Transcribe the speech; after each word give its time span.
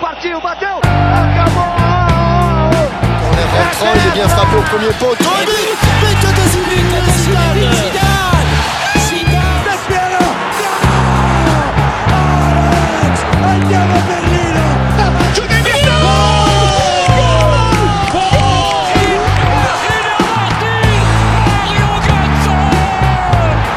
Partiu, 0.00 0.38
bateu, 0.42 0.66
acabou! 0.84 1.60
On 3.24 3.32
est 3.32 3.48
rentrant, 3.56 3.92
il 3.94 4.08
est 4.08 4.14
bien 4.14 4.28
frappé 4.28 4.56
au 4.56 4.62
premier 4.62 4.92
poteau. 4.98 5.24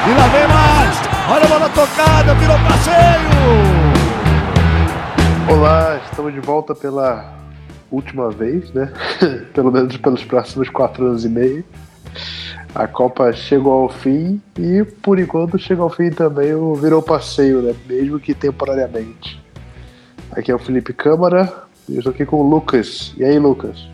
E 0.06 0.32
vem 0.32 0.48
mais! 0.48 0.96
Olha 1.32 1.46
a 1.46 1.48
bola 1.48 1.70
tocada, 1.70 2.34
virou 2.34 2.60
passeio! 2.68 3.90
Olá, 5.52 5.89
estamos 6.20 6.34
de 6.34 6.42
volta 6.42 6.76
pela 6.76 7.34
última 7.90 8.30
vez, 8.30 8.74
né? 8.74 8.92
Pelo 9.56 9.72
menos 9.72 9.96
pelos 9.96 10.22
próximos 10.26 10.68
quatro 10.68 11.06
anos 11.06 11.24
e 11.24 11.30
meio. 11.30 11.64
A 12.76 12.88
Copa 12.88 13.32
chegou 13.32 13.72
ao 13.72 13.90
fim 13.90 14.42
e, 14.58 14.84
por 15.02 15.18
enquanto, 15.18 15.58
chega 15.58 15.82
ao 15.82 15.90
fim 15.90 16.10
também 16.10 16.54
o 16.54 16.76
Virou 16.76 17.02
Passeio, 17.02 17.62
né? 17.62 17.74
Mesmo 17.88 18.20
que 18.20 18.34
temporariamente. 18.34 19.42
Aqui 20.32 20.52
é 20.52 20.56
o 20.56 20.60
Felipe 20.60 20.92
Câmara 20.92 21.64
e 21.88 21.94
eu 21.94 22.00
estou 22.00 22.12
aqui 22.12 22.26
com 22.26 22.42
o 22.42 22.50
Lucas. 22.50 23.14
E 23.18 23.24
aí, 23.24 23.40
Lucas? 23.40 23.88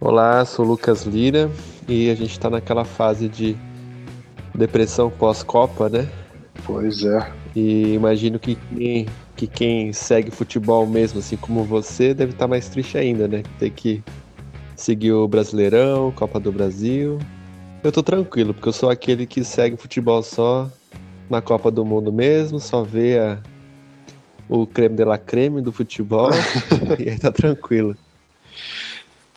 Olá, 0.00 0.42
sou 0.46 0.64
o 0.64 0.68
Lucas 0.68 1.02
Lira 1.02 1.50
e 1.86 2.10
a 2.10 2.14
gente 2.14 2.32
está 2.32 2.48
naquela 2.48 2.84
fase 2.86 3.28
de 3.28 3.54
depressão 4.54 5.10
pós-Copa, 5.10 5.90
né? 5.90 6.08
Pois 6.64 7.04
é. 7.04 7.30
E 7.54 7.92
imagino 7.92 8.38
que 8.38 8.54
quem, 8.54 9.06
que 9.38 9.46
quem 9.46 9.92
segue 9.92 10.32
futebol 10.32 10.84
mesmo, 10.84 11.20
assim 11.20 11.36
como 11.36 11.62
você, 11.62 12.12
deve 12.12 12.32
estar 12.32 12.48
mais 12.48 12.68
triste 12.68 12.98
ainda, 12.98 13.28
né? 13.28 13.44
Ter 13.56 13.70
que 13.70 14.02
seguir 14.74 15.12
o 15.12 15.28
Brasileirão, 15.28 16.10
Copa 16.10 16.40
do 16.40 16.50
Brasil. 16.50 17.20
Eu 17.84 17.92
tô 17.92 18.02
tranquilo, 18.02 18.52
porque 18.52 18.68
eu 18.68 18.72
sou 18.72 18.90
aquele 18.90 19.26
que 19.26 19.44
segue 19.44 19.76
futebol 19.76 20.24
só 20.24 20.68
na 21.30 21.40
Copa 21.40 21.70
do 21.70 21.84
Mundo 21.84 22.12
mesmo, 22.12 22.58
só 22.58 22.82
vê 22.82 23.16
a, 23.16 23.38
o 24.48 24.66
creme 24.66 24.96
de 24.96 25.04
la 25.04 25.16
creme 25.16 25.62
do 25.62 25.70
futebol 25.70 26.30
e 26.98 27.08
aí 27.08 27.18
tá 27.18 27.30
tranquilo. 27.30 27.96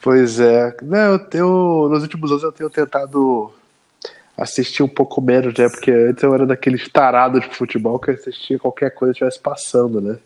Pois 0.02 0.40
é. 0.40 0.76
Não, 0.82 1.12
eu 1.12 1.20
tenho, 1.20 1.90
nos 1.90 2.02
últimos 2.02 2.32
anos 2.32 2.42
eu 2.42 2.52
tenho 2.52 2.72
tentado 2.72 3.54
assistir 4.38 4.84
um 4.84 4.88
pouco 4.88 5.22
menos, 5.22 5.54
né? 5.58 5.70
Porque 5.70 5.92
antes 5.92 6.24
eu 6.24 6.34
era 6.34 6.46
daqueles 6.46 6.88
tarados 6.90 7.42
de 7.42 7.56
futebol 7.56 8.00
que 8.00 8.12
assistia 8.12 8.60
qualquer 8.60 8.92
coisa 8.92 9.14
que 9.14 9.18
estivesse 9.18 9.40
passando, 9.40 10.02
né? 10.02 10.18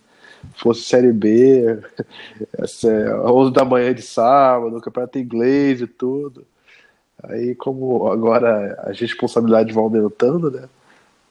Fosse 0.56 0.82
Série 0.82 1.12
B, 1.12 1.80
essa, 2.58 2.88
11 3.26 3.52
da 3.52 3.66
manhã 3.66 3.94
de 3.94 4.02
sábado, 4.02 4.80
campeonato 4.82 5.18
inglês 5.20 5.82
e 5.82 5.88
tudo. 5.88 6.46
Aí, 7.24 7.56
como 7.56 8.08
agora 8.08 8.80
as 8.84 9.00
responsabilidades 9.00 9.74
vão 9.74 9.86
aumentando, 9.86 10.52
né? 10.52 10.68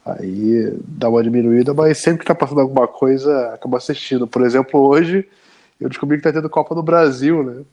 Aí 0.05 0.71
dá 0.87 1.09
uma 1.09 1.23
diminuída, 1.23 1.73
mas 1.73 1.97
sempre 1.97 2.19
que 2.19 2.25
tá 2.25 2.35
passando 2.35 2.61
alguma 2.61 2.87
coisa, 2.87 3.53
acaba 3.53 3.77
assistindo. 3.77 4.27
Por 4.27 4.43
exemplo, 4.43 4.79
hoje 4.79 5.27
eu 5.79 5.89
descobri 5.89 6.17
que 6.17 6.23
tá 6.23 6.31
tendo 6.31 6.49
Copa 6.49 6.75
do 6.75 6.83
Brasil, 6.83 7.43
né? 7.43 7.63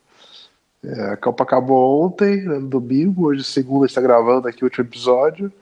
É, 0.85 1.13
a 1.13 1.17
Copa 1.17 1.45
acabou 1.45 2.05
ontem, 2.05 2.43
né, 2.43 2.59
no 2.59 2.69
domingo, 2.69 3.27
hoje 3.27 3.45
segunda 3.45 3.87
está 3.87 4.01
gravando 4.01 4.49
aqui 4.49 4.65
o 4.65 4.67
último 4.67 4.85
episódio 4.85 5.53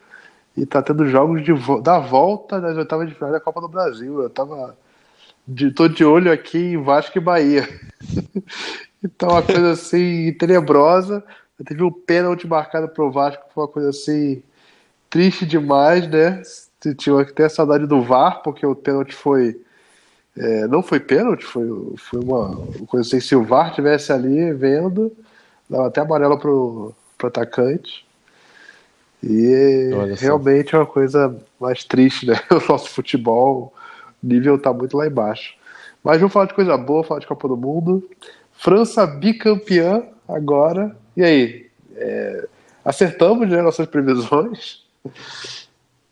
e 0.56 0.64
tá 0.64 0.82
tendo 0.82 1.06
jogos 1.06 1.44
de 1.44 1.52
vo 1.52 1.80
da 1.80 1.98
volta 1.98 2.60
das 2.60 2.76
oitavas 2.76 3.08
de 3.08 3.14
final 3.14 3.30
da 3.30 3.40
Copa 3.40 3.60
do 3.60 3.68
Brasil. 3.68 4.22
Eu 4.22 4.30
tava 4.30 4.76
de, 5.46 5.70
tô 5.72 5.88
de 5.88 6.04
olho 6.04 6.32
aqui 6.32 6.58
em 6.58 6.82
Vasco 6.82 7.18
e 7.18 7.20
Bahia. 7.20 7.68
então 9.04 9.30
uma 9.30 9.42
coisa 9.42 9.72
assim 9.72 10.32
tenebrosa. 10.34 11.22
Eu 11.58 11.64
teve 11.64 11.82
um 11.82 11.92
pênalti 11.92 12.46
marcado 12.46 12.88
pro 12.88 13.12
Vasco, 13.12 13.44
foi 13.54 13.64
uma 13.64 13.68
coisa 13.68 13.90
assim 13.90 14.42
triste 15.10 15.44
demais, 15.44 16.08
né? 16.08 16.42
Tinha 16.96 17.24
que 17.24 17.34
ter 17.34 17.50
saudade 17.50 17.86
do 17.86 18.02
VAR, 18.02 18.42
porque 18.42 18.64
o 18.64 18.74
pênalti 18.74 19.14
foi 19.14 19.60
é, 20.40 20.66
não 20.66 20.82
foi 20.82 20.98
pênalti, 20.98 21.44
foi, 21.44 21.68
foi 21.98 22.18
uma 22.18 22.56
coisa 22.86 23.06
assim, 23.06 23.20
se 23.20 23.36
o 23.36 23.44
VAR 23.44 23.74
tivesse 23.74 24.10
ali 24.10 24.54
vendo, 24.54 25.12
dava 25.68 25.88
até 25.88 26.00
amarelo 26.00 26.38
pro, 26.38 26.94
pro 27.18 27.28
atacante. 27.28 28.06
E 29.22 29.90
realmente 30.18 30.74
é 30.74 30.78
uma 30.78 30.86
coisa 30.86 31.36
mais 31.60 31.84
triste, 31.84 32.26
né? 32.26 32.40
O 32.50 32.72
nosso 32.72 32.88
futebol, 32.88 33.74
o 34.24 34.26
nível 34.26 34.58
tá 34.58 34.72
muito 34.72 34.96
lá 34.96 35.06
embaixo. 35.06 35.54
Mas 36.02 36.18
vamos 36.18 36.32
falar 36.32 36.46
de 36.46 36.54
coisa 36.54 36.74
boa, 36.78 37.04
falar 37.04 37.20
de 37.20 37.26
Copa 37.26 37.46
do 37.46 37.56
Mundo. 37.58 38.08
França 38.54 39.06
bicampeã 39.06 40.02
agora. 40.26 40.96
E 41.14 41.22
aí? 41.22 41.66
É, 41.96 42.48
acertamos 42.82 43.46
né, 43.46 43.60
nossas 43.60 43.86
previsões. 43.86 44.86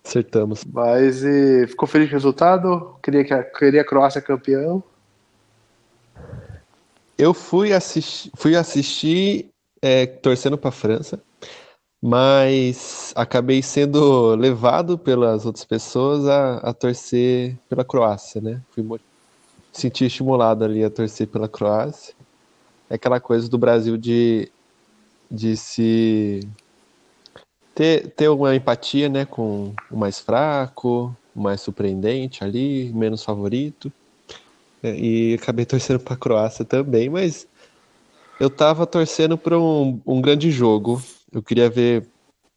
Acertamos. 0.08 0.64
Mas 0.64 1.22
e, 1.22 1.66
ficou 1.66 1.86
feliz 1.86 2.08
com 2.08 2.14
o 2.14 2.16
resultado? 2.16 2.96
Queria 3.02 3.24
que 3.24 3.34
a, 3.34 3.42
queria 3.42 3.82
a 3.82 3.84
Croácia 3.84 4.22
campeão? 4.22 4.82
Eu 7.18 7.34
fui 7.34 7.74
assistir, 7.74 8.30
fui 8.34 8.56
assistir 8.56 9.50
é, 9.82 10.06
torcendo 10.06 10.56
para 10.56 10.70
a 10.70 10.72
França, 10.72 11.20
mas 12.00 13.12
acabei 13.14 13.60
sendo 13.60 14.34
levado 14.34 14.96
pelas 14.96 15.44
outras 15.44 15.66
pessoas 15.66 16.26
a, 16.26 16.56
a 16.56 16.72
torcer 16.72 17.58
pela 17.68 17.84
Croácia, 17.84 18.40
né? 18.40 18.62
Fui 18.70 18.82
senti 19.70 20.06
estimulado 20.06 20.64
ali 20.64 20.82
a 20.82 20.88
torcer 20.88 21.26
pela 21.26 21.50
Croácia. 21.50 22.14
É 22.88 22.94
aquela 22.94 23.20
coisa 23.20 23.46
do 23.46 23.58
Brasil 23.58 23.98
de, 23.98 24.50
de 25.30 25.54
se 25.54 26.40
ter, 27.78 28.08
ter 28.10 28.28
uma 28.28 28.56
empatia 28.56 29.08
né, 29.08 29.24
com 29.24 29.72
o 29.88 29.96
mais 29.96 30.18
fraco, 30.18 31.16
o 31.32 31.40
mais 31.40 31.60
surpreendente 31.60 32.42
ali, 32.42 32.92
menos 32.92 33.22
favorito. 33.22 33.92
É, 34.82 34.96
e 34.96 35.34
acabei 35.34 35.64
torcendo 35.64 36.00
para 36.00 36.14
a 36.14 36.16
Croácia 36.16 36.64
também, 36.64 37.08
mas 37.08 37.46
eu 38.40 38.50
tava 38.50 38.84
torcendo 38.84 39.38
para 39.38 39.56
um, 39.56 40.00
um 40.04 40.20
grande 40.20 40.50
jogo. 40.50 41.00
Eu 41.30 41.40
queria 41.40 41.70
ver 41.70 42.04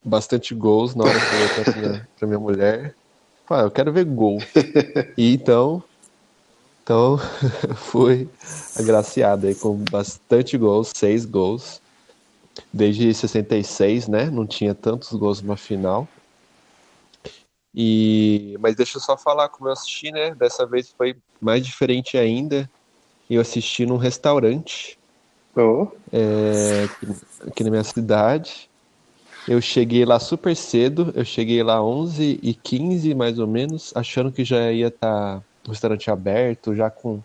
bastante 0.04 0.56
gols 0.56 0.96
na 0.96 1.04
hora 1.04 1.20
que 1.20 1.36
eu 1.36 1.40
ia 1.40 1.66
para 1.66 1.72
minha, 1.80 2.10
minha 2.28 2.40
mulher. 2.40 2.96
Ah, 3.48 3.62
eu 3.62 3.70
quero 3.70 3.94
ver 3.94 4.06
gol. 4.06 4.40
E 5.16 5.34
então, 5.36 5.84
então 6.82 7.20
fui 7.78 8.28
agraciado 8.76 9.46
aí 9.46 9.54
com 9.54 9.76
bastante 9.92 10.58
gols, 10.58 10.92
seis 10.96 11.26
gols 11.26 11.81
desde 12.72 13.14
66, 13.14 14.08
né? 14.08 14.30
Não 14.30 14.46
tinha 14.46 14.74
tantos 14.74 15.12
gols 15.14 15.42
numa 15.42 15.58
final. 15.58 16.08
E 17.74 18.58
mas 18.60 18.76
deixa 18.76 18.98
eu 18.98 19.02
só 19.02 19.18
falar 19.18 19.50
como 19.50 19.70
eu 19.70 19.74
assisti, 19.74 20.12
né? 20.12 20.36
Dessa 20.36 20.66
vez 20.66 20.94
foi 20.96 21.16
mais 21.40 21.66
diferente 21.66 22.18
ainda. 22.18 22.70
Eu 23.30 23.40
assisti 23.40 23.86
num 23.86 23.96
restaurante 23.98 25.00
oh. 25.56 25.88
é, 26.12 26.90
aqui 27.48 27.64
na 27.64 27.70
minha 27.70 27.84
cidade. 27.84 28.70
Eu 29.48 29.60
cheguei 29.60 30.06
lá 30.06 30.20
super 30.20 30.56
cedo, 30.56 31.12
eu 31.16 31.26
cheguei 31.26 31.64
lá 31.64 31.82
11 31.84 32.40
e 32.44 32.54
15 32.54 33.16
mais 33.16 33.40
ou 33.40 33.48
menos, 33.48 33.92
achando 33.96 34.32
que 34.32 34.44
já 34.44 34.72
ia 34.72 34.90
estar 34.90 35.40
tá 35.40 35.44
o 35.66 35.72
restaurante 35.72 36.12
aberto, 36.12 36.76
já 36.76 36.90
com 36.90 37.22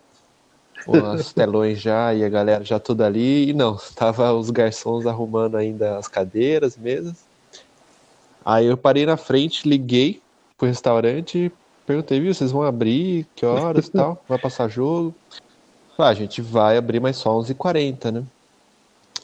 os 0.86 1.32
telões 1.32 1.80
já 1.80 2.14
e 2.14 2.24
a 2.24 2.28
galera 2.28 2.64
já 2.64 2.78
tudo 2.78 3.02
ali. 3.02 3.50
E 3.50 3.52
não, 3.52 3.76
tava 3.94 4.32
os 4.32 4.50
garçons 4.50 5.06
arrumando 5.06 5.56
ainda 5.56 5.98
as 5.98 6.08
cadeiras, 6.08 6.76
mesas. 6.76 7.16
Aí 8.44 8.66
eu 8.66 8.76
parei 8.76 9.04
na 9.04 9.16
frente, 9.16 9.69
liguei 9.69 10.20
pro 10.56 10.69
restaurante, 10.69 11.50
perguntei, 11.84 12.20
viu, 12.20 12.32
vocês 12.32 12.52
vão 12.52 12.62
abrir? 12.62 13.26
Que 13.34 13.44
horas 13.44 13.88
e 13.88 13.91
tal? 13.91 14.22
Vai 14.28 14.38
passar 14.38 14.69
jogo? 14.69 15.14
Ah, 15.99 16.08
a 16.08 16.14
gente 16.14 16.43
vai 16.43 16.76
abrir, 16.76 17.00
mas 17.00 17.16
só 17.16 17.31
11h40, 17.40 18.12
né? 18.12 18.25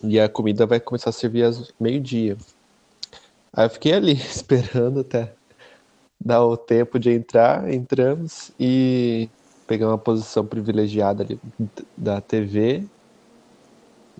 E 0.02 0.19
a 0.19 0.26
comida 0.26 0.64
vai 0.64 0.81
começar 0.81 1.10
a 1.10 1.12
servir 1.12 1.44
às 1.44 1.70
meio-dia. 1.78 2.37
Aí 3.52 3.66
eu 3.66 3.70
fiquei 3.70 3.92
ali, 3.92 4.14
esperando 4.16 5.00
até 5.00 5.32
dar 6.19 6.42
o 6.44 6.56
tempo 6.56 6.98
de 6.98 7.10
entrar, 7.10 7.70
entramos 7.72 8.50
e 8.58 9.28
peguei 9.72 9.86
uma 9.86 9.96
posição 9.96 10.44
privilegiada 10.44 11.22
ali 11.22 11.40
da 11.96 12.20
TV 12.20 12.84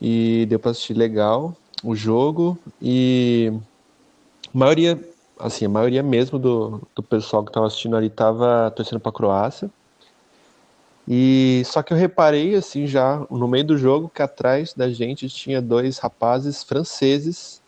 e 0.00 0.46
deu 0.49 0.58
para 0.58 0.70
assistir 0.70 0.94
legal 0.94 1.54
o 1.84 1.94
jogo 1.94 2.58
e 2.81 3.52
a 4.46 4.58
maioria, 4.58 4.99
assim, 5.38 5.66
a 5.66 5.69
maioria 5.69 6.02
mesmo 6.02 6.38
do, 6.38 6.81
do 6.96 7.02
pessoal 7.02 7.44
que 7.44 7.50
estava 7.50 7.66
assistindo 7.66 7.94
ali 7.94 8.06
estava 8.06 8.72
torcendo 8.75 8.99
para 8.99 9.10
a 9.10 9.12
Croácia. 9.12 9.70
E 11.06 11.62
só 11.66 11.82
que 11.82 11.93
eu 11.93 11.98
reparei 11.98 12.55
assim 12.55 12.87
já 12.87 13.26
no 13.31 13.46
meio 13.46 13.64
do 13.64 13.76
jogo 13.76 14.08
que 14.08 14.22
atrás 14.22 14.72
da 14.72 14.88
gente 14.88 15.28
tinha 15.28 15.60
dois 15.60 15.98
rapazes 15.98 16.62
franceses. 16.62 17.60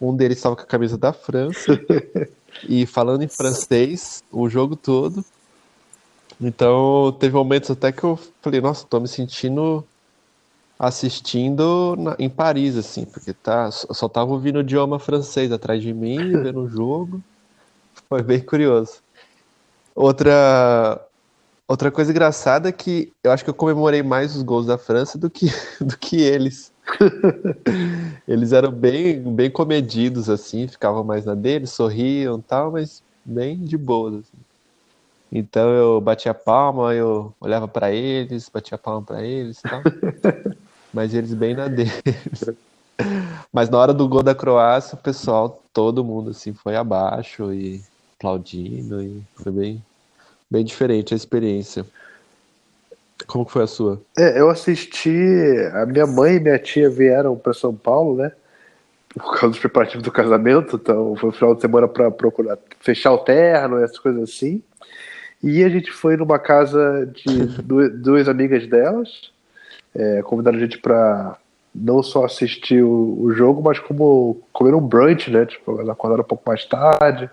Um 0.00 0.16
deles 0.16 0.38
estava 0.38 0.56
com 0.56 0.62
a 0.62 0.66
camisa 0.66 0.98
da 0.98 1.12
França 1.12 1.80
e 2.68 2.84
falando 2.84 3.22
em 3.22 3.28
francês 3.28 4.24
o 4.32 4.48
jogo 4.48 4.74
todo. 4.74 5.24
Então, 6.42 7.12
teve 7.20 7.34
momentos 7.34 7.70
até 7.70 7.92
que 7.92 8.02
eu 8.02 8.18
falei, 8.40 8.60
nossa, 8.60 8.84
tô 8.84 8.98
me 8.98 9.06
sentindo 9.06 9.84
assistindo 10.76 11.94
na, 11.96 12.16
em 12.18 12.28
Paris, 12.28 12.76
assim, 12.76 13.04
porque 13.04 13.32
tá, 13.32 13.70
só 13.70 14.08
tava 14.08 14.32
ouvindo 14.32 14.56
o 14.56 14.62
idioma 14.62 14.98
francês 14.98 15.52
atrás 15.52 15.80
de 15.80 15.94
mim, 15.94 16.18
vendo 16.42 16.62
o 16.62 16.68
jogo. 16.68 17.22
Foi 18.08 18.20
bem 18.20 18.40
curioso. 18.40 19.00
Outra, 19.94 21.00
outra 21.68 21.92
coisa 21.92 22.10
engraçada 22.10 22.68
é 22.68 22.72
que 22.72 23.12
eu 23.22 23.30
acho 23.30 23.44
que 23.44 23.50
eu 23.50 23.54
comemorei 23.54 24.02
mais 24.02 24.34
os 24.34 24.42
gols 24.42 24.66
da 24.66 24.76
França 24.76 25.16
do 25.16 25.30
que, 25.30 25.46
do 25.80 25.96
que 25.96 26.20
eles. 26.20 26.72
eles 28.26 28.52
eram 28.52 28.72
bem, 28.72 29.22
bem 29.22 29.48
comedidos, 29.48 30.28
assim, 30.28 30.66
ficavam 30.66 31.04
mais 31.04 31.24
na 31.24 31.36
deles, 31.36 31.70
sorriam 31.70 32.40
e 32.40 32.42
tal, 32.42 32.72
mas 32.72 33.04
bem 33.24 33.62
de 33.62 33.76
boas. 33.78 34.14
Assim. 34.14 34.41
Então 35.32 35.70
eu 35.70 35.98
batia 35.98 36.34
palma, 36.34 36.94
eu 36.94 37.32
olhava 37.40 37.66
para 37.66 37.90
eles, 37.90 38.50
batia 38.52 38.76
palma 38.76 39.00
para 39.00 39.22
eles 39.22 39.60
e 39.60 39.62
tal. 39.62 39.80
mas 40.92 41.14
eles 41.14 41.32
bem 41.32 41.54
na 41.54 41.68
deles. 41.68 42.50
Mas 43.50 43.70
na 43.70 43.78
hora 43.78 43.94
do 43.94 44.06
gol 44.06 44.22
da 44.22 44.34
Croácia, 44.34 44.94
o 44.94 45.02
pessoal, 45.02 45.62
todo 45.72 46.04
mundo 46.04 46.30
assim, 46.30 46.52
foi 46.52 46.76
abaixo 46.76 47.52
e 47.52 47.80
aplaudindo 48.18 49.02
e 49.02 49.22
foi 49.34 49.50
bem, 49.50 49.84
bem 50.50 50.64
diferente 50.64 51.14
a 51.14 51.16
experiência. 51.16 51.86
Como 53.26 53.46
foi 53.46 53.62
a 53.62 53.66
sua? 53.66 54.00
É, 54.18 54.38
eu 54.38 54.50
assisti. 54.50 55.16
A 55.72 55.86
minha 55.86 56.06
mãe 56.06 56.36
e 56.36 56.40
minha 56.40 56.58
tia 56.58 56.90
vieram 56.90 57.36
para 57.36 57.54
São 57.54 57.74
Paulo, 57.74 58.16
né? 58.16 58.32
Por 59.14 59.32
causa 59.32 59.48
dos 59.48 59.58
preparativos 59.58 60.02
do 60.02 60.10
casamento, 60.10 60.76
então 60.76 61.14
foi 61.16 61.28
o 61.28 61.32
final 61.32 61.54
de 61.54 61.60
semana 61.60 61.86
para 61.86 62.10
procurar 62.10 62.58
fechar 62.80 63.12
o 63.12 63.18
terno, 63.18 63.78
essas 63.78 63.98
coisas 63.98 64.22
assim. 64.22 64.62
E 65.42 65.64
a 65.64 65.68
gente 65.68 65.90
foi 65.90 66.16
numa 66.16 66.38
casa 66.38 67.06
de 67.06 67.46
duas, 67.92 68.28
amigas 68.28 68.66
delas, 68.66 69.32
é, 69.94 70.22
convidaram 70.22 70.56
a 70.56 70.60
gente 70.60 70.78
para 70.78 71.36
não 71.74 72.02
só 72.02 72.24
assistir 72.24 72.82
o, 72.82 73.22
o, 73.22 73.32
jogo, 73.32 73.62
mas 73.62 73.78
como 73.78 74.40
comer 74.52 74.74
um 74.74 74.80
brunch, 74.80 75.30
né? 75.30 75.46
Tipo, 75.46 75.72
elas 75.72 75.88
acordaram 75.88 76.22
um 76.22 76.26
pouco 76.26 76.44
mais 76.46 76.64
tarde. 76.64 77.28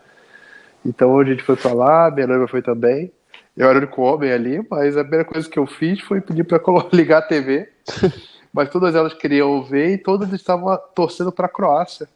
Então 0.85 1.19
a 1.19 1.25
gente 1.25 1.44
foi 1.44 1.56
para 1.56 1.73
lá, 1.73 2.09
minha 2.09 2.25
noiva 2.25 2.47
foi 2.47 2.61
também. 2.61 3.11
Eu 3.56 3.67
era 3.67 3.77
o 3.77 3.81
único 3.81 4.01
homem 4.01 4.31
ali, 4.31 4.65
mas 4.69 4.95
a 4.95 5.01
primeira 5.01 5.25
coisa 5.25 5.50
que 5.50 5.59
eu 5.59 5.67
fiz 5.67 6.00
foi 6.00 6.21
pedir 6.21 6.45
para 6.45 6.61
ligar 6.94 7.19
a 7.19 7.21
TV. 7.21 7.69
mas 8.53 8.69
todas 8.69 8.95
elas 8.95 9.13
queriam 9.13 9.63
ver 9.63 9.94
e 9.94 9.97
todas 9.97 10.31
estavam 10.33 10.77
torcendo 10.95 11.31
para 11.31 11.45
a 11.45 11.50
Croácia. 11.50 12.07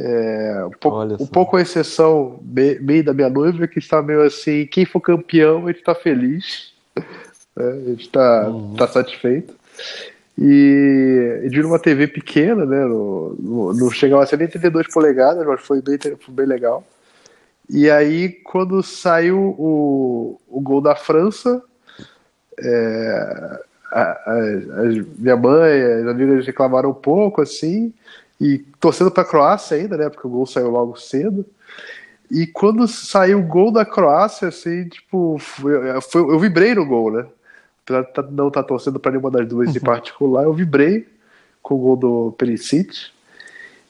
É, 0.00 0.64
um, 0.64 0.70
pouco, 0.70 1.22
um 1.24 1.26
pouco 1.26 1.56
a 1.56 1.60
exceção 1.60 2.38
meio 2.44 3.02
da 3.02 3.12
minha 3.12 3.28
noiva, 3.28 3.66
que 3.66 3.80
está 3.80 4.00
meio 4.00 4.22
assim: 4.22 4.64
quem 4.66 4.84
for 4.84 5.00
campeão, 5.00 5.64
a 5.64 5.72
gente 5.72 5.80
está 5.80 5.92
feliz, 5.92 6.72
é, 6.96 7.62
a 7.62 7.88
gente 7.88 8.02
está 8.02 8.48
uhum. 8.48 8.74
tá 8.76 8.86
satisfeito. 8.86 9.52
E, 10.40 11.40
e 11.42 11.48
de 11.48 11.60
uma 11.62 11.80
TV 11.80 12.06
pequena, 12.06 12.64
né? 12.64 12.84
No, 12.84 13.34
no, 13.40 13.74
não 13.74 13.90
chegava 13.90 14.22
a 14.22 14.26
ser 14.26 14.38
nem 14.38 14.46
32 14.46 14.86
polegadas, 14.86 15.44
mas 15.44 15.60
foi 15.60 15.82
bem, 15.82 15.98
foi 15.98 16.34
bem 16.34 16.46
legal. 16.46 16.86
E 17.68 17.90
aí, 17.90 18.28
quando 18.44 18.80
saiu 18.84 19.56
o, 19.58 20.40
o 20.48 20.60
gol 20.60 20.80
da 20.80 20.94
França, 20.94 21.60
é, 22.56 23.58
a, 23.90 24.00
a, 24.00 24.32
a, 24.32 24.84
minha 25.18 25.36
mãe, 25.36 25.82
as 25.82 26.06
amigas 26.06 26.46
reclamaram 26.46 26.90
um 26.90 26.94
pouco, 26.94 27.42
assim, 27.42 27.92
e 28.40 28.58
torcendo 28.80 29.10
para 29.10 29.22
a 29.22 29.26
Croácia 29.26 29.76
ainda, 29.76 29.96
né? 29.96 30.08
Porque 30.08 30.26
o 30.26 30.30
gol 30.30 30.46
saiu 30.46 30.70
logo 30.70 30.96
cedo. 30.96 31.44
E 32.30 32.46
quando 32.46 32.86
saiu 32.86 33.40
o 33.40 33.46
gol 33.46 33.72
da 33.72 33.84
Croácia, 33.84 34.48
assim, 34.48 34.88
tipo, 34.88 35.38
foi, 35.38 35.72
foi, 36.02 36.20
eu 36.20 36.38
vibrei 36.38 36.74
no 36.74 36.86
gol, 36.86 37.10
né? 37.10 37.26
Apesar 37.82 38.02
de 38.02 38.12
tá, 38.12 38.22
não 38.22 38.48
estar 38.48 38.62
tá 38.62 38.68
torcendo 38.68 39.00
para 39.00 39.12
nenhuma 39.12 39.30
das 39.30 39.48
duas 39.48 39.74
em 39.74 39.80
particular, 39.80 40.44
eu 40.44 40.52
vibrei 40.52 41.08
com 41.62 41.74
o 41.74 41.78
gol 41.78 41.96
do 41.96 42.32
Perisic. 42.32 43.10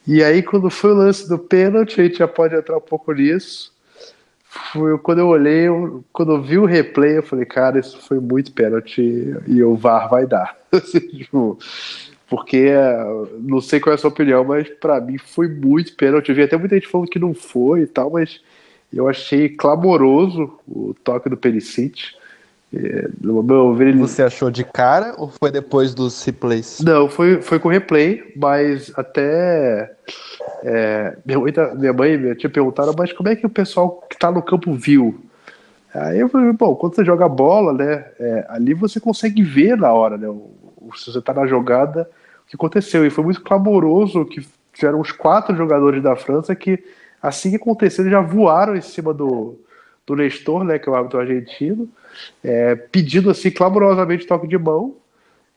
E 0.06 0.22
aí, 0.22 0.42
quando 0.42 0.70
foi 0.70 0.92
o 0.92 0.96
lance 0.96 1.28
do 1.28 1.38
pênalti, 1.38 2.00
a 2.00 2.04
gente 2.04 2.18
já 2.18 2.28
pode 2.28 2.54
entrar 2.54 2.76
um 2.76 2.80
pouco 2.80 3.12
nisso. 3.12 3.72
Foi 4.48 4.96
quando 4.98 5.18
eu 5.18 5.28
olhei, 5.28 5.68
eu, 5.68 6.02
quando 6.12 6.32
eu 6.32 6.42
vi 6.42 6.56
o 6.58 6.64
replay, 6.64 7.18
eu 7.18 7.22
falei, 7.22 7.44
cara, 7.44 7.78
isso 7.78 8.00
foi 8.00 8.18
muito 8.18 8.52
pênalti 8.52 9.36
e 9.46 9.62
o 9.62 9.76
VAR 9.76 10.08
vai 10.08 10.26
dar. 10.26 10.56
Assim, 10.72 11.00
tipo, 11.00 11.58
porque 12.28 12.70
não 13.40 13.60
sei 13.60 13.80
qual 13.80 13.92
é 13.92 13.94
a 13.94 13.98
sua 13.98 14.10
opinião, 14.10 14.44
mas 14.44 14.68
para 14.68 15.00
mim 15.00 15.16
foi 15.18 15.48
muito 15.48 15.94
pênalti. 15.96 16.28
Eu 16.28 16.34
vi 16.34 16.42
até 16.42 16.56
muita 16.56 16.74
gente 16.74 16.88
falando 16.88 17.08
que 17.08 17.18
não 17.18 17.32
foi 17.32 17.82
e 17.82 17.86
tal, 17.86 18.10
mas 18.10 18.40
eu 18.92 19.08
achei 19.08 19.48
clamoroso 19.48 20.58
o 20.66 20.94
toque 21.02 21.28
do 21.28 21.36
Perisic. 21.36 22.16
É, 22.74 23.08
no 23.22 23.42
meu 23.42 23.72
ver, 23.74 23.88
ele... 23.88 23.98
Você 23.98 24.22
achou 24.22 24.50
de 24.50 24.62
cara 24.62 25.14
ou 25.16 25.28
foi 25.28 25.50
depois 25.50 25.94
dos 25.94 26.22
replays? 26.22 26.80
Não, 26.80 27.08
foi, 27.08 27.40
foi 27.40 27.58
com 27.58 27.70
replay, 27.70 28.22
mas 28.36 28.92
até 28.94 29.90
é, 30.62 31.16
minha, 31.24 31.38
mãe, 31.38 31.50
tá, 31.50 31.74
minha 31.74 31.94
mãe 31.94 32.12
e 32.12 32.18
minha 32.18 32.34
tia 32.34 32.50
perguntaram, 32.50 32.94
mas 32.96 33.10
como 33.10 33.30
é 33.30 33.36
que 33.36 33.46
o 33.46 33.50
pessoal 33.50 34.04
que 34.10 34.18
tá 34.18 34.30
no 34.30 34.42
campo 34.42 34.74
viu? 34.74 35.18
Aí 35.94 36.20
eu 36.20 36.28
falei, 36.28 36.52
bom, 36.52 36.74
quando 36.76 36.94
você 36.94 37.04
joga 37.06 37.26
bola, 37.26 37.72
né, 37.72 38.04
é, 38.20 38.46
ali 38.50 38.74
você 38.74 39.00
consegue 39.00 39.42
ver 39.42 39.74
na 39.74 39.90
hora, 39.90 40.18
né, 40.18 40.28
o, 40.28 40.50
se 40.94 41.10
você 41.10 41.22
tá 41.22 41.32
na 41.32 41.46
jogada, 41.46 42.08
que 42.48 42.56
aconteceu. 42.56 43.06
E 43.06 43.10
foi 43.10 43.24
muito 43.24 43.42
clamoroso 43.42 44.24
que 44.24 44.46
tiveram 44.72 45.00
os 45.00 45.12
quatro 45.12 45.54
jogadores 45.56 46.02
da 46.02 46.16
França 46.16 46.54
que, 46.54 46.82
assim 47.22 47.50
que 47.50 47.56
aconteceu, 47.56 48.08
já 48.08 48.20
voaram 48.20 48.76
em 48.76 48.80
cima 48.80 49.12
do, 49.12 49.58
do 50.06 50.16
Nestor, 50.16 50.64
né, 50.64 50.78
que 50.78 50.88
é 50.88 50.92
o 50.92 50.94
árbitro 50.94 51.20
argentino, 51.20 51.88
é, 52.42 52.74
pedindo 52.74 53.30
assim 53.30 53.50
clamorosamente 53.50 54.26
toque 54.26 54.48
de 54.48 54.58
mão. 54.58 54.94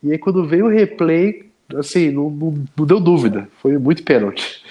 E 0.04 0.12
aí 0.12 0.18
quando 0.18 0.46
veio 0.46 0.66
o 0.66 0.70
replay, 0.70 1.50
assim, 1.76 2.12
não, 2.12 2.30
não, 2.30 2.64
não 2.78 2.86
deu 2.86 3.00
dúvida, 3.00 3.48
foi 3.62 3.78
muito 3.78 4.04
pênalti. 4.04 4.64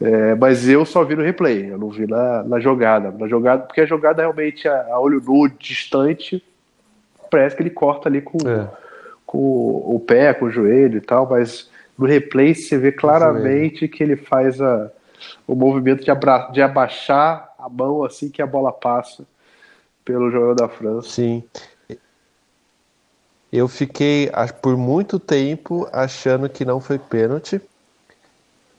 É, 0.00 0.34
mas 0.36 0.68
eu 0.68 0.84
só 0.84 1.02
vi 1.02 1.16
no 1.16 1.22
replay, 1.22 1.72
eu 1.72 1.78
não 1.78 1.88
vi 1.88 2.06
na, 2.06 2.44
na 2.44 2.60
jogada. 2.60 3.10
Na 3.10 3.26
jogada, 3.26 3.62
porque 3.64 3.80
a 3.80 3.86
jogada 3.86 4.22
realmente 4.22 4.68
a, 4.68 4.86
a 4.92 5.00
olho 5.00 5.20
nu, 5.20 5.48
distante, 5.48 6.44
parece 7.28 7.56
que 7.56 7.62
ele 7.62 7.70
corta 7.70 8.08
ali 8.08 8.20
com, 8.20 8.38
é. 8.48 8.68
Com 9.28 9.94
o 9.94 10.00
pé, 10.00 10.32
com 10.32 10.46
o 10.46 10.50
joelho 10.50 10.96
e 10.96 11.00
tal, 11.02 11.28
mas 11.28 11.68
no 11.98 12.06
replay 12.06 12.54
você 12.54 12.78
vê 12.78 12.90
claramente 12.90 13.86
que 13.86 14.02
ele 14.02 14.16
faz 14.16 14.58
a, 14.58 14.90
o 15.46 15.54
movimento 15.54 16.02
de, 16.02 16.10
abra, 16.10 16.50
de 16.50 16.62
abaixar 16.62 17.52
a 17.58 17.68
mão 17.68 18.02
assim 18.02 18.30
que 18.30 18.40
a 18.40 18.46
bola 18.46 18.72
passa 18.72 19.26
pelo 20.02 20.30
jogador 20.30 20.54
da 20.54 20.66
França. 20.66 21.10
Sim. 21.10 21.44
Eu 23.52 23.68
fiquei 23.68 24.30
por 24.62 24.78
muito 24.78 25.18
tempo 25.18 25.86
achando 25.92 26.48
que 26.48 26.64
não 26.64 26.80
foi 26.80 26.98
pênalti. 26.98 27.60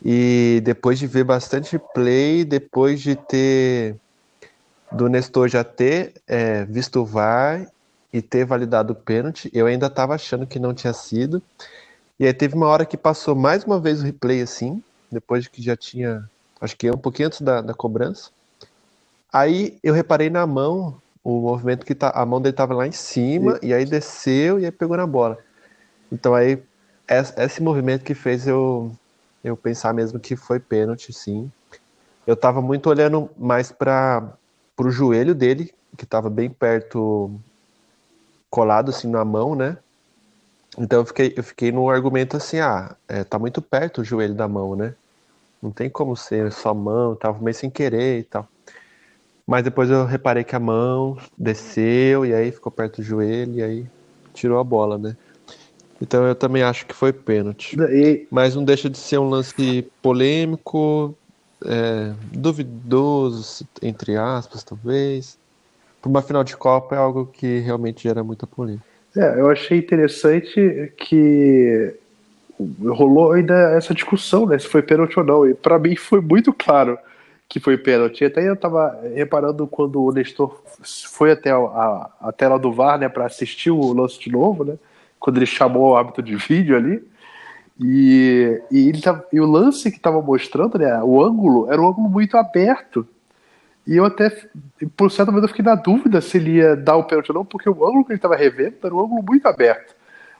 E 0.04 0.60
depois 0.64 0.98
de 0.98 1.06
ver 1.06 1.22
bastante 1.22 1.78
play, 1.94 2.44
depois 2.44 3.00
de 3.00 3.14
ter 3.14 3.94
do 4.90 5.08
Nestor 5.08 5.48
já 5.48 5.62
ter 5.62 6.14
é, 6.26 6.64
visto 6.64 7.02
o 7.02 7.04
VAR 7.04 7.70
e 8.12 8.20
ter 8.20 8.44
validado 8.44 8.92
o 8.92 8.96
pênalti, 8.96 9.50
eu 9.52 9.66
ainda 9.66 9.86
estava 9.86 10.14
achando 10.14 10.46
que 10.46 10.58
não 10.58 10.74
tinha 10.74 10.92
sido. 10.92 11.42
E 12.18 12.26
aí 12.26 12.34
teve 12.34 12.54
uma 12.54 12.66
hora 12.66 12.84
que 12.84 12.96
passou 12.96 13.34
mais 13.34 13.64
uma 13.64 13.80
vez 13.80 14.00
o 14.00 14.04
replay 14.04 14.42
assim, 14.42 14.82
depois 15.10 15.44
de 15.44 15.50
que 15.50 15.62
já 15.62 15.76
tinha, 15.76 16.28
acho 16.60 16.76
que 16.76 16.90
um 16.90 16.98
pouquinho 16.98 17.28
antes 17.28 17.40
da, 17.40 17.60
da 17.60 17.72
cobrança. 17.72 18.30
Aí 19.32 19.78
eu 19.82 19.94
reparei 19.94 20.28
na 20.28 20.46
mão 20.46 21.00
o 21.22 21.40
movimento 21.40 21.86
que 21.86 21.94
tá, 21.94 22.10
a 22.10 22.26
mão 22.26 22.40
dele 22.40 22.52
estava 22.52 22.74
lá 22.74 22.86
em 22.86 22.92
cima 22.92 23.52
Isso. 23.52 23.64
e 23.64 23.74
aí 23.74 23.84
desceu 23.84 24.58
e 24.58 24.64
aí 24.64 24.70
pegou 24.70 24.96
na 24.96 25.06
bola. 25.06 25.38
Então 26.10 26.34
aí 26.34 26.62
esse 27.36 27.62
movimento 27.62 28.04
que 28.04 28.14
fez 28.14 28.46
eu 28.46 28.92
eu 29.42 29.56
pensar 29.56 29.94
mesmo 29.94 30.20
que 30.20 30.36
foi 30.36 30.60
pênalti, 30.60 31.12
sim. 31.12 31.50
Eu 32.26 32.34
estava 32.34 32.60
muito 32.60 32.90
olhando 32.90 33.30
mais 33.38 33.72
para 33.72 34.36
o 34.78 34.90
joelho 34.90 35.34
dele, 35.34 35.72
que 35.96 36.04
estava 36.04 36.28
bem 36.28 36.50
perto, 36.50 37.40
colado 38.50 38.90
assim 38.90 39.08
na 39.08 39.24
mão, 39.24 39.54
né? 39.54 39.78
Então 40.78 41.00
eu 41.00 41.04
fiquei, 41.04 41.32
eu 41.36 41.42
fiquei 41.42 41.72
no 41.72 41.88
argumento 41.88 42.36
assim, 42.36 42.58
ah, 42.58 42.94
é, 43.08 43.24
tá 43.24 43.38
muito 43.38 43.62
perto 43.62 44.00
o 44.00 44.04
joelho 44.04 44.34
da 44.34 44.48
mão, 44.48 44.76
né? 44.76 44.94
Não 45.62 45.70
tem 45.70 45.90
como 45.90 46.16
ser 46.16 46.52
só 46.52 46.74
mão, 46.74 47.14
tava 47.14 47.42
meio 47.42 47.54
sem 47.54 47.68
querer 47.68 48.20
e 48.20 48.22
tal. 48.24 48.48
Mas 49.46 49.64
depois 49.64 49.90
eu 49.90 50.04
reparei 50.04 50.44
que 50.44 50.54
a 50.54 50.60
mão 50.60 51.18
desceu 51.36 52.24
e 52.24 52.32
aí 52.32 52.52
ficou 52.52 52.70
perto 52.70 52.96
do 52.96 53.02
joelho 53.02 53.54
e 53.54 53.62
aí 53.62 53.86
tirou 54.32 54.58
a 54.58 54.64
bola, 54.64 54.96
né? 54.96 55.16
Então 56.00 56.24
eu 56.26 56.34
também 56.34 56.62
acho 56.62 56.86
que 56.86 56.94
foi 56.94 57.12
pênalti. 57.12 57.76
E... 57.90 58.26
Mas 58.30 58.54
não 58.54 58.64
deixa 58.64 58.88
de 58.88 58.96
ser 58.96 59.18
um 59.18 59.28
lance 59.28 59.86
polêmico, 60.00 61.14
é, 61.64 62.14
duvidoso, 62.32 63.66
entre 63.82 64.16
aspas, 64.16 64.64
talvez. 64.64 65.39
Para 66.00 66.08
uma 66.08 66.22
final 66.22 66.42
de 66.42 66.56
Copa 66.56 66.94
é 66.94 66.98
algo 66.98 67.26
que 67.26 67.58
realmente 67.58 68.02
gera 68.02 68.24
muita 68.24 68.46
polêmica. 68.46 68.84
É, 69.16 69.40
eu 69.40 69.50
achei 69.50 69.78
interessante 69.78 70.92
que 70.96 71.94
rolou 72.84 73.32
ainda 73.32 73.54
essa 73.76 73.94
discussão, 73.94 74.46
né, 74.46 74.58
se 74.58 74.66
foi 74.66 74.82
pênalti 74.82 75.18
ou 75.18 75.24
não. 75.24 75.46
E 75.46 75.54
para 75.54 75.78
mim 75.78 75.96
foi 75.96 76.20
muito 76.20 76.52
claro 76.52 76.98
que 77.48 77.58
foi 77.58 77.76
pênalti. 77.76 78.24
Até 78.24 78.48
eu 78.48 78.56
tava 78.56 78.98
reparando 79.14 79.66
quando 79.66 80.02
o 80.02 80.12
Nestor 80.12 80.62
foi 81.10 81.32
até 81.32 81.50
a, 81.50 82.10
a 82.20 82.32
tela 82.32 82.58
do 82.58 82.72
VAR, 82.72 82.98
né, 82.98 83.08
para 83.08 83.26
assistir 83.26 83.70
o 83.70 83.92
lance 83.92 84.18
de 84.20 84.30
novo, 84.30 84.64
né? 84.64 84.74
Quando 85.18 85.36
ele 85.36 85.46
chamou 85.46 85.90
o 85.90 85.96
hábito 85.96 86.22
de 86.22 86.36
vídeo 86.36 86.76
ali. 86.76 87.02
E, 87.82 88.62
e, 88.70 88.88
ele 88.88 89.00
tava, 89.00 89.24
e 89.32 89.40
o 89.40 89.46
lance 89.46 89.90
que 89.90 89.96
estava 89.96 90.20
mostrando, 90.20 90.78
né, 90.78 91.02
o 91.02 91.22
ângulo, 91.22 91.70
era 91.70 91.80
um 91.80 91.88
ângulo 91.88 92.08
muito 92.08 92.36
aberto. 92.36 93.06
E 93.90 93.96
eu 93.96 94.04
até, 94.04 94.30
por 94.96 95.10
certo 95.10 95.30
momento, 95.30 95.46
eu 95.46 95.48
fiquei 95.48 95.64
na 95.64 95.74
dúvida 95.74 96.20
se 96.20 96.36
ele 96.36 96.58
ia 96.58 96.76
dar 96.76 96.94
o 96.94 97.02
pênalti 97.02 97.30
ou 97.30 97.34
não, 97.34 97.44
porque 97.44 97.68
o 97.68 97.72
ângulo 97.84 98.04
que 98.04 98.12
ele 98.12 98.18
estava 98.18 98.36
revendo 98.36 98.76
era 98.84 98.94
um 98.94 99.00
ângulo 99.00 99.20
muito 99.20 99.44
aberto, 99.46 99.96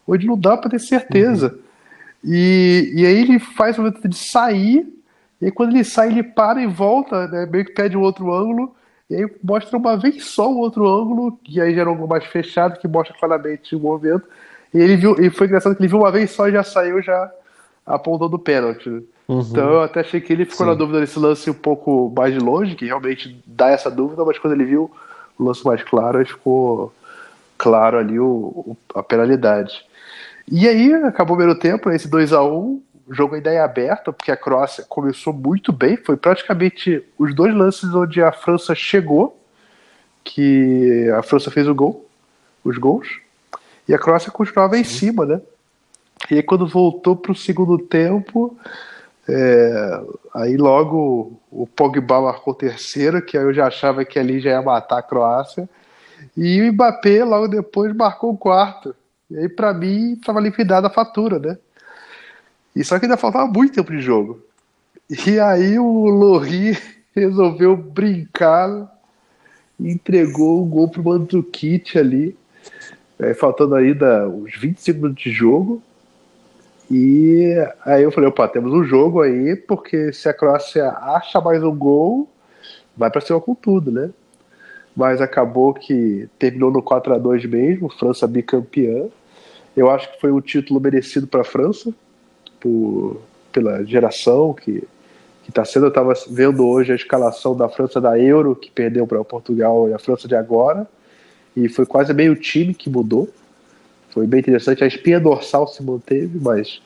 onde 0.07 0.25
não 0.25 0.38
dá 0.38 0.57
para 0.57 0.71
ter 0.71 0.78
certeza. 0.78 1.49
Uhum. 1.49 2.30
E, 2.33 2.92
e 2.95 3.04
aí 3.04 3.23
ele 3.23 3.40
faz 3.40 3.76
o 3.76 3.83
momento 3.83 4.07
de 4.07 4.16
sair, 4.16 4.87
e 5.40 5.47
aí 5.47 5.50
quando 5.50 5.75
ele 5.75 5.83
sai, 5.83 6.11
ele 6.11 6.23
para 6.23 6.62
e 6.62 6.66
volta, 6.69 7.26
né, 7.26 7.45
meio 7.50 7.64
que 7.64 7.73
pede 7.73 7.97
um 7.97 8.02
outro 8.02 8.33
ângulo, 8.33 8.73
e 9.11 9.16
aí 9.16 9.28
mostra 9.42 9.76
uma 9.76 9.97
vez 9.97 10.25
só 10.26 10.49
um 10.49 10.59
outro 10.59 10.88
ângulo, 10.88 11.37
que 11.42 11.61
aí 11.61 11.75
já 11.75 11.80
era 11.80 11.90
um 11.90 11.95
ângulo 11.95 12.09
mais 12.09 12.25
fechado, 12.26 12.78
que 12.78 12.87
mostra 12.87 13.16
claramente 13.19 13.75
o 13.75 13.80
movimento. 13.80 14.28
E 14.73 14.78
ele 14.78 14.95
viu, 14.95 15.16
e 15.21 15.28
foi 15.28 15.49
engraçado 15.49 15.75
que 15.75 15.83
ele 15.83 15.88
viu 15.88 15.99
uma 15.99 16.12
vez 16.12 16.30
só 16.30 16.49
e 16.49 16.52
já 16.52 16.62
saiu 16.62 17.02
já 17.02 17.28
apontando 17.85 18.37
o 18.37 18.38
pênalti. 18.38 19.04
Uhum. 19.31 19.47
Então 19.49 19.71
eu 19.71 19.81
até 19.81 20.01
achei 20.01 20.21
que 20.21 20.33
ele 20.33 20.45
ficou 20.45 20.67
Sim. 20.67 20.73
na 20.73 20.75
dúvida 20.75 20.99
nesse 20.99 21.17
lance 21.17 21.49
um 21.49 21.55
pouco 21.55 22.13
mais 22.17 22.35
de 22.35 22.41
longe, 22.41 22.75
que 22.75 22.85
realmente 22.85 23.41
dá 23.47 23.69
essa 23.69 23.89
dúvida, 23.89 24.25
mas 24.25 24.37
quando 24.41 24.55
ele 24.55 24.65
viu 24.65 24.91
o 25.39 25.45
lance 25.45 25.65
mais 25.65 25.85
claro, 25.85 26.19
aí 26.19 26.25
ficou 26.25 26.93
claro 27.57 27.97
ali 27.97 28.19
o, 28.19 28.27
o 28.27 28.77
a 28.93 29.05
penalidade. 29.05 29.87
E 30.51 30.67
aí 30.67 30.93
acabou 30.95 31.35
o 31.35 31.39
primeiro 31.39 31.61
tempo, 31.61 31.89
né, 31.89 31.95
esse 31.95 32.09
2 32.09 32.33
a 32.33 32.43
1 32.43 32.83
o 33.07 33.15
jogo 33.15 33.37
ainda 33.37 33.53
é 33.53 33.61
aberto, 33.61 34.13
porque 34.13 34.33
a 34.33 34.37
Croácia 34.37 34.85
começou 34.89 35.33
muito 35.33 35.73
bem, 35.73 35.97
foi 35.97 36.17
praticamente 36.17 37.05
os 37.17 37.33
dois 37.33 37.55
lances 37.55 37.95
onde 37.95 38.21
a 38.21 38.33
França 38.33 38.75
chegou, 38.75 39.39
que 40.25 41.09
a 41.17 41.23
França 41.23 41.53
fez 41.53 41.69
o 41.69 41.75
gol, 41.75 42.05
os 42.65 42.79
gols, 42.79 43.21
e 43.89 43.95
a 43.95 43.99
Croácia 43.99 44.33
continuava 44.33 44.77
em 44.77 44.85
cima, 44.85 45.25
né? 45.25 45.41
E 46.31 46.35
aí 46.35 46.43
quando 46.43 46.67
voltou 46.67 47.15
para 47.15 47.33
o 47.33 47.37
segundo 47.37 47.79
tempo, 47.79 48.57
é, 49.33 50.03
aí 50.35 50.57
logo 50.57 51.41
o 51.51 51.67
Pogba 51.67 52.21
marcou 52.21 52.53
terceiro, 52.53 53.23
que 53.23 53.39
aí 53.39 53.45
eu 53.45 53.55
já 53.55 53.69
achava 53.69 54.05
que 54.05 54.19
ali 54.19 54.41
já 54.41 54.51
ia 54.51 54.63
matar 54.63 54.99
a 54.99 55.03
Croácia. 55.03 55.69
E 56.37 56.61
o 56.61 56.73
Mbappé 56.73 57.25
logo 57.25 57.49
depois 57.49 57.95
marcou 57.95 58.33
o 58.33 58.37
quarto. 58.37 58.95
E 59.31 59.39
aí 59.39 59.49
para 59.49 59.73
mim 59.73 60.15
estava 60.15 60.41
liquidada 60.41 60.89
a 60.89 60.91
fatura, 60.91 61.39
né? 61.39 61.57
E 62.75 62.85
só 62.85 62.99
que 62.99 63.05
ainda 63.05 63.17
faltava 63.17 63.47
muito 63.47 63.75
tempo 63.75 63.93
de 63.93 64.01
jogo. 64.01 64.41
E 65.27 65.39
aí 65.39 65.79
o 65.79 66.07
Lohri 66.07 66.77
resolveu 67.15 67.77
brincar 67.77 68.91
e 69.79 69.91
entregou 69.91 70.63
o 70.63 70.67
gol 70.67 70.89
pro 70.89 71.05
Mandzukic 71.05 71.99
ali, 71.99 72.37
é, 73.19 73.35
faltando 73.35 73.75
ainda 73.75 74.29
uns 74.29 74.57
25 74.57 75.01
minutos 75.01 75.23
de 75.23 75.31
jogo. 75.31 75.83
E 76.90 77.54
aí 77.87 78.02
eu 78.02 78.11
falei, 78.11 78.28
opa, 78.28 78.49
temos 78.49 78.73
um 78.73 78.82
jogo 78.82 79.23
aí, 79.23 79.54
porque 79.54 80.12
se 80.12 80.28
a 80.28 80.35
Croácia 80.35 80.88
acha 80.88 81.40
mais 81.40 81.62
um 81.62 81.75
gol, 81.75 82.28
vai 82.97 83.09
para 83.09 83.20
cima 83.20 83.40
com 83.40 83.54
tudo, 83.54 83.92
né? 83.92 84.11
Mas 84.97 85.20
acabou 85.20 85.73
que 85.73 86.28
terminou 86.37 86.70
no 86.73 86.82
4 86.82 87.14
a 87.14 87.18
2 87.18 87.44
mesmo, 87.47 87.88
França 87.88 88.26
bicampeã. 88.26 89.06
Eu 89.76 89.88
acho 89.88 90.12
que 90.12 90.20
foi 90.20 90.32
um 90.32 90.40
título 90.40 90.80
merecido 90.80 91.28
para 91.28 91.42
a 91.42 91.44
França, 91.44 91.94
por, 92.59 93.23
pela 93.52 93.85
geração 93.85 94.52
que 94.52 94.82
está 95.49 95.64
sendo. 95.64 95.87
Eu 95.87 95.90
estava 95.90 96.12
vendo 96.28 96.66
hoje 96.66 96.90
a 96.90 96.97
escalação 96.97 97.56
da 97.56 97.68
França 97.68 98.00
da 98.00 98.18
Euro, 98.18 98.56
que 98.56 98.68
perdeu 98.68 99.06
para 99.06 99.20
o 99.20 99.25
Portugal 99.25 99.88
e 99.88 99.94
a 99.94 99.99
França 99.99 100.26
de 100.26 100.35
agora, 100.35 100.88
e 101.56 101.68
foi 101.68 101.87
quase 101.87 102.12
meio 102.12 102.35
time 102.35 102.75
que 102.75 102.90
mudou. 102.90 103.28
Foi 104.11 104.26
bem 104.26 104.40
interessante. 104.40 104.85
A 104.85 104.87
espinha 104.87 105.21
dorsal 105.21 105.67
se 105.69 105.83
manteve, 105.83 106.38
mas 106.40 106.81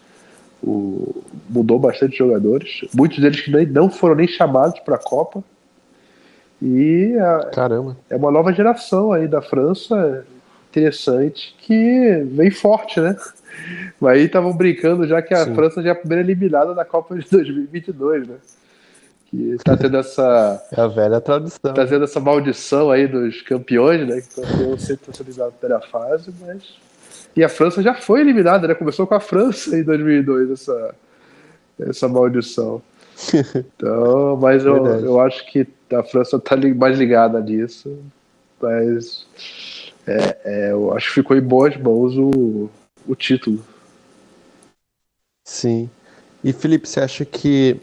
o, 0.62 1.22
mudou 1.48 1.78
bastante 1.78 2.16
jogadores. 2.16 2.86
Muitos 2.94 3.18
deles 3.18 3.40
que 3.40 3.50
nem, 3.50 3.66
não 3.66 3.90
foram 3.90 4.14
nem 4.14 4.28
chamados 4.28 4.78
para 4.80 4.96
a 4.96 4.98
Copa. 4.98 5.42
E 6.62 7.16
a, 7.18 7.50
Caramba. 7.52 7.96
é 8.08 8.16
uma 8.16 8.30
nova 8.30 8.52
geração 8.52 9.12
aí 9.12 9.26
da 9.28 9.42
França 9.42 10.24
interessante 10.70 11.54
que 11.58 12.26
vem 12.32 12.50
forte, 12.50 13.00
né? 13.00 13.16
Mas 14.00 14.14
aí 14.18 14.24
estavam 14.24 14.52
brincando 14.56 15.06
já 15.06 15.22
que 15.22 15.32
a 15.34 15.44
Sim. 15.44 15.54
França 15.54 15.82
já 15.82 15.90
é 15.90 15.92
a 15.92 15.96
primeira 15.96 16.22
eliminada 16.22 16.74
da 16.74 16.84
Copa 16.84 17.16
de 17.16 17.24
2022, 17.30 18.26
né? 18.28 18.36
Que 19.26 19.56
tá 19.64 19.76
tendo 19.76 19.96
essa. 19.96 20.64
É 20.72 20.80
a 20.80 20.86
velha 20.86 21.20
tradição. 21.20 21.74
Tá 21.74 21.86
tendo 21.86 22.04
essa 22.04 22.20
maldição 22.20 22.90
aí 22.90 23.06
dos 23.06 23.42
campeões, 23.42 24.06
né? 24.06 24.20
Que 24.20 24.40
estão 24.40 24.78
sempre 24.78 25.16
sendo 25.16 25.28
eliminados 25.28 25.54
na 25.54 25.58
primeira 25.58 25.80
fase, 25.88 26.32
mas 26.40 26.62
e 27.36 27.42
a 27.42 27.48
França 27.48 27.82
já 27.82 27.94
foi 27.94 28.20
eliminada, 28.20 28.68
né? 28.68 28.74
Começou 28.74 29.06
com 29.06 29.14
a 29.14 29.20
França 29.20 29.76
em 29.76 29.82
2002, 29.82 30.50
essa, 30.50 30.94
essa 31.80 32.08
maldição. 32.08 32.82
Então, 33.54 34.36
mas 34.36 34.64
eu, 34.64 34.84
eu 34.86 35.20
acho 35.20 35.46
que 35.46 35.66
a 35.92 36.02
França 36.02 36.36
está 36.36 36.56
mais 36.56 36.98
ligada 36.98 37.40
nisso. 37.40 37.96
Mas 38.60 39.26
é, 40.06 40.38
é, 40.44 40.72
eu 40.72 40.92
acho 40.94 41.08
que 41.08 41.14
ficou 41.14 41.36
em 41.36 41.40
boas 41.40 41.76
mãos 41.76 42.16
o, 42.16 42.68
o 43.06 43.14
título. 43.14 43.62
Sim. 45.44 45.88
E 46.42 46.52
Felipe, 46.52 46.88
você 46.88 47.00
acha 47.00 47.24
que 47.24 47.80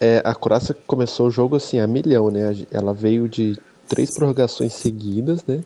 é, 0.00 0.22
a 0.24 0.34
Croácia 0.34 0.76
começou 0.86 1.28
o 1.28 1.30
jogo 1.30 1.56
assim 1.56 1.78
a 1.78 1.86
milhão, 1.86 2.30
né? 2.30 2.54
Ela 2.70 2.92
veio 2.92 3.28
de 3.28 3.58
três 3.88 4.14
prorrogações 4.14 4.72
seguidas, 4.72 5.44
né? 5.46 5.62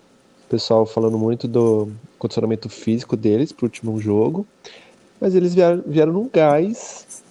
O 0.48 0.50
pessoal 0.50 0.86
falando 0.86 1.18
muito 1.18 1.46
do 1.46 1.90
condicionamento 2.18 2.70
físico 2.70 3.18
deles 3.18 3.52
pro 3.52 3.66
último 3.66 4.00
jogo. 4.00 4.46
Mas 5.20 5.34
eles 5.34 5.54
vieram, 5.54 5.82
vieram 5.86 6.12
num 6.14 6.26
gás 6.26 7.22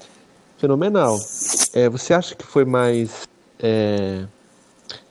fenomenal. 0.60 1.18
É, 1.74 1.90
você 1.90 2.14
acha 2.14 2.36
que 2.36 2.46
foi 2.46 2.64
mais 2.64 3.28
é, 3.60 4.28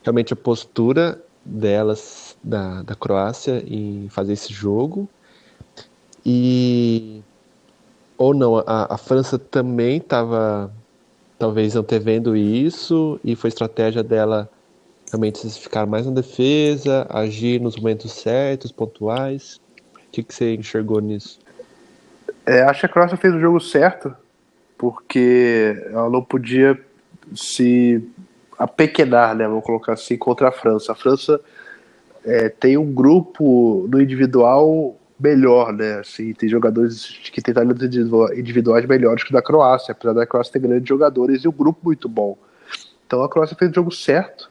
realmente 0.04 0.32
a 0.32 0.36
postura 0.36 1.20
delas, 1.44 2.36
da, 2.44 2.82
da 2.82 2.94
Croácia, 2.94 3.64
em 3.66 4.08
fazer 4.08 4.34
esse 4.34 4.52
jogo? 4.52 5.08
E. 6.24 7.20
Ou 8.16 8.32
não, 8.32 8.58
a, 8.58 8.94
a 8.94 8.96
França 8.96 9.36
também 9.36 9.96
estava 9.96 10.72
talvez 11.36 11.74
antevendo 11.74 12.36
isso 12.36 13.18
e 13.24 13.34
foi 13.34 13.48
estratégia 13.48 14.04
dela 14.04 14.48
realmente 15.10 15.48
ficar 15.60 15.86
mais 15.86 16.06
na 16.06 16.12
defesa, 16.12 17.06
agir 17.08 17.60
nos 17.60 17.76
momentos 17.76 18.12
certos, 18.12 18.72
pontuais? 18.72 19.60
O 19.94 20.10
que, 20.12 20.22
que 20.22 20.34
você 20.34 20.54
enxergou 20.54 21.00
nisso? 21.00 21.38
É, 22.44 22.62
acho 22.62 22.80
que 22.80 22.86
a 22.86 22.88
Croácia 22.88 23.16
fez 23.16 23.34
o 23.34 23.40
jogo 23.40 23.60
certo, 23.60 24.14
porque 24.78 25.76
ela 25.90 26.08
não 26.08 26.22
podia 26.22 26.78
se 27.34 28.02
apequenar, 28.58 29.34
né, 29.34 29.46
vamos 29.46 29.64
colocar 29.64 29.94
assim, 29.94 30.16
contra 30.16 30.48
a 30.48 30.52
França. 30.52 30.92
A 30.92 30.94
França 30.94 31.40
é, 32.24 32.48
tem 32.48 32.76
um 32.76 32.92
grupo 32.92 33.86
no 33.90 34.00
individual 34.00 34.96
melhor, 35.18 35.72
né? 35.72 36.00
Assim, 36.00 36.32
tem 36.34 36.48
jogadores 36.48 37.18
que 37.32 37.40
têm 37.40 37.54
talentos 37.54 37.82
individuais 38.36 38.84
melhores 38.86 39.24
que 39.24 39.30
o 39.30 39.32
da 39.32 39.42
Croácia, 39.42 39.92
apesar 39.92 40.12
da 40.12 40.26
Croácia 40.26 40.52
ter 40.52 40.58
grandes 40.58 40.88
jogadores 40.88 41.44
e 41.44 41.48
um 41.48 41.52
grupo 41.52 41.80
muito 41.84 42.08
bom. 42.08 42.36
Então 43.06 43.22
a 43.22 43.28
Croácia 43.28 43.56
fez 43.56 43.70
o 43.70 43.74
jogo 43.74 43.90
certo. 43.90 44.50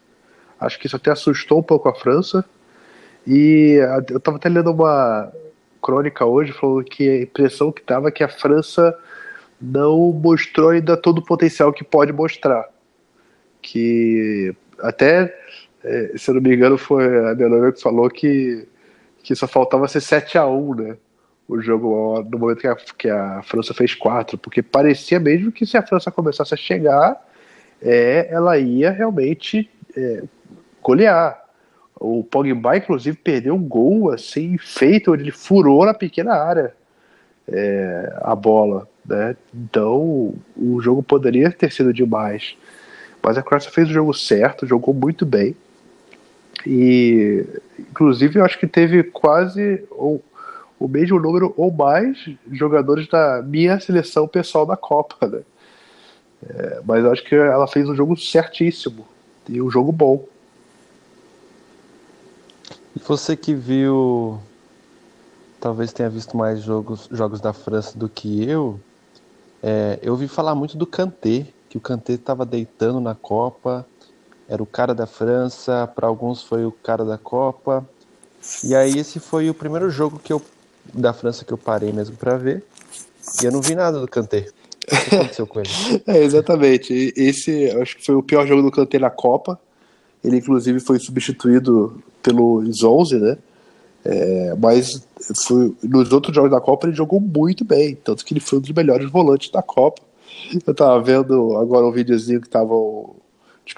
Acho 0.60 0.80
que 0.80 0.88
isso 0.88 0.96
até 0.96 1.12
assustou 1.12 1.60
um 1.60 1.64
pouco 1.64 1.90
a 1.90 1.96
França. 1.96 2.46
E 3.28 3.80
eu 4.10 4.18
estava 4.18 4.38
até 4.38 4.50
lendo 4.50 4.72
uma 4.72 5.32
crônica 5.82 6.26
hoje 6.26 6.52
falando 6.52 6.84
que 6.84 7.10
a 7.10 7.22
impressão 7.22 7.72
que 7.72 7.82
estava 7.82 8.08
é 8.08 8.12
que 8.12 8.24
a 8.24 8.30
França 8.30 8.98
não 9.62 10.12
mostrou 10.12 10.70
ainda 10.70 10.98
todo 10.98 11.20
o 11.20 11.26
potencial 11.26 11.72
que 11.72 11.84
pode 11.84 12.12
mostrar. 12.12 12.68
Que 13.62 14.56
até, 14.80 15.36
é, 15.84 16.14
se 16.16 16.30
eu 16.30 16.36
não 16.36 16.42
me 16.42 16.56
engano, 16.56 16.78
foi 16.78 17.06
a 17.30 17.36
minha 17.36 17.50
noiva 17.50 17.72
que 17.72 17.82
falou 17.82 18.10
que, 18.10 18.68
que 19.24 19.36
só 19.36 19.48
faltava 19.48 19.88
ser 19.88 20.02
7 20.02 20.38
a 20.38 20.48
1 20.48 20.76
né? 20.76 20.98
O 21.48 21.62
jogo 21.62 22.24
no 22.24 22.40
momento 22.40 22.60
que 22.60 22.68
a, 22.68 22.76
que 22.76 23.10
a 23.10 23.42
França 23.44 23.74
fez 23.74 23.94
4, 23.94 24.38
porque 24.38 24.64
parecia 24.64 25.20
mesmo 25.20 25.52
que 25.52 25.66
se 25.66 25.78
a 25.78 25.84
França 25.84 26.12
começasse 26.12 26.54
a 26.54 26.58
chegar, 26.58 27.24
é, 27.82 28.28
ela 28.32 28.58
ia 28.58 28.90
realmente 28.90 29.70
é, 29.96 30.24
golear. 30.82 31.44
O 31.98 32.24
Pogba, 32.24 32.76
inclusive, 32.76 33.18
perdeu 33.18 33.56
um 33.56 33.64
gol 33.64 34.12
assim 34.12 34.58
feito, 34.58 35.14
onde 35.14 35.24
ele 35.24 35.32
furou 35.32 35.86
na 35.86 35.94
pequena 35.94 36.34
área 36.34 36.74
é, 37.48 38.14
a 38.22 38.36
bola. 38.36 38.88
Né? 39.06 39.36
Então 39.54 40.34
o 40.58 40.82
jogo 40.82 41.02
poderia 41.02 41.52
ter 41.52 41.72
sido 41.72 41.94
demais. 41.94 42.58
Mas 43.22 43.38
a 43.38 43.42
Croácia 43.42 43.72
fez 43.72 43.90
o 43.90 43.94
jogo 43.94 44.14
certo, 44.14 44.68
jogou 44.68 44.94
muito 44.94 45.26
bem. 45.26 45.56
E 46.66 47.46
inclusive 47.80 48.40
eu 48.40 48.46
acho 48.46 48.60
que 48.60 48.68
teve 48.68 49.04
quase 49.04 49.84
o, 49.92 50.20
o 50.80 50.88
mesmo 50.88 51.20
número 51.20 51.54
ou 51.56 51.72
mais 51.72 52.30
jogadores 52.52 53.08
da 53.08 53.42
minha 53.42 53.80
seleção 53.80 54.28
pessoal 54.28 54.66
da 54.66 54.76
Copa. 54.76 55.28
Né? 55.28 55.42
É, 56.50 56.82
mas 56.86 57.04
eu 57.04 57.12
acho 57.12 57.24
que 57.24 57.36
ela 57.36 57.68
fez 57.68 57.88
um 57.88 57.96
jogo 57.96 58.18
certíssimo 58.18 59.06
e 59.48 59.62
um 59.62 59.70
jogo 59.70 59.92
bom. 59.92 60.26
E 62.96 63.00
você 63.00 63.36
que 63.36 63.54
viu, 63.54 64.40
talvez 65.60 65.92
tenha 65.92 66.10
visto 66.10 66.36
mais 66.38 66.62
jogos, 66.62 67.08
jogos 67.12 67.42
da 67.42 67.54
França 67.54 67.98
do 67.98 68.08
que 68.08 68.44
eu, 68.50 68.80
é, 69.62 70.00
eu 70.02 70.14
ouvi 70.14 70.28
falar 70.28 70.54
muito 70.56 70.78
do 70.78 70.86
Kanté, 70.86 71.48
que 71.70 71.78
o 71.78 71.82
Kanté 71.82 72.14
estava 72.14 72.46
deitando 72.46 73.00
na 73.00 73.16
Copa, 73.16 73.86
era 74.48 74.62
o 74.62 74.66
cara 74.66 74.94
da 74.94 75.08
França, 75.08 75.92
para 75.96 76.08
alguns 76.08 76.44
foi 76.44 76.66
o 76.66 76.72
cara 76.72 77.04
da 77.04 77.18
Copa. 77.18 77.84
E 78.64 78.76
aí 78.76 78.98
esse 78.98 79.20
foi 79.20 79.50
o 79.50 79.54
primeiro 79.56 79.90
jogo 79.90 80.20
que 80.20 80.32
eu 80.32 80.42
da 80.94 81.14
França 81.14 81.44
que 81.44 81.52
eu 81.52 81.58
parei 81.58 81.92
mesmo 81.92 82.16
para 82.16 82.38
ver. 82.38 82.64
E 83.42 83.46
eu 83.46 83.52
não 83.52 83.60
vi 83.60 83.74
nada 83.74 84.00
do 84.00 84.08
Kanté. 84.08 84.48
Aconteceu 84.92 85.48
com 85.48 85.60
ele? 85.60 85.70
é, 86.08 86.24
exatamente. 86.24 87.14
Esse 87.16 87.70
acho 87.82 87.98
que 87.98 88.06
foi 88.06 88.16
o 88.16 88.24
pior 88.24 88.46
jogo 88.46 88.62
do 88.62 88.72
Kanté 88.72 89.00
na 89.00 89.10
Copa. 89.10 89.60
Ele 90.24 90.38
inclusive 90.38 90.80
foi 90.80 91.00
substituído 91.00 92.02
pelo 92.22 92.64
11, 92.64 93.20
né? 93.20 93.38
É, 94.04 94.56
mas 94.56 95.08
foi, 95.48 95.76
nos 95.84 96.12
outros 96.12 96.36
jogos 96.36 96.52
da 96.52 96.62
Copa 96.62 96.86
ele 96.86 96.96
jogou 96.96 97.20
muito 97.20 97.66
bem, 97.66 97.96
tanto 97.96 98.24
que 98.24 98.34
ele 98.34 98.40
foi 98.40 98.60
um 98.60 98.62
dos 98.62 98.72
melhores 98.72 99.10
volantes 99.10 99.50
da 99.50 99.64
Copa. 99.64 100.02
Eu 100.66 100.76
tava 100.76 101.02
vendo 101.02 101.58
agora 101.58 101.88
um 101.88 101.92
videozinho 101.92 102.40
que 102.40 102.50
tava 102.50 102.76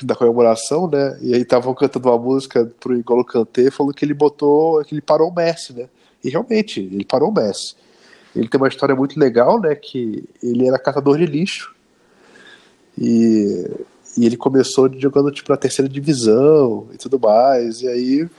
da 0.03 0.15
comemoração, 0.15 0.89
né? 0.89 1.17
E 1.21 1.33
aí 1.33 1.41
estavam 1.41 1.73
cantando 1.73 2.09
uma 2.09 2.17
música 2.17 2.69
pro 2.79 2.95
Igolo 2.95 3.23
Kanté, 3.23 3.71
falando 3.71 3.93
que 3.93 4.03
ele 4.03 4.13
botou, 4.13 4.83
que 4.83 4.93
ele 4.93 5.01
parou 5.01 5.29
o 5.29 5.33
Messi, 5.33 5.73
né? 5.73 5.87
E 6.23 6.29
realmente, 6.29 6.81
ele 6.81 7.05
parou 7.05 7.29
o 7.29 7.33
Messi. 7.33 7.75
Ele 8.37 8.47
tem 8.47 8.59
uma 8.59 8.67
história 8.67 8.95
muito 8.95 9.19
legal, 9.19 9.59
né? 9.59 9.73
Que 9.75 10.23
ele 10.41 10.67
era 10.67 10.77
catador 10.77 11.17
de 11.17 11.25
lixo 11.25 11.75
e, 12.97 13.69
e 14.17 14.25
ele 14.25 14.37
começou 14.37 14.91
jogando 14.97 15.31
tipo 15.31 15.51
na 15.51 15.57
terceira 15.57 15.89
divisão 15.89 16.87
e 16.93 16.97
tudo 16.97 17.19
mais. 17.19 17.81
E 17.81 17.87
aí 17.87 18.29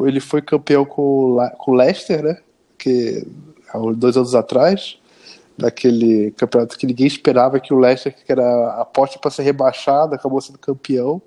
ele 0.00 0.20
foi 0.20 0.40
campeão 0.40 0.84
com, 0.84 1.36
com 1.58 1.72
o 1.72 1.74
Leicester, 1.74 2.22
né? 2.22 2.38
Que 2.78 3.26
há 3.68 3.78
dois 3.94 4.16
anos 4.16 4.34
atrás 4.34 4.98
daquele 5.56 6.30
campeonato 6.32 6.78
que 6.78 6.86
ninguém 6.86 7.06
esperava 7.06 7.60
que 7.60 7.72
o 7.72 7.78
Leicester, 7.78 8.14
que 8.14 8.32
era 8.32 8.42
a 8.42 8.82
aposta 8.82 9.18
para 9.18 9.30
ser 9.30 9.42
rebaixado, 9.42 10.14
acabou 10.14 10.40
sendo 10.40 10.58
campeão. 10.58 11.20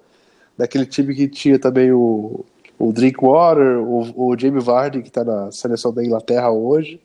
Daquele 0.58 0.86
time 0.86 1.16
que 1.16 1.28
tinha 1.28 1.60
também 1.60 1.92
o, 1.92 2.44
o 2.80 2.92
Drinkwater, 2.92 3.80
o, 3.80 4.30
o 4.32 4.38
Jamie 4.38 4.62
Vardy, 4.62 5.02
que 5.02 5.08
está 5.08 5.24
na 5.24 5.52
seleção 5.52 5.94
da 5.94 6.04
Inglaterra 6.04 6.52
hoje, 6.52 7.00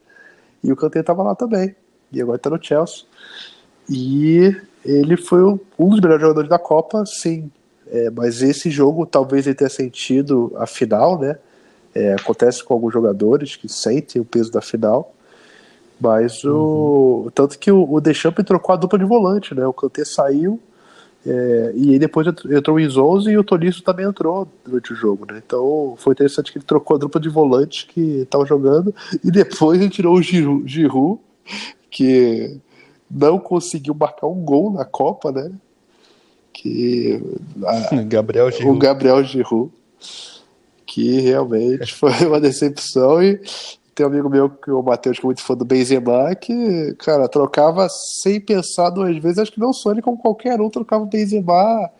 e 0.62 0.72
o 0.72 0.76
Kanté 0.76 1.00
estava 1.00 1.22
lá 1.22 1.34
também. 1.34 1.74
E 2.12 2.20
agora 2.20 2.36
está 2.36 2.50
no 2.50 2.62
Chelsea. 2.62 3.04
E 3.88 4.54
ele 4.84 5.16
foi 5.16 5.42
um 5.42 5.88
dos 5.88 6.00
melhores 6.00 6.22
jogadores 6.22 6.50
da 6.50 6.58
Copa, 6.58 7.04
sim. 7.06 7.50
É, 7.90 8.10
mas 8.10 8.42
esse 8.42 8.70
jogo 8.70 9.06
talvez 9.06 9.46
ele 9.46 9.54
tenha 9.54 9.70
sentido 9.70 10.52
a 10.56 10.66
final, 10.66 11.18
né? 11.18 11.38
É, 11.94 12.12
acontece 12.12 12.62
com 12.62 12.74
alguns 12.74 12.92
jogadores 12.92 13.56
que 13.56 13.68
sentem 13.68 14.20
o 14.20 14.24
peso 14.24 14.52
da 14.52 14.60
final. 14.60 15.14
Mas 16.00 16.44
o. 16.44 17.22
Uhum. 17.24 17.30
Tanto 17.34 17.58
que 17.58 17.72
o, 17.72 17.90
o 17.90 18.00
Deschamps 18.00 18.44
trocou 18.44 18.72
a 18.72 18.76
dupla 18.76 18.98
de 18.98 19.04
volante, 19.04 19.54
né? 19.54 19.66
O 19.66 19.72
Kanté 19.72 20.04
saiu 20.04 20.60
é, 21.26 21.72
e 21.74 21.92
aí 21.92 21.98
depois 21.98 22.26
entrou 22.26 22.76
o 22.76 22.80
Izonzo 22.80 23.30
e 23.30 23.36
o 23.36 23.44
Tolisso 23.44 23.82
também 23.82 24.06
entrou 24.06 24.48
durante 24.64 24.92
o 24.92 24.96
jogo, 24.96 25.26
né? 25.30 25.42
Então 25.44 25.94
foi 25.98 26.12
interessante 26.12 26.52
que 26.52 26.58
ele 26.58 26.64
trocou 26.64 26.96
a 26.96 26.98
dupla 26.98 27.20
de 27.20 27.28
volante 27.28 27.86
que 27.86 28.20
estava 28.20 28.46
jogando 28.46 28.94
e 29.24 29.30
depois 29.30 29.80
ele 29.80 29.90
tirou 29.90 30.16
o 30.16 30.22
Giroud, 30.22 30.70
Giroud, 30.70 31.20
que 31.90 32.58
não 33.10 33.38
conseguiu 33.38 33.94
marcar 33.94 34.26
um 34.26 34.42
gol 34.42 34.72
na 34.72 34.84
Copa, 34.84 35.32
né? 35.32 35.50
Que 36.52 37.22
a, 37.64 38.02
Gabriel 38.06 38.50
Giroud. 38.50 38.76
o 38.76 38.78
Gabriel 38.78 39.24
Giroud 39.24 39.72
que 40.88 41.20
realmente 41.20 41.92
foi 41.92 42.12
uma 42.26 42.40
decepção 42.40 43.22
e, 43.22 43.38
tem 43.98 44.06
um 44.06 44.10
amigo 44.10 44.30
meu, 44.30 44.48
que 44.48 44.70
o 44.70 44.80
Matheus, 44.80 45.18
que 45.18 45.24
é 45.24 45.26
muito 45.26 45.42
fã 45.42 45.56
do 45.56 45.64
Benzema, 45.64 46.32
que, 46.36 46.94
cara, 47.00 47.28
trocava 47.28 47.88
sem 48.22 48.40
pensar 48.40 48.90
duas 48.90 49.16
vezes. 49.18 49.40
Acho 49.40 49.50
que 49.50 49.58
não 49.58 49.72
só 49.72 49.90
ele, 49.90 50.00
como 50.00 50.16
qualquer 50.16 50.60
um, 50.60 50.70
trocava 50.70 51.02
o 51.02 51.06
Benzema 51.08 51.90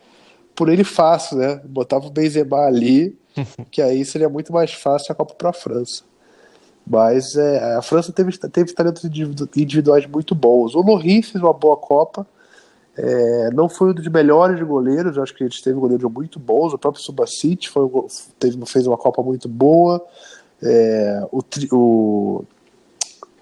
por 0.54 0.68
ele 0.68 0.84
fácil, 0.84 1.38
né? 1.38 1.60
Botava 1.64 2.06
o 2.06 2.10
Benzema 2.10 2.58
ali, 2.58 3.18
que 3.72 3.82
aí 3.82 4.04
seria 4.04 4.28
muito 4.28 4.52
mais 4.52 4.72
fácil 4.72 5.10
a 5.10 5.14
Copa 5.16 5.34
para 5.34 5.50
a 5.50 5.52
França. 5.52 6.04
Mas 6.86 7.34
é, 7.34 7.74
a 7.74 7.82
França 7.82 8.12
teve, 8.12 8.30
teve 8.38 8.72
talentos 8.72 9.04
individuais 9.04 10.06
muito 10.06 10.36
bons. 10.36 10.76
O 10.76 10.80
Lohri 10.80 11.20
fez 11.20 11.42
uma 11.42 11.52
boa 11.52 11.76
Copa. 11.76 12.24
É, 12.96 13.50
não 13.52 13.68
foi 13.68 13.90
um 13.90 13.94
dos 13.94 14.06
melhores 14.06 14.60
goleiros, 14.62 15.18
acho 15.18 15.34
que 15.34 15.42
eles 15.42 15.60
teve 15.60 15.78
goleiros 15.78 16.08
muito 16.12 16.38
bons. 16.38 16.72
O 16.72 16.78
próprio 16.78 17.02
Subacite 17.02 17.68
foi, 17.68 17.88
teve, 18.38 18.56
fez 18.66 18.86
uma 18.86 18.96
Copa 18.96 19.20
muito 19.20 19.48
boa. 19.48 20.04
É, 20.62 21.26
o, 21.30 21.42
o, 21.72 22.44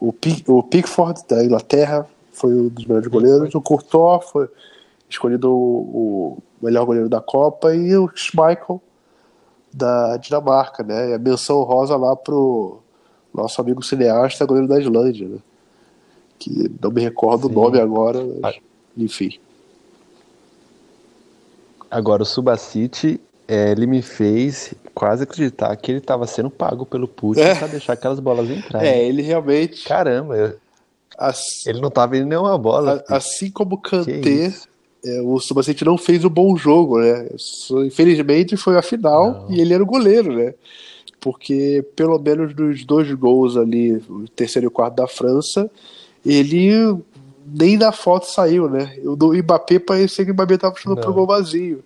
o, 0.00 0.14
o 0.48 0.62
Pickford 0.62 1.22
da 1.28 1.44
Inglaterra 1.44 2.06
foi 2.32 2.54
um 2.54 2.68
dos 2.68 2.84
melhores 2.84 3.08
goleiros. 3.08 3.54
O 3.54 3.60
Courtois 3.60 4.24
foi 4.30 4.48
escolhido 5.08 5.50
o, 5.50 6.38
o 6.60 6.64
melhor 6.64 6.84
goleiro 6.84 7.08
da 7.08 7.20
Copa 7.20 7.74
e 7.74 7.96
o 7.96 8.10
Schmeichel 8.14 8.80
da 9.72 10.16
Dinamarca, 10.16 10.82
né? 10.82 11.10
E 11.10 11.14
a 11.14 11.18
menção 11.18 11.62
rosa 11.62 11.96
lá 11.96 12.16
pro 12.16 12.78
nosso 13.32 13.60
amigo 13.60 13.82
cineasta, 13.82 14.46
goleiro 14.46 14.68
da 14.68 14.80
Islândia, 14.80 15.28
né? 15.28 15.38
Que 16.38 16.70
não 16.80 16.90
me 16.90 17.02
recordo 17.02 17.46
Sim. 17.48 17.52
o 17.54 17.62
nome 17.62 17.80
agora, 17.80 18.24
mas, 18.40 18.56
enfim. 18.96 19.38
Agora 21.90 22.22
o 22.22 22.26
Subacite, 22.26 23.20
é, 23.48 23.70
ele 23.70 23.86
me 23.86 24.02
fez 24.02 24.74
quase 24.94 25.22
acreditar 25.22 25.74
que 25.76 25.90
ele 25.90 25.98
estava 25.98 26.26
sendo 26.26 26.50
pago 26.50 26.84
pelo 26.84 27.06
Putin 27.06 27.40
é. 27.40 27.54
para 27.54 27.68
deixar 27.68 27.92
aquelas 27.92 28.18
bolas 28.18 28.50
entrarem. 28.50 28.88
É, 28.88 29.06
ele 29.06 29.22
realmente. 29.22 29.84
Caramba, 29.84 30.36
eu... 30.36 30.56
ele 31.66 31.80
não 31.80 31.88
estava 31.88 32.16
indo 32.16 32.26
nenhuma 32.26 32.58
bola. 32.58 33.04
A, 33.08 33.16
assim 33.16 33.50
como 33.50 33.76
o 33.76 33.78
Kanté, 33.78 34.52
é, 35.04 35.20
o 35.20 35.38
Subacete 35.38 35.84
não 35.84 35.96
fez 35.96 36.24
um 36.24 36.30
bom 36.30 36.56
jogo, 36.56 36.98
né? 36.98 37.28
Infelizmente 37.86 38.56
foi 38.56 38.76
a 38.76 38.82
final 38.82 39.46
não. 39.48 39.52
e 39.52 39.60
ele 39.60 39.74
era 39.74 39.82
o 39.82 39.86
goleiro, 39.86 40.34
né? 40.34 40.54
Porque 41.20 41.84
pelo 41.94 42.18
menos 42.18 42.54
dos 42.54 42.84
dois 42.84 43.12
gols 43.12 43.56
ali, 43.56 43.94
o 44.08 44.28
terceiro 44.28 44.66
e 44.66 44.68
o 44.68 44.70
quarto 44.70 44.96
da 44.96 45.06
França, 45.06 45.70
ele 46.24 46.96
nem 47.46 47.76
na 47.76 47.92
foto 47.92 48.26
saiu, 48.26 48.68
né? 48.68 48.96
O 49.04 49.14
do 49.14 49.32
Mbappé 49.32 49.78
parecia 49.78 50.24
que 50.24 50.30
o 50.30 50.34
Mbappé 50.34 50.54
estava 50.54 50.74
chutando 50.76 51.00
pro 51.00 51.12
gol 51.12 51.26
vazio. 51.26 51.84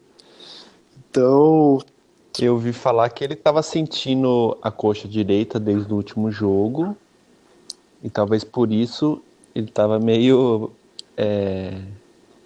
Então, 1.11 1.81
eu 2.39 2.55
ouvi 2.55 2.73
falar 2.73 3.09
que 3.11 3.25
ele 3.25 3.35
estava 3.35 3.63
sentindo 3.63 4.57
a 4.63 4.71
coxa 4.71 5.09
direita 5.09 5.59
desde 5.59 5.93
o 5.93 5.97
último 5.97 6.31
jogo. 6.31 6.97
E 8.03 8.09
talvez 8.09 8.45
por 8.45 8.73
isso 8.73 9.21
ele 9.55 9.67
estava 9.67 9.99
meio. 9.99 10.71
É, 11.17 11.83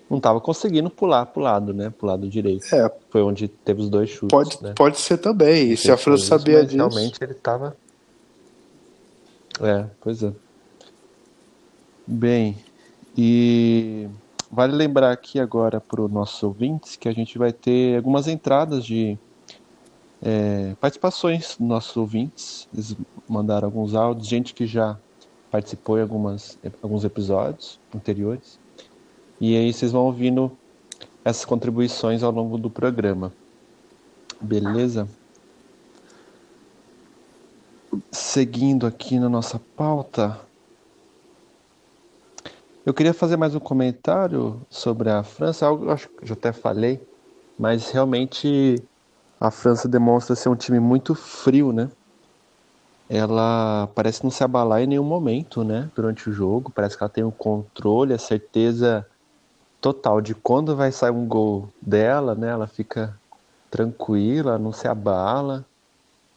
não 0.09 0.17
estava 0.17 0.41
conseguindo 0.41 0.91
pular 0.91 1.27
pro 1.27 1.43
lado, 1.43 1.73
né? 1.73 1.91
Pro 1.91 2.07
lado 2.07 2.27
direito. 2.29 2.75
É. 2.75 2.91
Foi 3.11 3.23
onde 3.23 3.47
teve 3.49 3.83
os 3.83 3.91
dois 3.91 4.09
chutes. 4.11 4.31
Pode, 4.31 4.63
né? 4.63 4.73
pode 4.75 4.99
ser 4.99 5.19
também. 5.19 5.73
E 5.73 5.77
se 5.77 5.91
a 5.91 5.97
França 5.97 6.25
sabia 6.25 6.65
disso. 6.65 6.77
Realmente 6.77 7.19
ele 7.23 7.33
estava. 7.33 7.77
É, 9.61 9.87
pois 10.01 10.23
é. 10.23 10.33
Bem, 12.07 12.57
e 13.17 14.09
vale 14.55 14.75
lembrar 14.75 15.11
aqui 15.11 15.41
agora 15.41 15.81
para 15.81 16.01
os 16.01 16.11
nossos 16.11 16.43
ouvintes 16.43 16.95
que 16.95 17.09
a 17.09 17.13
gente 17.13 17.37
vai 17.37 17.53
ter 17.53 17.97
algumas 17.97 18.29
entradas 18.29 18.85
de 18.85 19.19
é, 20.23 20.77
participações 20.81 21.57
dos 21.59 21.69
nossos 21.69 21.97
ouvintes. 21.97 22.69
Eles 22.73 22.97
mandaram 23.29 23.67
alguns 23.67 23.95
áudios, 23.95 24.29
gente 24.29 24.55
que 24.55 24.65
já 24.65 24.97
participou 25.51 25.99
em 25.99 26.03
algumas, 26.03 26.57
alguns 26.81 27.05
episódios 27.05 27.81
anteriores. 27.95 28.59
E 29.41 29.57
aí 29.57 29.73
vocês 29.73 29.91
vão 29.91 30.05
ouvindo 30.05 30.51
essas 31.25 31.45
contribuições 31.45 32.23
ao 32.23 32.31
longo 32.31 32.57
do 32.57 32.71
programa. 32.71 33.33
Beleza? 34.41 35.09
Seguindo 38.11 38.87
aqui 38.87 39.19
na 39.19 39.29
nossa 39.29 39.61
pauta, 39.77 40.41
eu 42.85 42.93
queria 42.93 43.15
fazer 43.15 43.37
mais 43.37 43.55
um 43.55 43.61
comentário 43.61 44.61
sobre 44.69 45.09
a 45.09 45.23
França, 45.23 45.67
algo 45.67 45.85
que 45.97 46.05
eu 46.25 46.29
eu 46.29 46.33
até 46.35 46.53
falei, 46.53 47.01
mas 47.59 47.91
realmente 47.91 48.77
a 49.41 49.51
França 49.51 49.89
demonstra 49.89 50.37
ser 50.37 50.51
um 50.51 50.57
time 50.57 50.79
muito 50.79 51.15
frio, 51.15 51.73
né? 51.73 51.89
Ela 53.09 53.89
parece 53.95 54.23
não 54.23 54.31
se 54.31 54.45
abalar 54.45 54.83
em 54.83 54.87
nenhum 54.87 55.05
momento, 55.05 55.65
né? 55.65 55.91
Durante 55.95 56.29
o 56.29 56.33
jogo, 56.33 56.71
parece 56.75 56.97
que 56.97 57.03
ela 57.03 57.13
tem 57.13 57.25
o 57.25 57.29
um 57.29 57.31
controle, 57.31 58.13
a 58.13 58.19
certeza 58.19 59.07
total 59.81 60.21
de 60.21 60.35
quando 60.35 60.77
vai 60.77 60.93
sair 60.93 61.11
um 61.11 61.27
gol 61.27 61.69
dela, 61.81 62.35
né? 62.35 62.49
Ela 62.49 62.67
fica 62.67 63.19
tranquila, 63.71 64.59
não 64.59 64.73
se 64.73 64.89
abala. 64.89 65.65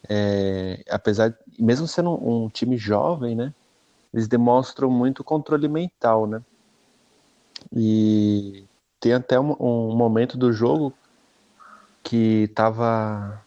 É, 0.08 0.82
apesar, 0.90 1.34
mesmo 1.58 1.86
sendo 1.86 2.12
um 2.12 2.48
time 2.48 2.76
jovem, 2.76 3.34
né? 3.34 3.52
Eles 4.12 4.26
demonstram 4.26 4.90
muito 4.90 5.22
controle 5.22 5.68
mental, 5.68 6.26
né? 6.26 6.42
E 7.72 8.64
tem 9.00 9.12
até 9.12 9.38
um, 9.38 9.54
um 9.60 9.96
momento 9.96 10.36
do 10.36 10.52
jogo 10.52 10.92
que 12.02 12.48
tava. 12.54 13.42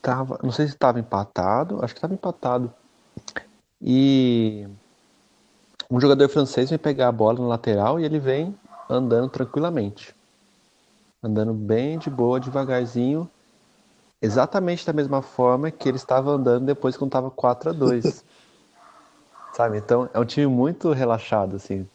Tava. 0.00 0.38
Não 0.42 0.50
sei 0.50 0.66
se 0.66 0.74
estava 0.74 0.98
empatado, 0.98 1.84
acho 1.84 1.94
que 1.94 1.98
estava 1.98 2.14
empatado. 2.14 2.72
E 3.80 4.66
um 5.90 6.00
jogador 6.00 6.28
francês 6.28 6.70
vem 6.70 6.78
pegar 6.78 7.08
a 7.08 7.12
bola 7.12 7.38
no 7.38 7.48
lateral 7.48 7.98
e 8.00 8.04
ele 8.04 8.18
vem 8.18 8.54
andando 8.88 9.28
tranquilamente. 9.28 10.14
Andando 11.22 11.52
bem 11.52 11.98
de 11.98 12.08
boa, 12.08 12.40
devagarzinho. 12.40 13.28
Exatamente 14.22 14.86
da 14.86 14.92
mesma 14.92 15.22
forma 15.22 15.70
que 15.70 15.88
ele 15.88 15.96
estava 15.96 16.30
andando 16.30 16.66
depois 16.66 16.96
quando 16.96 17.08
estava 17.08 17.30
4 17.30 17.70
a 17.70 17.72
2 17.72 18.24
Sabe? 19.60 19.76
Então 19.76 20.08
é 20.14 20.18
um 20.18 20.24
time 20.24 20.46
muito 20.46 20.90
relaxado, 20.90 21.56
assim. 21.56 21.86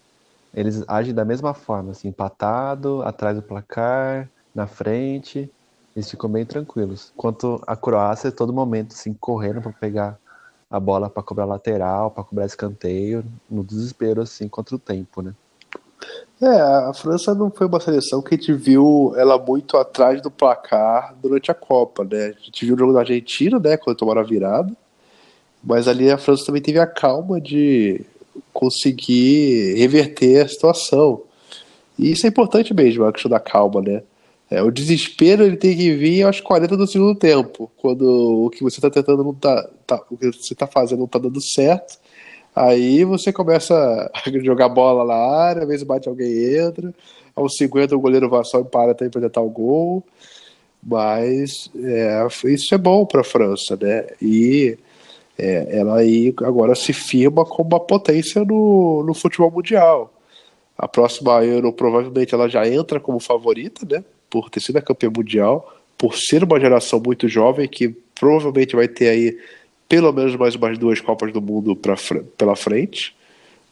Eles 0.53 0.83
agem 0.87 1.15
da 1.15 1.25
mesma 1.25 1.51
forma, 1.51 1.93
assim, 1.93 2.09
empatado, 2.09 3.01
atrás 3.01 3.35
do 3.35 3.41
placar, 3.41 4.29
na 4.53 4.67
frente. 4.67 5.49
Eles 5.95 6.11
ficam 6.11 6.29
bem 6.29 6.45
tranquilos. 6.45 7.11
Enquanto 7.15 7.59
a 7.65 7.75
Croácia, 7.75 8.31
todo 8.31 8.53
momento, 8.53 8.93
assim, 8.93 9.15
correndo 9.15 9.63
para 9.63 9.71
pegar 9.71 10.19
a 10.69 10.79
bola 10.79 11.09
para 11.09 11.23
cobrar 11.23 11.45
lateral, 11.45 12.11
para 12.11 12.23
cobrar 12.23 12.45
escanteio, 12.45 13.25
no 13.49 13.63
desespero, 13.63 14.21
assim, 14.21 14.47
contra 14.47 14.75
o 14.75 14.79
tempo, 14.79 15.23
né? 15.23 15.33
É, 16.39 16.61
a 16.61 16.93
França 16.93 17.33
não 17.33 17.49
foi 17.49 17.65
uma 17.65 17.79
seleção 17.79 18.21
que 18.21 18.35
a 18.35 18.37
gente 18.37 18.53
viu 18.53 19.11
ela 19.17 19.39
muito 19.39 19.75
atrás 19.75 20.21
do 20.21 20.29
placar 20.29 21.15
durante 21.19 21.49
a 21.49 21.55
Copa, 21.55 22.03
né? 22.03 22.27
A 22.27 22.43
gente 22.43 22.63
viu 22.63 22.75
o 22.75 22.77
jogo 22.77 22.93
da 22.93 22.99
Argentina, 22.99 23.57
né, 23.57 23.75
quando 23.75 23.97
tomaram 23.97 24.21
a 24.21 24.23
virada, 24.23 24.71
mas 25.65 25.87
ali 25.87 26.11
a 26.11 26.17
França 26.17 26.45
também 26.45 26.61
teve 26.61 26.77
a 26.77 26.85
calma 26.85 27.41
de 27.41 28.01
conseguir 28.53 29.73
reverter 29.75 30.45
a 30.45 30.47
situação. 30.47 31.23
E 31.97 32.11
isso 32.11 32.25
é 32.25 32.29
importante 32.29 32.73
mesmo, 32.73 33.03
a 33.03 33.11
questão 33.11 33.31
da 33.31 33.39
calma, 33.39 33.81
né? 33.81 34.03
É, 34.49 34.61
o 34.61 34.69
desespero 34.69 35.43
ele 35.43 35.57
tem 35.57 35.75
que 35.75 35.91
vir 35.95 36.21
aos 36.23 36.39
40 36.39 36.77
do 36.77 36.85
segundo 36.85 37.15
tempo, 37.17 37.71
quando 37.77 38.45
o 38.45 38.49
que 38.51 38.63
você 38.63 38.77
está 38.77 38.91
tentando 38.91 39.23
não 39.23 39.33
tá, 39.33 39.67
tá, 39.87 39.99
o 40.11 40.15
que 40.15 40.27
você 40.27 40.53
está 40.53 40.67
fazendo 40.67 40.99
não 40.99 41.05
está 41.05 41.17
dando 41.17 41.41
certo. 41.41 41.97
Aí 42.55 43.03
você 43.03 43.33
começa 43.33 43.73
a 44.13 44.29
jogar 44.43 44.69
bola 44.69 45.03
na 45.03 45.15
área, 45.15 45.63
às 45.63 45.67
vezes 45.67 45.83
bate 45.83 46.07
alguém 46.07 46.55
entra. 46.55 46.93
Aos 47.35 47.57
50 47.57 47.95
o 47.95 47.99
goleiro 47.99 48.29
vai 48.29 48.45
só 48.45 48.61
e 48.61 48.65
para 48.65 48.91
até 48.91 49.09
tentar 49.09 49.41
o 49.41 49.49
gol. 49.49 50.03
Mas 50.81 51.71
é, 51.75 52.25
isso 52.45 52.75
é 52.75 52.77
bom 52.77 53.05
para 53.05 53.21
a 53.21 53.23
França, 53.23 53.75
né? 53.75 54.05
E 54.21 54.77
é, 55.37 55.79
ela 55.79 55.97
aí 55.97 56.33
agora 56.43 56.75
se 56.75 56.93
firma 56.93 57.45
como 57.45 57.69
uma 57.69 57.79
potência 57.79 58.43
no, 58.43 59.03
no 59.03 59.13
futebol 59.13 59.51
mundial. 59.51 60.13
A 60.77 60.87
próxima 60.87 61.43
Euro 61.43 61.71
provavelmente 61.71 62.33
ela 62.33 62.49
já 62.49 62.67
entra 62.67 62.99
como 62.99 63.19
favorita, 63.19 63.85
né? 63.89 64.03
Por 64.29 64.49
ter 64.49 64.59
sido 64.59 64.77
a 64.77 64.81
campeã 64.81 65.09
mundial, 65.15 65.73
por 65.97 66.15
ser 66.15 66.43
uma 66.43 66.59
geração 66.59 66.99
muito 66.99 67.27
jovem 67.27 67.67
que 67.67 67.89
provavelmente 68.13 68.75
vai 68.75 68.87
ter 68.87 69.09
aí 69.09 69.37
pelo 69.87 70.11
menos 70.11 70.35
mais 70.35 70.55
umas 70.55 70.77
duas 70.77 70.99
Copas 70.99 71.31
do 71.31 71.41
Mundo 71.41 71.75
pra, 71.75 71.95
pela 72.37 72.55
frente, 72.55 73.15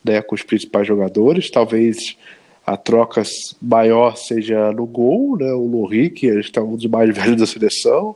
né? 0.04 0.22
Com 0.22 0.36
os 0.36 0.44
principais 0.44 0.88
jogadores. 0.88 1.50
Talvez 1.50 2.18
a 2.66 2.78
troca 2.78 3.24
maior 3.62 4.16
seja 4.16 4.72
no 4.72 4.86
gol, 4.86 5.38
né? 5.38 5.52
O 5.54 5.66
Lohri, 5.66 6.10
que 6.10 6.28
está 6.28 6.62
um 6.62 6.76
dos 6.76 6.86
mais 6.86 7.10
velhos 7.16 7.38
da 7.38 7.48
seleção. 7.48 8.16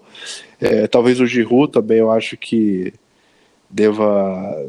É, 0.60 0.88
talvez 0.88 1.20
o 1.20 1.26
Giroud 1.26 1.72
também, 1.72 2.00
eu 2.00 2.12
acho 2.12 2.38
que 2.38 2.94
deva 3.70 4.66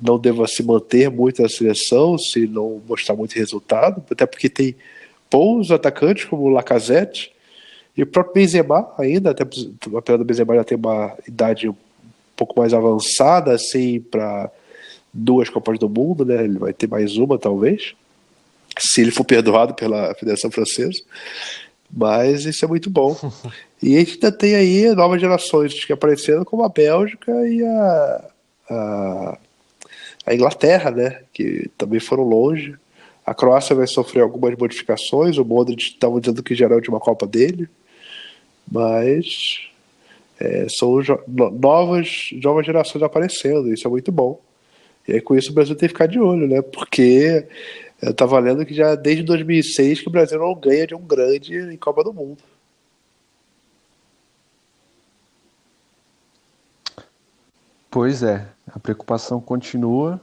não 0.00 0.18
deva 0.18 0.46
se 0.46 0.62
manter 0.62 1.10
muito 1.10 1.42
na 1.42 1.48
seleção 1.48 2.16
se 2.16 2.46
não 2.46 2.80
mostrar 2.88 3.14
muito 3.14 3.34
resultado, 3.34 4.02
até 4.10 4.24
porque 4.24 4.48
tem 4.48 4.74
bons 5.30 5.70
atacantes 5.70 6.24
como 6.24 6.44
o 6.44 6.48
Lacazette 6.48 7.32
e 7.96 8.02
o 8.02 8.06
próprio 8.06 8.34
Benzema 8.34 8.90
ainda, 8.98 9.30
até 9.30 9.42
apesar 9.42 10.16
do 10.16 10.24
Benzema 10.24 10.54
já 10.54 10.64
ter 10.64 10.76
uma 10.76 11.14
idade 11.28 11.68
um 11.68 11.76
pouco 12.34 12.58
mais 12.58 12.72
avançada 12.72 13.52
assim 13.52 14.00
para 14.00 14.50
duas 15.12 15.48
Copas 15.48 15.78
do 15.78 15.88
Mundo, 15.88 16.24
né? 16.24 16.44
Ele 16.44 16.58
vai 16.58 16.72
ter 16.72 16.88
mais 16.88 17.16
uma 17.16 17.38
talvez, 17.38 17.94
se 18.78 19.00
ele 19.00 19.10
for 19.10 19.24
perdoado 19.24 19.74
pela 19.74 20.14
Federação 20.14 20.50
Francesa. 20.50 21.02
Mas 21.92 22.44
isso 22.44 22.64
é 22.64 22.68
muito 22.68 22.88
bom. 22.88 23.16
e 23.82 23.96
a 23.96 24.00
gente 24.00 24.14
ainda 24.14 24.32
tem 24.32 24.54
aí 24.54 24.94
novas 24.94 25.20
gerações 25.20 25.84
que 25.84 25.92
aparecendo, 25.92 26.44
como 26.44 26.62
a 26.62 26.68
Bélgica 26.68 27.32
e 27.48 27.64
a, 27.64 28.30
a, 28.70 29.38
a 30.26 30.34
Inglaterra, 30.34 30.90
né? 30.90 31.22
Que 31.32 31.68
também 31.76 32.00
foram 32.00 32.22
longe. 32.22 32.76
A 33.26 33.34
Croácia 33.34 33.76
vai 33.76 33.86
sofrer 33.86 34.22
algumas 34.22 34.56
modificações. 34.56 35.38
O 35.38 35.44
Modric 35.44 35.82
estava 35.82 36.20
dizendo 36.20 36.42
que 36.42 36.54
já 36.54 36.66
era 36.66 36.74
a 36.74 36.76
última 36.76 37.00
Copa 37.00 37.26
dele. 37.26 37.68
Mas 38.70 39.68
é, 40.38 40.66
são 40.68 40.98
novas, 41.28 42.30
novas 42.42 42.64
gerações 42.64 43.02
aparecendo. 43.02 43.72
Isso 43.72 43.86
é 43.86 43.90
muito 43.90 44.10
bom. 44.10 44.40
E 45.06 45.14
aí, 45.14 45.20
com 45.20 45.36
isso 45.36 45.50
o 45.50 45.54
Brasil 45.54 45.74
tem 45.74 45.88
que 45.88 45.94
ficar 45.94 46.06
de 46.06 46.20
olho, 46.20 46.46
né? 46.46 46.62
Porque 46.62 47.46
tá 48.16 48.24
valendo 48.24 48.64
que 48.64 48.72
já 48.72 48.94
desde 48.94 49.22
2006 49.22 50.00
que 50.00 50.08
o 50.08 50.12
Brasil 50.12 50.38
não 50.38 50.54
ganha 50.54 50.86
de 50.86 50.94
um 50.94 51.02
grande 51.02 51.54
em 51.54 51.76
Copa 51.76 52.02
do 52.02 52.12
Mundo. 52.12 52.42
Pois 57.90 58.22
é, 58.22 58.46
a 58.68 58.78
preocupação 58.78 59.40
continua, 59.40 60.20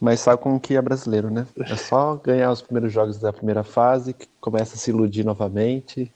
mas 0.00 0.20
sabe 0.20 0.40
como 0.40 0.60
que 0.60 0.76
é 0.76 0.80
brasileiro, 0.80 1.28
né? 1.28 1.46
É 1.58 1.76
só 1.76 2.14
ganhar 2.14 2.52
os 2.52 2.62
primeiros 2.62 2.92
jogos 2.92 3.18
da 3.18 3.32
primeira 3.32 3.64
fase 3.64 4.14
que 4.14 4.28
começa 4.40 4.76
a 4.76 4.78
se 4.78 4.90
iludir 4.90 5.24
novamente. 5.24 6.10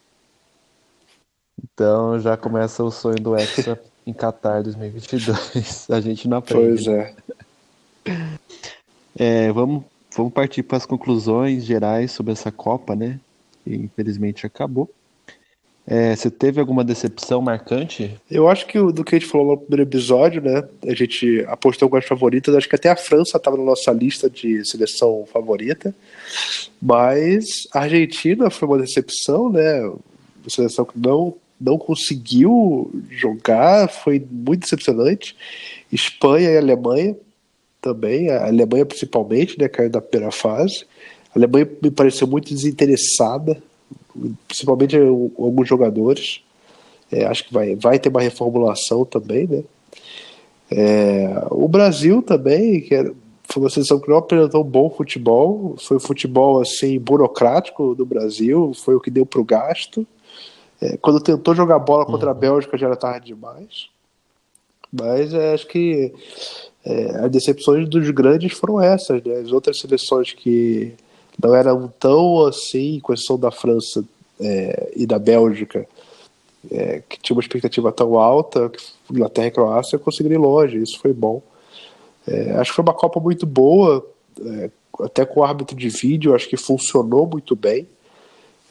Então 1.62 2.18
já 2.20 2.36
começa 2.36 2.82
o 2.82 2.90
sonho 2.90 3.16
do 3.16 3.36
Hexa 3.36 3.78
em 4.06 4.12
Qatar 4.12 4.62
2022. 4.62 5.90
A 5.90 6.00
gente 6.00 6.28
não 6.28 6.38
aprende. 6.38 6.84
Pois 6.84 6.86
é. 6.86 7.14
é 9.16 9.52
vamos 9.52 9.84
vamos 10.16 10.32
partir 10.32 10.62
para 10.62 10.78
as 10.78 10.86
conclusões 10.86 11.64
gerais 11.64 12.12
sobre 12.12 12.32
essa 12.32 12.50
Copa, 12.50 12.94
né? 12.94 13.18
Infelizmente 13.66 14.46
acabou. 14.46 14.90
É, 15.84 16.14
você 16.14 16.30
teve 16.30 16.60
alguma 16.60 16.84
decepção 16.84 17.42
marcante? 17.42 18.14
Eu 18.30 18.48
acho 18.48 18.66
que 18.66 18.78
do 18.78 19.02
que 19.02 19.16
a 19.16 19.18
gente 19.18 19.28
falou 19.28 19.48
no 19.48 19.58
primeiro 19.58 19.82
episódio, 19.82 20.40
né? 20.40 20.62
A 20.86 20.94
gente 20.94 21.44
apostou 21.48 21.86
algumas 21.86 22.04
favoritas. 22.04 22.54
Acho 22.54 22.68
que 22.68 22.76
até 22.76 22.88
a 22.88 22.96
França 22.96 23.36
estava 23.36 23.56
na 23.56 23.64
nossa 23.64 23.90
lista 23.90 24.30
de 24.30 24.64
seleção 24.64 25.26
favorita. 25.32 25.92
Mas 26.80 27.66
a 27.72 27.80
Argentina 27.80 28.48
foi 28.48 28.68
uma 28.68 28.78
decepção, 28.78 29.50
né? 29.50 29.82
Uma 29.82 30.48
seleção 30.48 30.84
que 30.84 30.96
não, 30.96 31.34
não 31.60 31.76
conseguiu 31.76 32.92
jogar, 33.10 33.88
foi 33.88 34.24
muito 34.30 34.60
decepcionante. 34.60 35.36
Espanha 35.90 36.50
e 36.50 36.58
Alemanha 36.58 37.16
também, 37.82 38.30
a 38.30 38.46
Alemanha 38.46 38.86
principalmente, 38.86 39.58
né, 39.58 39.68
caiu 39.68 39.90
da 39.90 40.00
primeira 40.00 40.32
fase. 40.32 40.86
A 41.34 41.38
Alemanha 41.38 41.68
me 41.82 41.90
pareceu 41.90 42.26
muito 42.26 42.48
desinteressada, 42.48 43.60
principalmente 44.46 44.96
alguns 44.96 45.68
jogadores. 45.68 46.40
É, 47.10 47.26
acho 47.26 47.44
que 47.44 47.52
vai, 47.52 47.74
vai 47.74 47.98
ter 47.98 48.08
uma 48.08 48.20
reformulação 48.20 49.04
também, 49.04 49.46
né? 49.46 49.64
É, 50.70 51.44
o 51.50 51.68
Brasil 51.68 52.22
também, 52.22 52.80
que 52.80 52.94
era, 52.94 53.12
foi 53.52 53.62
uma 53.62 53.68
seleção 53.68 54.00
que 54.00 54.08
não 54.08 54.16
apresentou 54.16 54.62
um 54.62 54.68
bom 54.68 54.88
futebol, 54.88 55.74
foi 55.78 55.98
futebol 56.00 56.62
assim 56.62 56.98
burocrático 56.98 57.94
do 57.94 58.06
Brasil, 58.06 58.72
foi 58.74 58.94
o 58.94 59.00
que 59.00 59.10
deu 59.10 59.26
para 59.26 59.40
o 59.40 59.44
gasto. 59.44 60.06
É, 60.80 60.96
quando 60.96 61.20
tentou 61.20 61.54
jogar 61.54 61.78
bola 61.78 62.06
contra 62.06 62.30
a 62.30 62.32
uhum. 62.32 62.40
Bélgica 62.40 62.78
já 62.78 62.86
era 62.86 62.96
tarde 62.96 63.26
demais. 63.26 63.90
Mas 64.90 65.34
é, 65.34 65.52
acho 65.52 65.66
que 65.66 66.12
é, 66.84 67.24
as 67.24 67.30
decepções 67.30 67.88
dos 67.88 68.10
grandes 68.10 68.52
foram 68.52 68.80
essas, 68.80 69.22
né? 69.22 69.34
As 69.36 69.52
outras 69.52 69.78
seleções 69.78 70.32
que 70.32 70.92
não 71.42 71.54
eram 71.54 71.92
tão 71.98 72.44
assim, 72.44 73.00
com 73.00 73.12
exceção 73.12 73.38
da 73.38 73.50
França 73.50 74.04
é, 74.40 74.92
e 74.96 75.06
da 75.06 75.18
Bélgica, 75.18 75.86
é, 76.70 77.02
que 77.08 77.20
tinha 77.20 77.36
uma 77.36 77.42
expectativa 77.42 77.90
tão 77.92 78.18
alta, 78.18 78.68
que 78.68 78.82
Inglaterra 79.10 79.46
e 79.46 79.50
Croácia 79.50 79.98
conseguiram 79.98 80.36
ir 80.36 80.44
longe, 80.44 80.82
isso 80.82 80.98
foi 81.00 81.12
bom. 81.12 81.42
É, 82.26 82.52
acho 82.52 82.70
que 82.70 82.76
foi 82.76 82.84
uma 82.84 82.94
Copa 82.94 83.20
muito 83.20 83.46
boa, 83.46 84.04
é, 84.44 84.70
até 85.00 85.24
com 85.24 85.40
o 85.40 85.44
árbitro 85.44 85.76
de 85.76 85.88
vídeo, 85.88 86.34
acho 86.34 86.48
que 86.48 86.56
funcionou 86.56 87.26
muito 87.26 87.56
bem. 87.56 87.86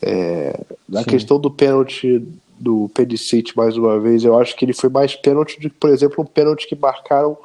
É, 0.01 0.59
na 0.87 1.03
Sim. 1.03 1.09
questão 1.09 1.39
do 1.39 1.51
pênalti 1.51 2.25
do 2.59 2.89
Pedicite, 2.93 3.57
mais 3.57 3.75
uma 3.75 3.99
vez, 3.99 4.23
eu 4.23 4.39
acho 4.39 4.55
que 4.55 4.65
ele 4.65 4.73
foi 4.73 4.89
mais 4.89 5.15
pênalti 5.15 5.59
do 5.59 5.69
que, 5.69 5.75
por 5.77 5.89
exemplo, 5.89 6.23
um 6.23 6.27
pênalti 6.27 6.67
que 6.67 6.75
marcaram 6.75 7.37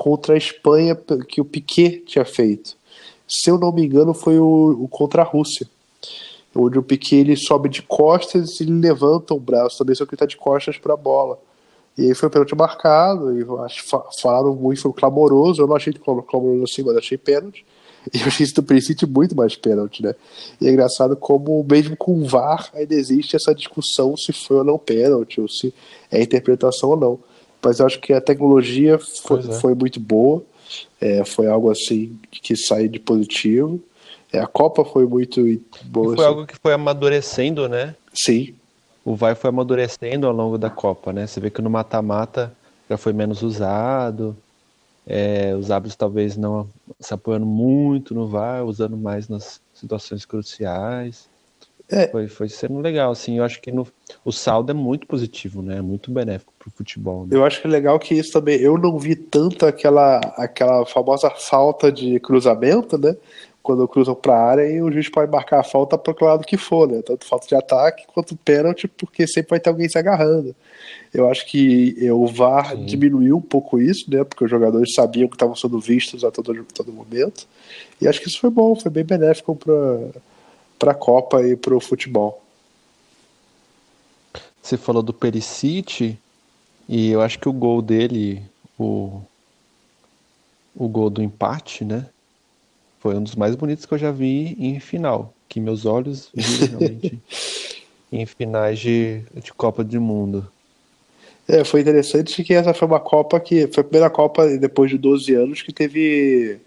contra 0.00 0.32
a 0.32 0.38
Espanha 0.38 0.96
que 1.28 1.42
o 1.42 1.44
Piquet 1.44 2.02
tinha 2.06 2.24
feito. 2.24 2.74
Se 3.28 3.50
eu 3.50 3.58
não 3.58 3.70
me 3.70 3.84
engano, 3.84 4.14
foi 4.14 4.38
o, 4.38 4.84
o 4.84 4.88
contra 4.88 5.20
a 5.20 5.24
Rússia. 5.26 5.68
Onde 6.56 6.78
o 6.78 6.82
Piquet 6.82 7.16
ele 7.16 7.36
sobe 7.36 7.68
de 7.68 7.82
costas 7.82 8.58
e 8.58 8.62
ele 8.62 8.80
levanta 8.80 9.34
o 9.34 9.38
braço 9.38 9.76
também, 9.76 9.94
só 9.94 10.06
que 10.06 10.12
ele 10.12 10.16
está 10.16 10.24
de 10.24 10.38
costas 10.38 10.78
para 10.78 10.94
a 10.94 10.96
bola. 10.96 11.38
E 11.98 12.06
aí 12.06 12.14
foi 12.14 12.28
o 12.28 12.32
pênalti 12.32 12.56
marcado, 12.56 13.38
e 13.38 13.44
falaram 14.22 14.54
muito, 14.54 14.80
foi 14.80 14.92
clamoroso. 14.94 15.60
Eu 15.60 15.66
não 15.66 15.76
achei 15.76 15.92
clamoroso 15.92 16.64
assim, 16.64 16.82
mas 16.82 16.96
achei 16.96 17.18
pênalti. 17.18 17.66
E 18.14 18.18
eu 18.18 18.28
achei 18.28 18.44
isso 18.44 18.54
do 18.54 18.62
Perisic 18.62 19.04
muito 19.04 19.36
mais 19.36 19.54
pênalti, 19.54 20.02
né? 20.02 20.14
E 20.58 20.66
é 20.66 20.70
engraçado 20.70 21.14
como, 21.14 21.62
mesmo 21.70 21.94
com 21.94 22.14
o 22.14 22.24
VAR, 22.26 22.70
ainda 22.72 22.94
existe 22.94 23.36
essa 23.36 23.54
discussão 23.54 24.16
se 24.16 24.32
foi 24.32 24.56
ou 24.56 24.64
não 24.64 24.78
pênalti, 24.78 25.38
ou 25.38 25.46
se 25.46 25.74
é 26.10 26.22
interpretação 26.22 26.88
ou 26.88 26.96
não. 26.96 27.18
Mas 27.62 27.80
eu 27.80 27.86
acho 27.86 28.00
que 28.00 28.12
a 28.12 28.20
tecnologia 28.20 28.98
foi, 28.98 29.40
é. 29.40 29.52
foi 29.60 29.74
muito 29.74 30.00
boa, 30.00 30.42
é, 31.00 31.24
foi 31.24 31.46
algo 31.46 31.70
assim 31.70 32.18
que 32.30 32.56
saiu 32.56 32.88
de 32.88 32.98
positivo. 32.98 33.80
É, 34.32 34.38
a 34.38 34.46
Copa 34.46 34.84
foi 34.84 35.06
muito 35.06 35.40
boa. 35.84 36.14
E 36.14 36.16
foi 36.16 36.24
assim. 36.24 36.24
algo 36.24 36.46
que 36.46 36.56
foi 36.56 36.72
amadurecendo, 36.72 37.68
né? 37.68 37.94
Sim. 38.14 38.54
O 39.04 39.16
VAR 39.16 39.34
foi 39.34 39.48
amadurecendo 39.48 40.26
ao 40.26 40.32
longo 40.32 40.58
da 40.58 40.70
Copa, 40.70 41.12
né? 41.12 41.26
Você 41.26 41.40
vê 41.40 41.50
que 41.50 41.62
no 41.62 41.70
mata-mata 41.70 42.52
já 42.88 42.96
foi 42.96 43.12
menos 43.12 43.42
usado, 43.42 44.36
é, 45.06 45.54
os 45.56 45.70
árbitros 45.70 45.96
talvez 45.96 46.36
não 46.36 46.68
se 46.98 47.12
apoiando 47.14 47.46
muito 47.46 48.14
no 48.14 48.28
VAR, 48.28 48.64
usando 48.64 48.96
mais 48.96 49.28
nas 49.28 49.60
situações 49.74 50.24
cruciais. 50.24 51.29
É. 51.90 52.06
Foi, 52.08 52.28
foi 52.28 52.48
sendo 52.48 52.78
legal, 52.78 53.10
assim. 53.10 53.38
Eu 53.38 53.44
acho 53.44 53.60
que 53.60 53.72
no, 53.72 53.86
o 54.24 54.30
saldo 54.30 54.70
é 54.70 54.74
muito 54.74 55.06
positivo, 55.06 55.60
né? 55.60 55.78
É 55.78 55.82
muito 55.82 56.10
benéfico 56.10 56.52
para 56.58 56.68
o 56.68 56.72
futebol. 56.72 57.26
Né? 57.26 57.36
Eu 57.36 57.44
acho 57.44 57.60
que 57.60 57.66
é 57.66 57.70
legal 57.70 57.98
que 57.98 58.14
isso 58.14 58.32
também. 58.32 58.60
Eu 58.60 58.78
não 58.78 58.98
vi 58.98 59.16
tanto 59.16 59.66
aquela, 59.66 60.18
aquela 60.36 60.86
famosa 60.86 61.30
falta 61.30 61.90
de 61.90 62.20
cruzamento, 62.20 62.96
né? 62.96 63.16
Quando 63.62 63.86
cruzam 63.86 64.14
para 64.14 64.34
a 64.34 64.42
área 64.42 64.70
e 64.70 64.80
o 64.80 64.90
juiz 64.90 65.08
pode 65.08 65.30
marcar 65.30 65.60
a 65.60 65.64
falta 65.64 65.98
para 65.98 66.14
o 66.18 66.24
lado 66.24 66.46
que 66.46 66.56
for, 66.56 66.88
né? 66.88 67.02
Tanto 67.02 67.26
falta 67.26 67.46
de 67.46 67.54
ataque 67.54 68.06
quanto 68.14 68.36
pênalti, 68.36 68.88
porque 68.88 69.26
sempre 69.26 69.50
vai 69.50 69.60
ter 69.60 69.68
alguém 69.68 69.88
se 69.88 69.98
agarrando. 69.98 70.54
Eu 71.12 71.28
acho 71.28 71.44
que 71.46 71.94
o 72.10 72.26
VAR 72.26 72.70
Sim. 72.70 72.86
diminuiu 72.86 73.36
um 73.36 73.42
pouco 73.42 73.80
isso, 73.80 74.10
né? 74.10 74.24
Porque 74.24 74.44
os 74.44 74.50
jogadores 74.50 74.94
sabiam 74.94 75.28
que 75.28 75.34
estavam 75.34 75.56
sendo 75.56 75.78
vistos 75.78 76.24
a 76.24 76.30
todo, 76.30 76.64
todo 76.72 76.92
momento. 76.92 77.46
E 78.00 78.08
acho 78.08 78.20
que 78.20 78.28
isso 78.28 78.40
foi 78.40 78.48
bom, 78.50 78.74
foi 78.74 78.90
bem 78.90 79.04
benéfico 79.04 79.54
para 79.54 80.22
a 80.88 80.94
Copa 80.94 81.42
e 81.46 81.56
para 81.56 81.76
o 81.76 81.80
futebol. 81.80 82.42
Você 84.62 84.76
falou 84.76 85.02
do 85.02 85.12
Perisic, 85.12 86.18
e 86.88 87.10
eu 87.10 87.20
acho 87.20 87.38
que 87.38 87.48
o 87.48 87.52
gol 87.52 87.80
dele, 87.80 88.42
o, 88.78 89.20
o 90.74 90.88
gol 90.88 91.08
do 91.08 91.22
empate, 91.22 91.84
né? 91.84 92.06
Foi 92.98 93.16
um 93.16 93.22
dos 93.22 93.34
mais 93.34 93.54
bonitos 93.54 93.86
que 93.86 93.94
eu 93.94 93.98
já 93.98 94.10
vi 94.10 94.56
em 94.58 94.78
final. 94.78 95.32
Que 95.48 95.58
meus 95.58 95.86
olhos 95.86 96.30
viram 96.34 96.78
realmente 96.78 97.18
em 98.12 98.26
finais 98.26 98.78
de, 98.78 99.22
de 99.34 99.52
Copa 99.52 99.82
do 99.82 100.00
Mundo. 100.00 100.50
É, 101.48 101.64
foi 101.64 101.80
interessante 101.80 102.44
que 102.44 102.54
essa 102.54 102.74
foi 102.74 102.86
uma 102.86 103.00
Copa 103.00 103.40
que 103.40 103.66
foi 103.68 103.80
a 103.80 103.84
primeira 103.84 104.10
Copa 104.10 104.46
depois 104.58 104.90
de 104.90 104.98
12 104.98 105.34
anos 105.34 105.62
que 105.62 105.72
teve 105.72 106.60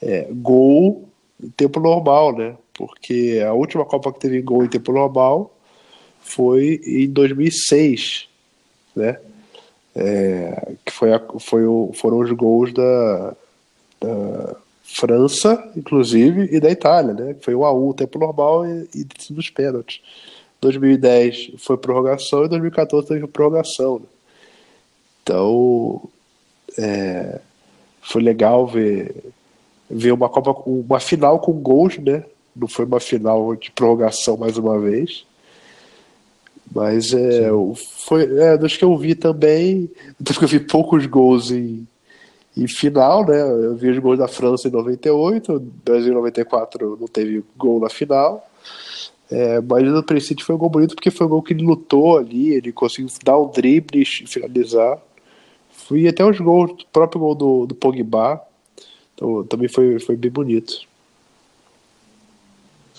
é, 0.00 0.28
gol 0.30 1.08
em 1.42 1.48
tempo 1.50 1.80
normal, 1.80 2.36
né? 2.36 2.56
Porque 2.86 3.42
a 3.46 3.52
última 3.52 3.84
Copa 3.84 4.10
que 4.10 4.20
teve 4.20 4.40
gol 4.40 4.64
em 4.64 4.68
tempo 4.68 4.90
normal 4.90 5.54
foi 6.22 6.80
em 6.82 7.10
2006, 7.10 8.26
né? 8.96 9.18
É, 9.94 10.72
que 10.84 10.92
foi, 10.92 11.12
a, 11.12 11.20
foi 11.38 11.66
o, 11.66 11.90
foram 11.94 12.20
os 12.20 12.30
gols 12.30 12.72
da, 12.72 13.34
da, 14.00 14.56
França, 14.82 15.70
inclusive, 15.76 16.48
e 16.50 16.58
da 16.58 16.70
Itália, 16.70 17.12
né? 17.12 17.36
Foi 17.42 17.54
o 17.54 17.60
A1, 17.60 17.96
tempo 17.96 18.18
normal 18.18 18.66
e, 18.66 18.88
e 18.94 19.04
dos 19.30 19.50
pênaltis. 19.50 20.00
2010 20.60 21.52
foi 21.58 21.76
prorrogação 21.76 22.44
e 22.44 22.48
2014 22.48 23.08
teve 23.08 23.26
prorrogação. 23.26 23.98
Né? 23.98 24.06
Então, 25.22 26.02
é, 26.78 27.40
foi 28.00 28.22
legal 28.22 28.66
ver, 28.66 29.14
ver 29.88 30.12
uma 30.12 30.28
Copa, 30.28 30.62
uma 30.66 30.98
final 30.98 31.38
com 31.40 31.52
gols, 31.52 31.98
né? 31.98 32.24
Não 32.54 32.68
foi 32.68 32.84
uma 32.84 33.00
final 33.00 33.54
de 33.56 33.70
prorrogação 33.70 34.36
mais 34.36 34.56
uma 34.58 34.78
vez. 34.78 35.24
Mas 36.72 37.12
é, 37.12 37.48
foi 38.06 38.22
é, 38.38 38.56
dos 38.56 38.76
que 38.76 38.84
eu 38.84 38.96
vi 38.96 39.14
também, 39.14 39.90
dos 40.18 40.38
que 40.38 40.44
eu 40.44 40.48
vi 40.48 40.60
poucos 40.60 41.04
gols 41.06 41.50
em, 41.50 41.86
em 42.56 42.68
final, 42.68 43.26
né? 43.26 43.40
Eu 43.40 43.74
vi 43.74 43.90
os 43.90 43.98
gols 43.98 44.18
da 44.18 44.28
França 44.28 44.68
em 44.68 44.70
98, 44.70 45.52
o 45.52 45.60
Brasil 45.60 46.12
em 46.12 46.14
94 46.14 46.96
não 47.00 47.08
teve 47.08 47.44
gol 47.56 47.80
na 47.80 47.88
final. 47.88 48.46
É, 49.30 49.60
mas 49.60 49.84
no 49.84 50.02
princípio 50.02 50.44
foi 50.44 50.54
um 50.56 50.58
gol 50.58 50.68
bonito 50.68 50.94
porque 50.94 51.10
foi 51.10 51.26
um 51.26 51.30
gol 51.30 51.42
que 51.42 51.52
ele 51.52 51.64
lutou 51.64 52.18
ali, 52.18 52.50
ele 52.50 52.72
conseguiu 52.72 53.08
dar 53.24 53.38
um 53.38 53.48
drible 53.48 54.02
e 54.02 54.04
finalizar. 54.04 54.98
Fui 55.70 56.06
até 56.06 56.24
os 56.24 56.38
gols, 56.38 56.70
o 56.70 56.86
próprio 56.92 57.20
gol 57.20 57.34
do, 57.34 57.66
do 57.66 57.74
Pogba, 57.74 58.40
então, 59.14 59.44
também 59.44 59.68
foi, 59.68 60.00
foi 60.00 60.16
bem 60.16 60.30
bonito. 60.30 60.88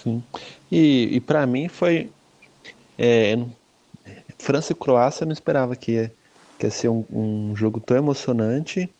Sim. 0.01 0.23
E, 0.71 1.09
e 1.15 1.21
para 1.21 1.45
mim 1.45 1.67
foi. 1.67 2.11
É, 2.97 3.35
França 4.39 4.71
e 4.73 4.75
Croácia 4.75 5.23
eu 5.23 5.27
não 5.27 5.33
esperava 5.33 5.75
que 5.75 5.93
ia, 5.93 6.15
que 6.57 6.65
ia 6.65 6.71
ser 6.71 6.89
um, 6.89 7.05
um, 7.11 7.55
jogo 7.55 7.79
tão 7.79 7.97
emocionante. 7.97 8.93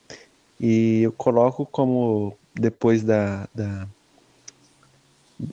E 0.59 1.01
eu 1.01 1.11
coloco 1.11 1.65
como 1.65 2.37
depois 2.53 3.03
da, 3.03 3.47
da. 3.53 3.87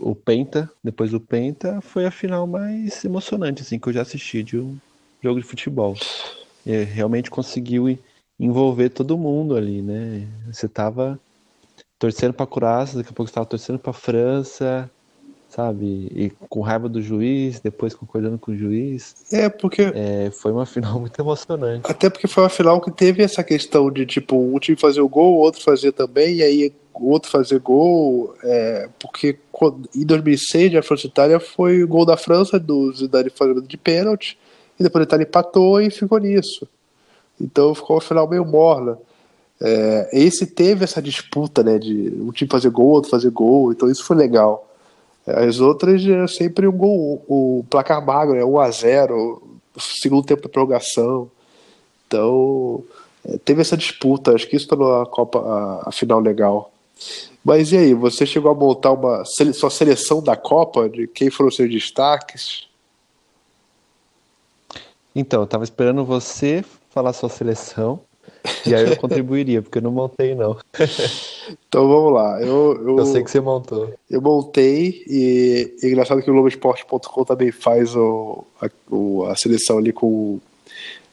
O 0.00 0.14
Penta, 0.14 0.70
depois 0.84 1.12
do 1.12 1.20
Penta, 1.20 1.80
foi 1.80 2.04
a 2.04 2.10
final 2.10 2.46
mais 2.46 3.02
emocionante 3.06 3.62
assim, 3.62 3.78
que 3.78 3.88
eu 3.88 3.92
já 3.92 4.02
assisti 4.02 4.42
de 4.42 4.58
um 4.58 4.78
jogo 5.22 5.40
de 5.40 5.46
futebol. 5.46 5.94
E 6.66 6.84
realmente 6.84 7.30
conseguiu 7.30 7.86
envolver 8.38 8.90
todo 8.90 9.16
mundo 9.16 9.56
ali, 9.56 9.80
né? 9.80 10.28
Você 10.52 10.68
tava 10.68 11.18
torcendo 11.98 12.34
para 12.34 12.46
Croácia, 12.46 12.98
daqui 12.98 13.10
a 13.10 13.14
pouco 13.14 13.28
você 13.30 13.34
tava 13.34 13.46
torcendo 13.46 13.78
para 13.78 13.94
França, 13.94 14.90
sabe? 15.58 16.08
E 16.14 16.32
com 16.48 16.60
raiva 16.60 16.88
do 16.88 17.02
juiz, 17.02 17.58
depois 17.58 17.92
concordando 17.92 18.38
com 18.38 18.52
o 18.52 18.56
juiz. 18.56 19.16
É, 19.32 19.48
porque. 19.48 19.90
É, 19.92 20.30
foi 20.30 20.52
uma 20.52 20.64
final 20.64 20.98
muito 21.00 21.20
emocionante. 21.20 21.90
Até 21.90 22.08
porque 22.08 22.28
foi 22.28 22.44
uma 22.44 22.48
final 22.48 22.80
que 22.80 22.92
teve 22.92 23.24
essa 23.24 23.42
questão 23.42 23.90
de, 23.90 24.06
tipo, 24.06 24.36
um 24.36 24.56
time 24.60 24.76
fazer 24.76 25.00
o 25.00 25.08
gol, 25.08 25.34
o 25.34 25.38
outro 25.38 25.60
fazer 25.60 25.90
também, 25.90 26.36
e 26.36 26.42
aí 26.44 26.72
o 26.94 27.10
outro 27.10 27.28
fazer 27.28 27.58
gol. 27.58 28.36
É, 28.44 28.88
porque 29.00 29.36
em 29.96 30.06
2006, 30.06 30.76
a 30.76 30.82
França 30.82 31.08
Itália 31.08 31.40
foi 31.40 31.82
o 31.82 31.88
gol 31.88 32.06
da 32.06 32.16
França, 32.16 32.56
do 32.56 32.92
Zidane 32.92 33.28
fazendo 33.28 33.62
de 33.62 33.76
pênalti, 33.76 34.38
e 34.78 34.84
depois 34.84 35.02
a 35.02 35.06
Itália 35.06 35.24
empatou 35.24 35.80
e 35.80 35.90
ficou 35.90 36.18
nisso. 36.18 36.68
Então 37.40 37.74
ficou 37.74 37.96
uma 37.96 38.02
final 38.02 38.28
meio 38.28 38.44
morna. 38.44 38.96
É, 39.60 40.08
esse 40.12 40.46
teve 40.46 40.84
essa 40.84 41.02
disputa, 41.02 41.64
né, 41.64 41.80
de 41.80 42.14
um 42.20 42.30
time 42.30 42.48
fazer 42.48 42.70
gol, 42.70 42.90
outro 42.90 43.10
fazer 43.10 43.30
gol, 43.30 43.72
então 43.72 43.90
isso 43.90 44.04
foi 44.04 44.16
legal. 44.16 44.67
As 45.34 45.60
outras 45.60 46.04
é 46.06 46.26
sempre 46.26 46.66
um 46.66 46.72
gol, 46.72 47.22
o 47.28 47.64
placar 47.68 48.04
magro, 48.04 48.36
é 48.36 48.44
1 48.44 48.60
a 48.60 48.70
0 48.70 49.42
segundo 49.78 50.26
tempo 50.26 50.42
da 50.42 50.48
prorrogação. 50.48 51.30
Então, 52.06 52.82
é, 53.24 53.38
teve 53.38 53.60
essa 53.60 53.76
disputa, 53.76 54.34
acho 54.34 54.48
que 54.48 54.56
isso 54.56 54.68
tornou 54.68 55.00
a 55.00 55.06
Copa 55.06 55.40
a, 55.40 55.88
a, 55.88 55.92
final 55.92 56.20
legal. 56.20 56.72
Mas 57.44 57.72
e 57.72 57.76
aí, 57.76 57.94
você 57.94 58.26
chegou 58.26 58.50
a 58.50 58.54
montar 58.54 58.92
uma 58.92 59.24
sua 59.24 59.70
seleção 59.70 60.22
da 60.22 60.36
Copa, 60.36 60.88
de 60.88 61.06
quem 61.06 61.30
foram 61.30 61.48
os 61.48 61.56
seus 61.56 61.70
destaques? 61.70 62.66
Então, 65.14 65.42
eu 65.42 65.46
tava 65.46 65.64
esperando 65.64 66.04
você 66.04 66.64
falar 66.90 67.12
sua 67.12 67.28
seleção. 67.28 68.00
E 68.66 68.74
aí 68.74 68.88
eu 68.88 68.96
contribuiria, 68.96 69.62
porque 69.62 69.78
eu 69.78 69.82
não 69.82 69.90
montei, 69.90 70.34
não. 70.34 70.56
então 71.68 71.88
vamos 71.88 72.12
lá. 72.12 72.40
Eu, 72.40 72.80
eu, 72.86 72.98
eu 72.98 73.06
sei 73.06 73.22
que 73.22 73.30
você 73.30 73.40
montou. 73.40 73.92
Eu 74.10 74.20
montei 74.20 75.04
e 75.06 75.74
é 75.82 75.86
engraçado 75.86 76.22
que 76.22 76.30
o 76.30 76.34
Globoesporte.com 76.34 77.24
também 77.24 77.50
faz 77.50 77.94
o, 77.96 78.44
a, 78.60 78.68
o, 78.90 79.24
a 79.24 79.36
seleção 79.36 79.78
ali 79.78 79.92
com 79.92 80.40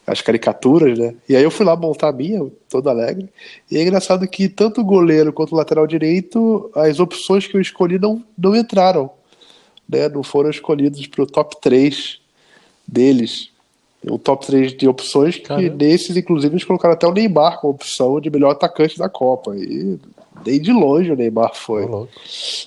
as 0.06 0.20
caricaturas, 0.20 0.98
né? 0.98 1.14
E 1.28 1.34
aí 1.34 1.42
eu 1.42 1.50
fui 1.50 1.66
lá 1.66 1.74
montar 1.74 2.08
a 2.08 2.12
minha, 2.12 2.46
todo 2.68 2.88
alegre. 2.88 3.28
E 3.70 3.76
é 3.76 3.82
engraçado 3.82 4.26
que 4.28 4.48
tanto 4.48 4.80
o 4.80 4.84
goleiro 4.84 5.32
quanto 5.32 5.52
o 5.52 5.56
lateral 5.56 5.86
direito, 5.86 6.70
as 6.74 7.00
opções 7.00 7.46
que 7.46 7.56
eu 7.56 7.60
escolhi 7.60 7.98
não, 7.98 8.22
não 8.38 8.54
entraram. 8.54 9.10
Né? 9.88 10.08
Não 10.08 10.22
foram 10.22 10.50
escolhidos 10.50 11.06
para 11.08 11.22
o 11.22 11.26
top 11.26 11.60
3 11.60 12.20
deles 12.86 13.50
o 14.08 14.18
top 14.18 14.46
3 14.46 14.76
de 14.76 14.88
opções, 14.88 15.36
que 15.36 15.42
Caramba. 15.42 15.84
nesses, 15.84 16.16
inclusive, 16.16 16.54
eles 16.54 16.64
colocaram 16.64 16.94
até 16.94 17.06
o 17.06 17.12
Neymar 17.12 17.60
como 17.60 17.72
opção 17.72 18.20
de 18.20 18.30
melhor 18.30 18.50
atacante 18.50 18.98
da 18.98 19.08
Copa. 19.08 19.56
E 19.56 19.98
nem 20.44 20.60
de 20.60 20.72
longe 20.72 21.10
o 21.10 21.16
Neymar 21.16 21.54
foi. 21.54 21.88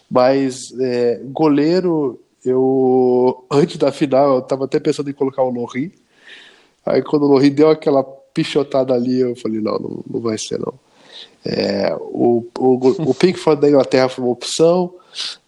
Mas 0.09 0.73
é, 0.79 1.21
goleiro, 1.25 2.19
eu 2.43 3.45
antes 3.49 3.77
da 3.77 3.91
final, 3.91 4.35
eu 4.35 4.41
tava 4.41 4.65
até 4.65 4.79
pensando 4.79 5.09
em 5.09 5.13
colocar 5.13 5.43
o 5.43 5.49
Lorri. 5.49 5.93
Aí 6.85 7.01
quando 7.01 7.23
o 7.23 7.27
Lorri 7.27 7.49
deu 7.49 7.69
aquela 7.69 8.03
pichotada 8.03 8.93
ali, 8.93 9.19
eu 9.19 9.35
falei, 9.35 9.61
não, 9.61 9.79
não, 9.79 10.03
não 10.09 10.19
vai 10.19 10.37
ser 10.37 10.59
não. 10.59 10.73
É, 11.45 11.95
o, 11.99 12.45
o, 12.57 13.09
o 13.09 13.13
Pickford 13.13 13.61
da 13.61 13.69
Inglaterra 13.69 14.09
foi 14.09 14.23
uma 14.23 14.33
opção, 14.33 14.93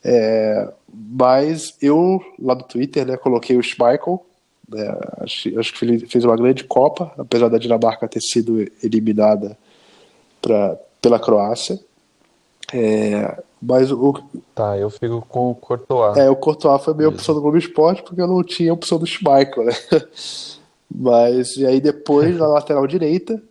é, 0.03 0.69
mas 0.93 1.75
eu, 1.81 2.21
lá 2.39 2.55
no 2.55 2.63
Twitter, 2.63 3.05
né, 3.05 3.17
coloquei 3.17 3.57
o 3.57 3.63
Schmeichel, 3.63 4.25
né? 4.71 4.97
Acho, 5.17 5.59
acho, 5.59 5.73
que 5.73 5.85
ele 5.85 5.99
fez 6.07 6.23
uma 6.23 6.35
grande 6.35 6.63
Copa, 6.63 7.11
apesar 7.17 7.49
da 7.49 7.57
Dinamarca 7.57 8.07
ter 8.07 8.21
sido 8.21 8.59
eliminada 8.81 9.57
pra, 10.41 10.77
pela 11.01 11.19
Croácia. 11.19 11.79
É, 12.73 13.41
mas 13.61 13.91
o. 13.91 14.13
Tá, 14.55 14.77
eu 14.77 14.89
fico 14.89 15.25
com 15.27 15.51
o 15.51 15.55
Courtois. 15.55 16.17
É, 16.17 16.29
o 16.29 16.35
Courtois 16.35 16.83
foi 16.83 16.93
a 16.93 16.97
minha 16.97 17.09
opção 17.09 17.35
do 17.35 17.41
Globo 17.41 17.57
Esporte, 17.57 18.01
porque 18.01 18.21
eu 18.21 18.27
não 18.27 18.43
tinha 18.43 18.71
a 18.71 18.73
opção 18.73 18.97
do 18.97 19.05
Schmeichel, 19.05 19.65
né? 19.65 19.73
Mas, 20.93 21.55
e 21.55 21.65
aí 21.65 21.79
depois, 21.79 22.37
na 22.37 22.47
lateral 22.47 22.85
direita, 22.85 23.41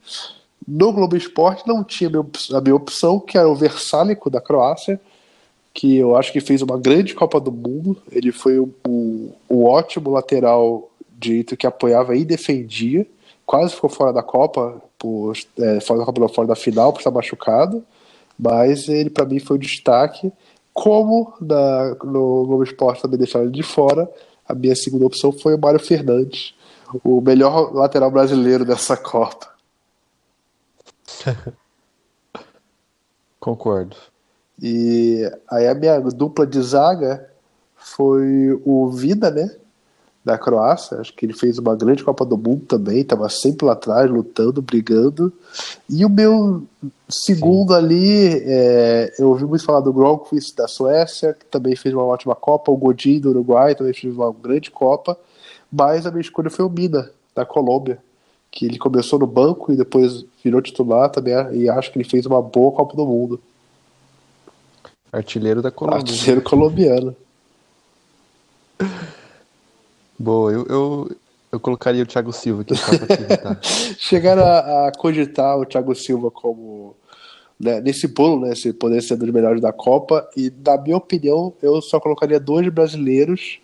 no 0.68 0.92
Globo 0.92 1.16
Esporte 1.16 1.66
não 1.66 1.82
tinha 1.82 2.10
a 2.10 2.60
minha 2.60 2.74
opção, 2.74 3.18
que 3.18 3.38
era 3.38 3.48
o 3.48 3.54
Versálico 3.54 4.28
da 4.28 4.42
Croácia, 4.42 5.00
que 5.72 5.96
eu 5.96 6.16
acho 6.16 6.32
que 6.32 6.40
fez 6.40 6.60
uma 6.60 6.78
grande 6.78 7.14
Copa 7.14 7.40
do 7.40 7.50
Mundo. 7.50 7.96
Ele 8.12 8.30
foi 8.30 8.58
o, 8.58 8.68
o, 8.86 9.32
o 9.48 9.64
ótimo 9.64 10.10
lateral 10.10 10.89
direito 11.20 11.56
que 11.56 11.66
apoiava 11.66 12.16
e 12.16 12.24
defendia. 12.24 13.06
Quase 13.44 13.74
ficou 13.74 13.90
fora 13.90 14.12
da 14.12 14.22
Copa, 14.22 14.80
por, 14.98 15.36
é, 15.58 15.80
fora 15.80 16.00
da 16.00 16.06
Copa, 16.06 16.28
fora 16.28 16.48
da 16.48 16.56
final, 16.56 16.92
por 16.92 17.00
estar 17.00 17.10
machucado. 17.10 17.84
Mas 18.38 18.88
ele, 18.88 19.10
para 19.10 19.26
mim, 19.26 19.38
foi 19.38 19.56
o 19.56 19.60
destaque. 19.60 20.32
Como 20.72 21.34
na, 21.40 21.90
no 22.04 22.46
Globo 22.46 22.62
Esporte 22.62 23.02
também 23.02 23.18
deixaram 23.18 23.44
ele 23.44 23.54
de 23.54 23.62
fora, 23.62 24.10
a 24.48 24.54
minha 24.54 24.74
segunda 24.74 25.06
opção 25.06 25.30
foi 25.30 25.54
o 25.54 25.60
Mário 25.60 25.78
Fernandes, 25.78 26.54
o 27.04 27.20
melhor 27.20 27.72
lateral 27.74 28.10
brasileiro 28.10 28.64
dessa 28.64 28.96
Copa. 28.96 29.48
Concordo. 33.38 33.96
E 34.62 35.30
aí 35.50 35.66
a 35.66 35.74
minha 35.74 36.00
dupla 36.00 36.46
de 36.46 36.60
zaga 36.60 37.30
foi 37.76 38.60
o 38.64 38.90
Vida, 38.90 39.30
né? 39.30 39.56
Da 40.22 40.36
Croácia. 40.36 40.98
Acho 40.98 41.14
que 41.14 41.24
ele 41.24 41.32
fez 41.32 41.58
uma 41.58 41.74
grande 41.74 42.04
Copa 42.04 42.26
do 42.26 42.36
Mundo 42.36 42.66
também. 42.66 43.00
Estava 43.00 43.28
sempre 43.28 43.66
lá 43.66 43.72
atrás, 43.72 44.10
lutando, 44.10 44.60
brigando. 44.60 45.32
E 45.88 46.04
o 46.04 46.10
meu 46.10 46.62
segundo 47.08 47.72
Sim. 47.72 47.78
ali, 47.78 48.42
é, 48.44 49.14
eu 49.18 49.28
ouvi 49.28 49.44
muito 49.44 49.64
falar 49.64 49.80
do 49.80 49.92
Gronqvist 49.92 50.54
da 50.54 50.68
Suécia, 50.68 51.32
que 51.32 51.46
também 51.46 51.74
fez 51.74 51.94
uma 51.94 52.04
ótima 52.04 52.34
Copa. 52.34 52.70
O 52.70 52.76
Godin 52.76 53.18
do 53.18 53.30
Uruguai 53.30 53.74
também 53.74 53.94
fez 53.94 54.14
uma 54.14 54.30
grande 54.32 54.70
Copa. 54.70 55.18
Mas 55.72 56.04
a 56.04 56.10
minha 56.10 56.20
escolha 56.20 56.50
foi 56.50 56.64
o 56.64 56.70
Mina, 56.70 57.10
da 57.34 57.46
Colômbia. 57.46 57.98
Que 58.50 58.66
ele 58.66 58.78
começou 58.78 59.18
no 59.18 59.26
banco 59.26 59.72
e 59.72 59.76
depois 59.76 60.24
virou 60.44 60.60
titular 60.60 61.08
também. 61.08 61.34
E 61.52 61.68
acho 61.68 61.90
que 61.90 61.98
ele 61.98 62.08
fez 62.08 62.26
uma 62.26 62.42
boa 62.42 62.72
Copa 62.72 62.94
do 62.94 63.06
Mundo. 63.06 63.40
Artilheiro 65.12 65.62
da 65.62 65.70
Colômbia. 65.70 66.00
Artilheiro 66.00 66.42
colombiano. 66.42 67.16
Boa, 70.20 70.52
eu, 70.52 70.66
eu, 70.66 71.10
eu 71.50 71.58
colocaria 71.58 72.02
o 72.02 72.06
Thiago 72.06 72.30
Silva 72.30 72.60
aqui 72.60 72.74
tá? 72.74 73.56
Chegaram 73.98 74.44
a, 74.44 74.88
a, 74.88 74.92
cogitar 74.92 75.58
o 75.58 75.64
Thiago 75.64 75.94
Silva 75.94 76.30
como 76.30 76.94
né, 77.58 77.80
nesse 77.80 78.06
bolo, 78.06 78.46
né? 78.46 78.54
Se 78.54 78.70
poder 78.74 79.00
ser 79.00 79.14
um 79.14 79.16
dos 79.16 79.30
melhores 79.30 79.62
da 79.62 79.72
Copa. 79.72 80.28
E 80.36 80.52
na 80.62 80.76
minha 80.76 80.98
opinião, 80.98 81.54
eu 81.62 81.80
só 81.80 81.98
colocaria 81.98 82.38
dois 82.38 82.68
brasileiros 82.68 83.60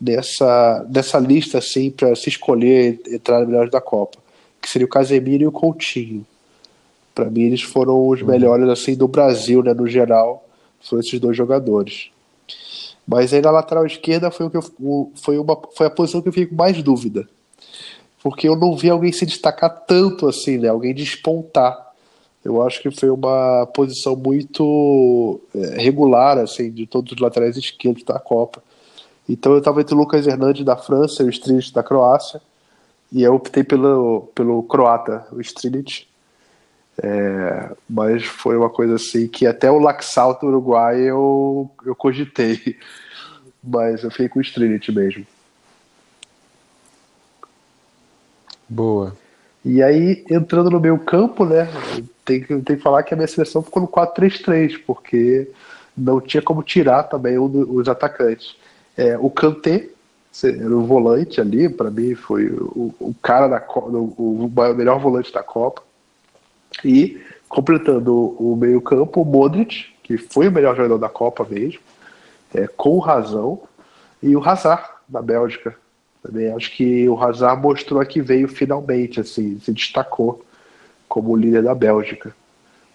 nessa, 0.00 0.86
nessa 0.88 1.18
lista 1.18 1.58
assim 1.58 1.90
para 1.90 2.14
se 2.14 2.28
escolher 2.28 3.00
entrar 3.08 3.40
nos 3.40 3.48
melhores 3.48 3.72
da 3.72 3.80
Copa, 3.80 4.20
que 4.62 4.70
seria 4.70 4.86
o 4.86 4.90
Casemiro 4.90 5.42
e 5.42 5.46
o 5.48 5.52
Coutinho. 5.52 6.24
Para 7.12 7.28
mim, 7.28 7.42
eles 7.42 7.62
foram 7.62 8.06
os 8.06 8.20
uhum. 8.20 8.28
melhores 8.28 8.68
assim 8.68 8.94
do 8.94 9.08
Brasil, 9.08 9.64
né? 9.64 9.74
No 9.74 9.88
geral 9.88 10.46
foram 10.80 11.00
esses 11.00 11.18
dois 11.18 11.36
jogadores. 11.36 12.12
Mas 13.08 13.32
aí 13.32 13.40
na 13.40 13.50
lateral 13.50 13.86
esquerda 13.86 14.30
foi, 14.30 14.44
o 14.44 14.50
que 14.50 14.58
eu, 14.58 15.12
foi, 15.14 15.38
uma, 15.38 15.58
foi 15.74 15.86
a 15.86 15.90
posição 15.90 16.20
que 16.20 16.28
eu 16.28 16.32
fiquei 16.32 16.46
com 16.46 16.54
mais 16.54 16.82
dúvida. 16.82 17.26
Porque 18.22 18.46
eu 18.46 18.54
não 18.54 18.76
vi 18.76 18.90
alguém 18.90 19.10
se 19.10 19.24
destacar 19.24 19.70
tanto 19.86 20.28
assim, 20.28 20.58
né? 20.58 20.68
Alguém 20.68 20.94
despontar. 20.94 21.88
Eu 22.44 22.62
acho 22.62 22.82
que 22.82 22.90
foi 22.90 23.08
uma 23.08 23.66
posição 23.72 24.14
muito 24.14 25.40
é, 25.54 25.80
regular, 25.80 26.36
assim, 26.36 26.70
de 26.70 26.86
todos 26.86 27.12
os 27.12 27.18
laterais 27.18 27.56
esquerdos 27.56 28.04
da 28.04 28.18
Copa. 28.18 28.62
Então 29.26 29.52
eu 29.52 29.58
estava 29.58 29.80
entre 29.80 29.94
o 29.94 29.98
Lucas 29.98 30.26
Hernandes 30.26 30.64
da 30.64 30.76
França 30.76 31.22
e 31.22 31.26
o 31.26 31.30
Strinic 31.30 31.72
da 31.72 31.82
Croácia. 31.82 32.42
E 33.10 33.22
eu 33.22 33.34
optei 33.34 33.64
pelo, 33.64 34.28
pelo 34.34 34.62
croata, 34.64 35.26
o 35.32 35.40
Strinic. 35.40 36.06
É, 37.02 37.70
mas 37.88 38.24
foi 38.24 38.56
uma 38.56 38.68
coisa 38.68 38.96
assim 38.96 39.28
que 39.28 39.46
até 39.46 39.70
o 39.70 39.78
Laxalto 39.78 40.46
Uruguai 40.46 41.00
eu, 41.00 41.70
eu 41.84 41.94
cogitei. 41.94 42.76
Mas 43.62 44.04
eu 44.04 44.10
fiquei 44.10 44.28
com 44.28 44.38
o 44.38 44.42
Trinity 44.42 44.92
mesmo. 44.92 45.26
Boa. 48.68 49.16
E 49.64 49.82
aí, 49.82 50.24
entrando 50.30 50.70
no 50.70 50.80
meio 50.80 50.98
campo, 50.98 51.44
né? 51.44 51.68
Tem 52.24 52.40
que, 52.40 52.46
tem 52.60 52.76
que 52.76 52.82
falar 52.82 53.02
que 53.02 53.12
a 53.12 53.16
minha 53.16 53.26
seleção 53.26 53.62
ficou 53.62 53.82
no 53.82 53.88
4-3-3, 53.88 54.80
porque 54.86 55.50
não 55.96 56.20
tinha 56.20 56.42
como 56.42 56.62
tirar 56.62 57.02
também 57.04 57.38
um 57.38 57.48
dos 57.48 57.88
atacantes. 57.88 58.56
É, 58.96 59.18
o 59.18 59.28
Kanté, 59.28 59.88
era 60.44 60.76
o 60.76 60.86
volante 60.86 61.40
ali, 61.40 61.68
para 61.68 61.90
mim 61.90 62.14
foi 62.14 62.46
o, 62.46 62.94
o 63.00 63.14
cara 63.20 63.48
da 63.48 63.64
o, 63.76 64.44
o 64.44 64.74
melhor 64.74 65.00
volante 65.00 65.32
da 65.32 65.42
Copa. 65.42 65.82
E 66.84 67.20
completando 67.48 68.14
o 68.38 68.54
meio-campo, 68.56 69.22
o 69.22 69.24
Modric, 69.24 69.86
que 70.02 70.18
foi 70.18 70.48
o 70.48 70.52
melhor 70.52 70.76
jogador 70.76 70.98
da 70.98 71.08
Copa 71.08 71.46
mesmo, 71.48 71.80
é, 72.54 72.66
com 72.66 72.98
razão, 72.98 73.60
e 74.22 74.36
o 74.36 74.46
Hazard, 74.46 74.88
da 75.08 75.22
Bélgica. 75.22 75.74
Também 76.22 76.52
acho 76.52 76.74
que 76.76 77.08
o 77.08 77.20
Hazard 77.22 77.62
mostrou 77.62 78.04
que 78.04 78.20
veio 78.20 78.48
finalmente, 78.48 79.20
assim, 79.20 79.58
se 79.60 79.72
destacou 79.72 80.44
como 81.08 81.36
líder 81.36 81.62
da 81.62 81.74
Bélgica. 81.74 82.34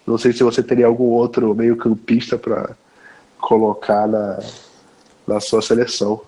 Não 0.06 0.18
sei 0.18 0.32
se 0.32 0.42
você 0.42 0.62
teria 0.62 0.86
algum 0.86 1.04
outro 1.04 1.54
meio-campista 1.54 2.38
para 2.38 2.76
colocar 3.38 4.06
na, 4.06 4.38
na 5.26 5.40
sua 5.40 5.62
seleção. 5.62 6.20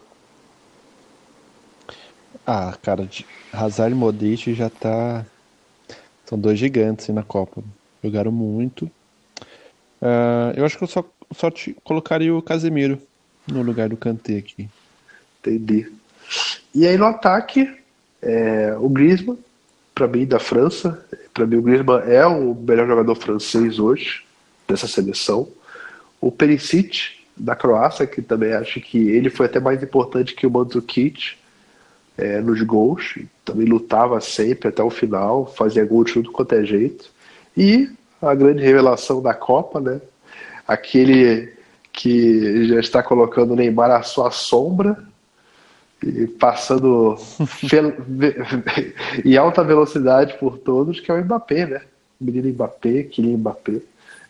Ah, 2.46 2.76
cara, 2.80 3.08
Hazard 3.52 3.92
e 3.92 3.98
Modric 3.98 4.54
já 4.54 4.70
tá 4.70 5.24
são 6.26 6.38
dois 6.38 6.58
gigantes 6.58 7.08
na 7.08 7.22
Copa. 7.22 7.62
Jogaram 8.02 8.32
muito. 8.32 8.90
Uh, 10.02 10.52
eu 10.54 10.64
acho 10.64 10.76
que 10.76 10.84
eu 10.84 10.88
só, 10.88 11.04
só 11.32 11.50
te 11.50 11.74
colocaria 11.82 12.34
o 12.34 12.42
Casemiro 12.42 13.00
no 13.46 13.62
lugar 13.62 13.88
do 13.88 13.96
Kanté 13.96 14.38
aqui. 14.38 14.68
Entendi. 15.40 15.90
E 16.74 16.86
aí 16.86 16.98
no 16.98 17.06
ataque, 17.06 17.72
é, 18.20 18.76
o 18.78 18.88
Griezmann, 18.88 19.38
para 19.94 20.08
mim, 20.08 20.26
da 20.26 20.38
França. 20.38 21.04
Para 21.32 21.46
mim, 21.46 21.56
o 21.56 21.62
Griezmann 21.62 22.02
é 22.06 22.26
o 22.26 22.54
melhor 22.54 22.86
jogador 22.86 23.14
francês 23.14 23.78
hoje, 23.78 24.24
dessa 24.68 24.86
seleção. 24.86 25.48
O 26.20 26.30
Perisic, 26.30 27.16
da 27.36 27.54
Croácia, 27.54 28.06
que 28.06 28.20
também 28.20 28.52
acho 28.52 28.80
que 28.80 29.10
ele 29.10 29.30
foi 29.30 29.46
até 29.46 29.60
mais 29.60 29.82
importante 29.82 30.34
que 30.34 30.46
o 30.46 30.50
Mandzukic 30.50 31.36
é, 32.16 32.40
nos 32.40 32.62
gols, 32.62 33.18
também 33.44 33.66
lutava 33.66 34.20
sempre 34.20 34.68
até 34.68 34.82
o 34.82 34.90
final, 34.90 35.46
fazia 35.46 35.84
gol 35.84 36.04
de 36.04 36.14
tudo 36.14 36.32
quanto 36.32 36.54
é 36.54 36.64
jeito. 36.64 37.10
E 37.56 37.90
a 38.20 38.34
grande 38.34 38.62
revelação 38.62 39.22
da 39.22 39.34
Copa, 39.34 39.80
né? 39.80 40.00
Aquele 40.66 41.52
que 41.92 42.66
já 42.68 42.80
está 42.80 43.02
colocando 43.02 43.52
o 43.52 43.56
Neymar 43.56 43.90
à 43.90 44.02
sua 44.02 44.30
sombra 44.30 44.98
e 46.02 46.26
passando 46.26 47.16
em 49.24 49.36
alta 49.36 49.64
velocidade 49.64 50.36
por 50.38 50.58
todos, 50.58 51.00
que 51.00 51.10
é 51.10 51.14
o 51.14 51.24
Mbappé, 51.24 51.66
né? 51.66 51.80
O 52.20 52.24
menino 52.24 52.48
Mbappé, 52.48 53.04
Kylian 53.04 53.38
Mbappé. 53.38 53.80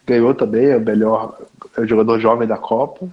Ganhou 0.06 0.34
também, 0.34 0.66
é 0.66 0.76
o 0.76 0.80
melhor 0.80 1.38
é 1.76 1.80
o 1.80 1.86
jogador 1.86 2.20
jovem 2.20 2.46
da 2.46 2.56
Copa. 2.56 3.08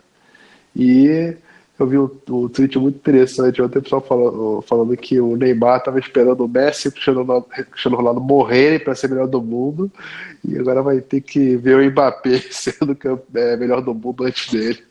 E 0.76 1.36
eu 1.80 1.88
vi 1.88 1.98
um, 1.98 2.10
um 2.30 2.48
tweet 2.48 2.78
muito 2.78 2.98
interessante 2.98 3.62
ontem, 3.62 3.80
o 3.80 3.82
pessoal 3.82 4.02
falando, 4.02 4.62
falando 4.62 4.96
que 4.96 5.20
o 5.20 5.36
Neymar 5.36 5.80
estava 5.80 6.00
esperando 6.00 6.46
o 6.46 6.48
Messi 6.48 6.88
e 6.88 6.90
o 6.90 6.92
Cristiano 6.92 7.98
Ronaldo 7.98 8.22
morrerem 8.22 8.80
para 8.80 8.94
ser 8.94 9.10
melhor 9.10 9.28
do 9.28 9.42
mundo, 9.42 9.92
e 10.48 10.58
agora 10.58 10.84
vai 10.84 11.02
ter 11.02 11.22
que 11.22 11.56
ver 11.58 11.78
o 11.78 11.92
Mbappé 11.92 12.38
sendo 12.52 12.96
é, 13.34 13.58
melhor 13.58 13.82
do 13.82 13.94
mundo 13.94 14.24
antes 14.24 14.52
dele. 14.52 14.84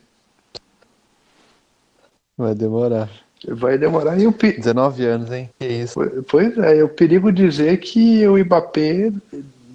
Vai 2.37 2.55
demorar. 2.55 3.09
Vai 3.47 3.79
demorar. 3.79 4.19
E 4.19 4.27
o 4.27 4.33
19 4.33 5.05
anos, 5.05 5.31
hein? 5.31 5.51
Que 5.61 5.67
isso. 5.67 6.01
Pois 6.29 6.57
é, 6.59 6.83
o 6.83 6.89
perigo 6.89 7.31
dizer 7.31 7.79
que 7.79 8.27
o 8.27 8.37
Mbappé 8.45 9.13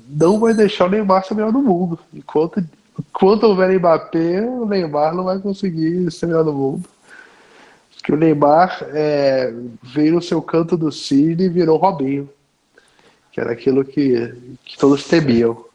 não 0.09 0.39
vai 0.39 0.53
deixar 0.53 0.85
o 0.85 0.89
Neymar 0.89 1.25
ser 1.25 1.35
melhor 1.35 1.53
do 1.53 1.61
mundo. 1.61 1.97
Enquanto, 2.13 2.61
enquanto 2.99 3.43
houver 3.43 3.77
Mbappé, 3.79 4.41
o 4.41 4.65
Neymar 4.65 5.15
não 5.15 5.23
vai 5.23 5.39
conseguir 5.39 6.11
ser 6.11 6.25
melhor 6.25 6.43
do 6.43 6.51
mundo 6.51 6.96
que 8.07 8.13
o 8.13 8.15
Neymar 8.15 8.87
é, 8.93 9.53
veio 9.83 10.13
no 10.13 10.21
seu 10.21 10.41
canto 10.41 10.77
do 10.77 10.89
cisne 10.93 11.43
e 11.43 11.49
virou 11.49 11.75
Robinho, 11.75 12.29
que 13.33 13.41
era 13.41 13.51
aquilo 13.51 13.83
que, 13.83 14.33
que 14.63 14.77
todos 14.77 15.03
temiam. 15.03 15.65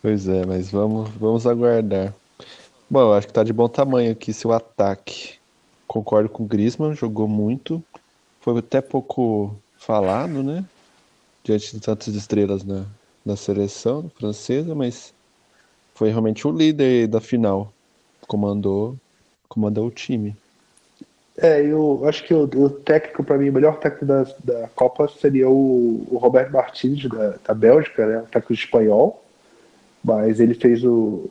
Pois 0.00 0.26
é, 0.26 0.46
mas 0.46 0.70
vamos, 0.70 1.10
vamos 1.10 1.46
aguardar. 1.46 2.14
Bom, 2.88 3.12
acho 3.12 3.26
que 3.26 3.34
tá 3.34 3.44
de 3.44 3.52
bom 3.52 3.68
tamanho 3.68 4.12
aqui 4.12 4.32
seu 4.32 4.50
ataque. 4.50 5.34
Concordo 5.86 6.30
com 6.30 6.44
o 6.44 6.46
Griezmann, 6.46 6.94
jogou 6.94 7.28
muito. 7.28 7.84
Foi 8.40 8.56
até 8.56 8.80
pouco 8.80 9.54
falado, 9.76 10.42
né? 10.42 10.64
Diante 11.44 11.74
de 11.74 11.82
tantas 11.82 12.14
estrelas 12.14 12.64
na, 12.64 12.86
da 13.26 13.36
seleção 13.36 14.10
francesa, 14.18 14.74
mas 14.74 15.12
foi 15.94 16.08
realmente 16.08 16.48
o 16.48 16.50
líder 16.50 17.08
da 17.08 17.20
final. 17.20 17.74
Comandou, 18.26 18.96
comandou 19.48 19.86
o 19.86 19.90
time. 19.90 20.36
É, 21.38 21.60
eu 21.60 22.02
acho 22.06 22.24
que 22.24 22.32
o, 22.32 22.44
o 22.44 22.70
técnico, 22.70 23.22
para 23.22 23.36
mim, 23.36 23.50
o 23.50 23.52
melhor 23.52 23.78
técnico 23.78 24.06
da, 24.06 24.22
da 24.42 24.68
Copa 24.68 25.06
seria 25.20 25.48
o, 25.48 26.06
o 26.10 26.16
Roberto 26.16 26.52
Martins, 26.52 27.06
da, 27.08 27.34
da 27.46 27.54
Bélgica, 27.54 28.06
né? 28.06 28.18
O 28.18 28.22
técnico 28.22 28.54
espanhol. 28.54 29.22
Mas 30.02 30.40
ele 30.40 30.54
fez 30.54 30.82
o. 30.82 31.28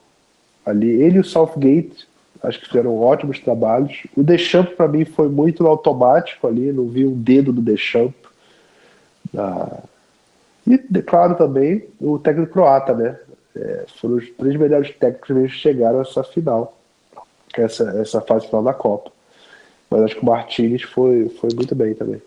Ali, 0.66 0.90
ele 0.90 1.18
e 1.18 1.20
o 1.20 1.24
Southgate, 1.24 2.08
acho 2.42 2.60
que 2.60 2.68
fizeram 2.68 3.00
ótimos 3.00 3.40
trabalhos. 3.40 4.04
O 4.16 4.24
Deschamps, 4.24 4.76
para 4.76 4.88
mim, 4.88 5.06
foi 5.06 5.30
muito 5.30 5.66
automático 5.66 6.48
ali, 6.48 6.72
não 6.72 6.88
vi 6.88 7.06
um 7.06 7.20
dedo 7.20 7.52
do 7.54 7.62
Deschamps. 7.62 8.16
E, 10.68 10.78
claro, 11.02 11.36
também 11.36 11.86
o 12.00 12.18
técnico 12.18 12.54
croata, 12.54 12.94
né? 12.94 13.20
É, 13.56 13.86
foram 14.00 14.16
os 14.16 14.30
três 14.32 14.56
melhores 14.56 14.94
técnicos 14.96 15.30
que 15.30 15.48
chegaram 15.50 16.00
a 16.00 16.02
essa 16.02 16.24
final, 16.24 16.78
é 17.62 17.66
essa, 17.66 17.84
essa 18.02 18.22
fase 18.22 18.48
final 18.48 18.64
da 18.64 18.74
Copa. 18.74 19.12
Mas 19.90 20.02
acho 20.02 20.16
que 20.16 20.22
o 20.22 20.26
Martinez 20.26 20.82
foi, 20.84 21.30
foi 21.30 21.50
muito 21.56 21.76
bem 21.76 21.94
também. 21.94 22.22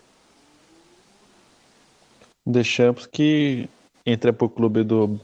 Deschamps 2.45 3.05
que 3.05 3.69
entra 4.05 4.33
pro 4.33 4.49
clube 4.49 4.83
do 4.83 5.19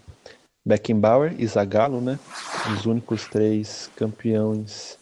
Beckenbauer 0.66 1.34
e 1.40 1.48
Zagallo, 1.48 2.02
né? 2.02 2.20
Os 2.74 2.86
únicos 2.86 3.28
três 3.28 3.90
campeões 3.96 4.98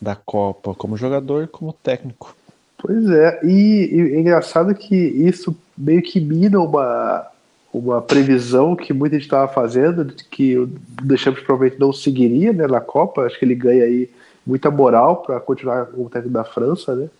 da 0.00 0.14
Copa 0.14 0.74
como 0.74 0.96
jogador 0.96 1.44
e 1.44 1.48
como 1.48 1.72
técnico. 1.72 2.36
Pois 2.78 3.08
é, 3.08 3.40
e, 3.42 3.88
e 3.92 4.14
é 4.14 4.20
engraçado 4.20 4.74
que 4.74 4.94
isso 4.94 5.56
meio 5.76 6.02
que 6.02 6.20
mina 6.20 6.60
uma, 6.60 7.26
uma 7.74 8.00
previsão 8.00 8.76
que 8.76 8.92
muita 8.92 9.16
gente 9.16 9.24
estava 9.24 9.52
fazendo, 9.52 10.06
que 10.30 10.56
o 10.56 10.70
Deschamps 11.02 11.42
provavelmente 11.42 11.80
não 11.80 11.92
seguiria 11.92 12.52
né, 12.52 12.68
na 12.68 12.80
Copa, 12.80 13.22
acho 13.22 13.36
que 13.36 13.44
ele 13.44 13.56
ganha 13.56 13.82
aí 13.82 14.08
muita 14.46 14.70
moral 14.70 15.16
para 15.16 15.40
continuar 15.40 15.86
como 15.86 16.08
técnico 16.08 16.32
da 16.32 16.44
França, 16.44 16.94
né? 16.94 17.10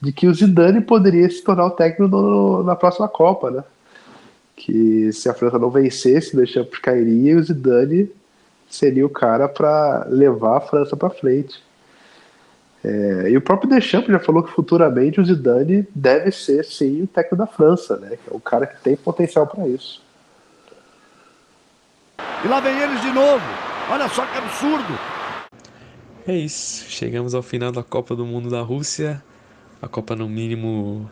De 0.00 0.12
que 0.12 0.26
o 0.26 0.34
Zidane 0.34 0.80
poderia 0.80 1.30
se 1.30 1.44
tornar 1.44 1.66
o 1.66 1.70
técnico 1.70 2.08
no, 2.08 2.64
na 2.64 2.74
próxima 2.74 3.06
Copa, 3.06 3.52
né? 3.52 3.64
Que 4.56 5.12
se 5.12 5.28
a 5.28 5.34
França 5.34 5.58
não 5.58 5.70
vencesse, 5.70 6.34
o 6.34 6.40
Deschamps 6.40 6.80
cairia 6.80 7.32
e 7.32 7.36
o 7.36 7.42
Zidane 7.42 8.10
seria 8.68 9.06
o 9.06 9.10
cara 9.10 9.48
para 9.48 10.06
levar 10.08 10.56
a 10.56 10.60
França 10.60 10.96
para 10.96 11.10
frente. 11.10 11.62
É, 12.82 13.30
e 13.30 13.36
o 13.36 13.42
próprio 13.42 13.68
Deschamps 13.68 14.10
já 14.10 14.18
falou 14.18 14.42
que 14.42 14.52
futuramente 14.52 15.20
o 15.20 15.24
Zidane 15.24 15.86
deve 15.94 16.32
ser 16.32 16.64
sim 16.64 17.02
o 17.02 17.06
técnico 17.06 17.36
da 17.36 17.46
França, 17.46 17.96
né? 17.98 18.16
Que 18.16 18.30
é 18.30 18.34
o 18.34 18.40
cara 18.40 18.66
que 18.66 18.80
tem 18.82 18.96
potencial 18.96 19.46
para 19.46 19.68
isso. 19.68 20.02
E 22.42 22.48
lá 22.48 22.60
vem 22.60 22.78
eles 22.78 23.02
de 23.02 23.10
novo. 23.10 23.44
Olha 23.90 24.08
só 24.08 24.24
que 24.24 24.38
absurdo. 24.38 24.98
É 26.26 26.34
isso, 26.34 26.84
chegamos 26.88 27.34
ao 27.34 27.42
final 27.42 27.72
da 27.72 27.82
Copa 27.82 28.14
do 28.16 28.24
Mundo 28.24 28.48
da 28.48 28.62
Rússia. 28.62 29.22
A 29.82 29.88
Copa, 29.88 30.14
no 30.14 30.28
mínimo, 30.28 31.10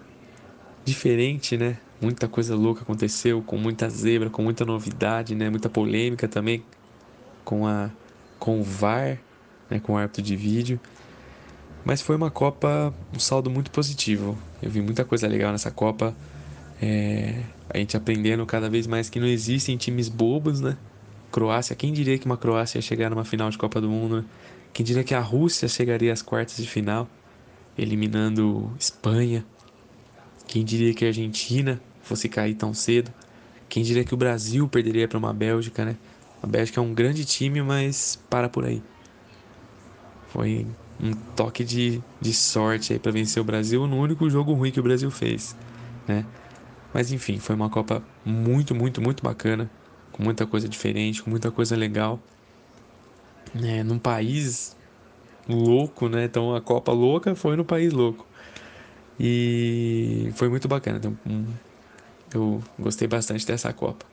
diferente, 0.84 1.56
né? 1.56 1.78
Muita 2.00 2.28
coisa 2.28 2.54
louca 2.54 2.82
aconteceu, 2.82 3.42
com 3.42 3.56
muita 3.56 3.90
zebra, 3.90 4.30
com 4.30 4.42
muita 4.42 4.64
novidade, 4.64 5.34
né? 5.34 5.50
Muita 5.50 5.68
polêmica 5.68 6.28
também 6.28 6.62
com, 7.44 7.66
a, 7.66 7.90
com 8.38 8.60
o 8.60 8.62
VAR, 8.62 9.18
né? 9.68 9.80
com 9.80 9.94
o 9.94 9.96
árbitro 9.96 10.22
de 10.22 10.36
vídeo. 10.36 10.78
Mas 11.84 12.02
foi 12.02 12.16
uma 12.16 12.30
Copa, 12.30 12.92
um 13.14 13.18
saldo 13.18 13.50
muito 13.50 13.70
positivo. 13.70 14.36
Eu 14.62 14.70
vi 14.70 14.80
muita 14.80 15.04
coisa 15.04 15.26
legal 15.26 15.52
nessa 15.52 15.70
Copa. 15.70 16.14
É, 16.80 17.42
a 17.70 17.78
gente 17.78 17.96
aprendendo 17.96 18.44
cada 18.46 18.68
vez 18.68 18.86
mais 18.86 19.08
que 19.08 19.18
não 19.18 19.26
existem 19.26 19.76
times 19.76 20.08
bobos, 20.08 20.60
né? 20.60 20.76
Croácia, 21.30 21.76
quem 21.76 21.92
diria 21.92 22.18
que 22.18 22.26
uma 22.26 22.36
Croácia 22.36 22.78
ia 22.78 22.82
chegar 22.82 23.10
numa 23.10 23.24
final 23.24 23.50
de 23.50 23.58
Copa 23.58 23.80
do 23.80 23.88
Mundo? 23.88 24.18
Né? 24.18 24.24
Quem 24.72 24.84
diria 24.84 25.04
que 25.04 25.14
a 25.14 25.20
Rússia 25.20 25.68
chegaria 25.68 26.12
às 26.12 26.22
quartas 26.22 26.56
de 26.56 26.68
final, 26.68 27.08
eliminando 27.76 28.72
Espanha? 28.78 29.44
Quem 30.46 30.64
diria 30.64 30.94
que 30.94 31.04
a 31.04 31.08
Argentina 31.08 31.80
fosse 32.02 32.28
cair 32.28 32.54
tão 32.54 32.72
cedo? 32.72 33.12
Quem 33.68 33.82
diria 33.82 34.04
que 34.04 34.14
o 34.14 34.16
Brasil 34.16 34.66
perderia 34.66 35.06
para 35.06 35.18
uma 35.18 35.32
Bélgica, 35.32 35.84
né? 35.84 35.96
A 36.42 36.46
Bélgica 36.46 36.80
é 36.80 36.82
um 36.82 36.94
grande 36.94 37.24
time, 37.24 37.60
mas 37.60 38.18
para 38.30 38.48
por 38.48 38.64
aí. 38.64 38.82
Foi 40.28 40.66
um 41.00 41.12
toque 41.12 41.64
de, 41.64 42.02
de 42.20 42.34
sorte 42.34 42.92
aí 42.92 42.98
para 42.98 43.12
vencer 43.12 43.40
o 43.40 43.44
Brasil 43.44 43.86
no 43.86 43.98
único 43.98 44.28
jogo 44.28 44.52
ruim 44.52 44.70
que 44.70 44.80
o 44.80 44.82
Brasil 44.82 45.10
fez, 45.10 45.56
né? 46.06 46.24
Mas 46.92 47.12
enfim, 47.12 47.38
foi 47.38 47.54
uma 47.54 47.68
Copa 47.68 48.02
muito, 48.24 48.74
muito, 48.74 49.00
muito 49.00 49.22
bacana, 49.22 49.70
com 50.10 50.22
muita 50.22 50.46
coisa 50.46 50.68
diferente, 50.68 51.22
com 51.22 51.30
muita 51.30 51.50
coisa 51.50 51.76
legal 51.76 52.20
né, 53.54 53.82
num 53.82 53.98
país 53.98 54.76
louco, 55.48 56.08
né? 56.08 56.24
Então 56.24 56.54
a 56.54 56.60
Copa 56.60 56.92
louca 56.92 57.34
foi 57.34 57.56
no 57.56 57.64
país 57.64 57.92
louco. 57.92 58.26
E 59.18 60.30
foi 60.34 60.48
muito 60.48 60.68
bacana. 60.68 60.98
Então, 60.98 61.18
eu 62.32 62.62
gostei 62.78 63.08
bastante 63.08 63.46
dessa 63.46 63.72
Copa. 63.72 64.06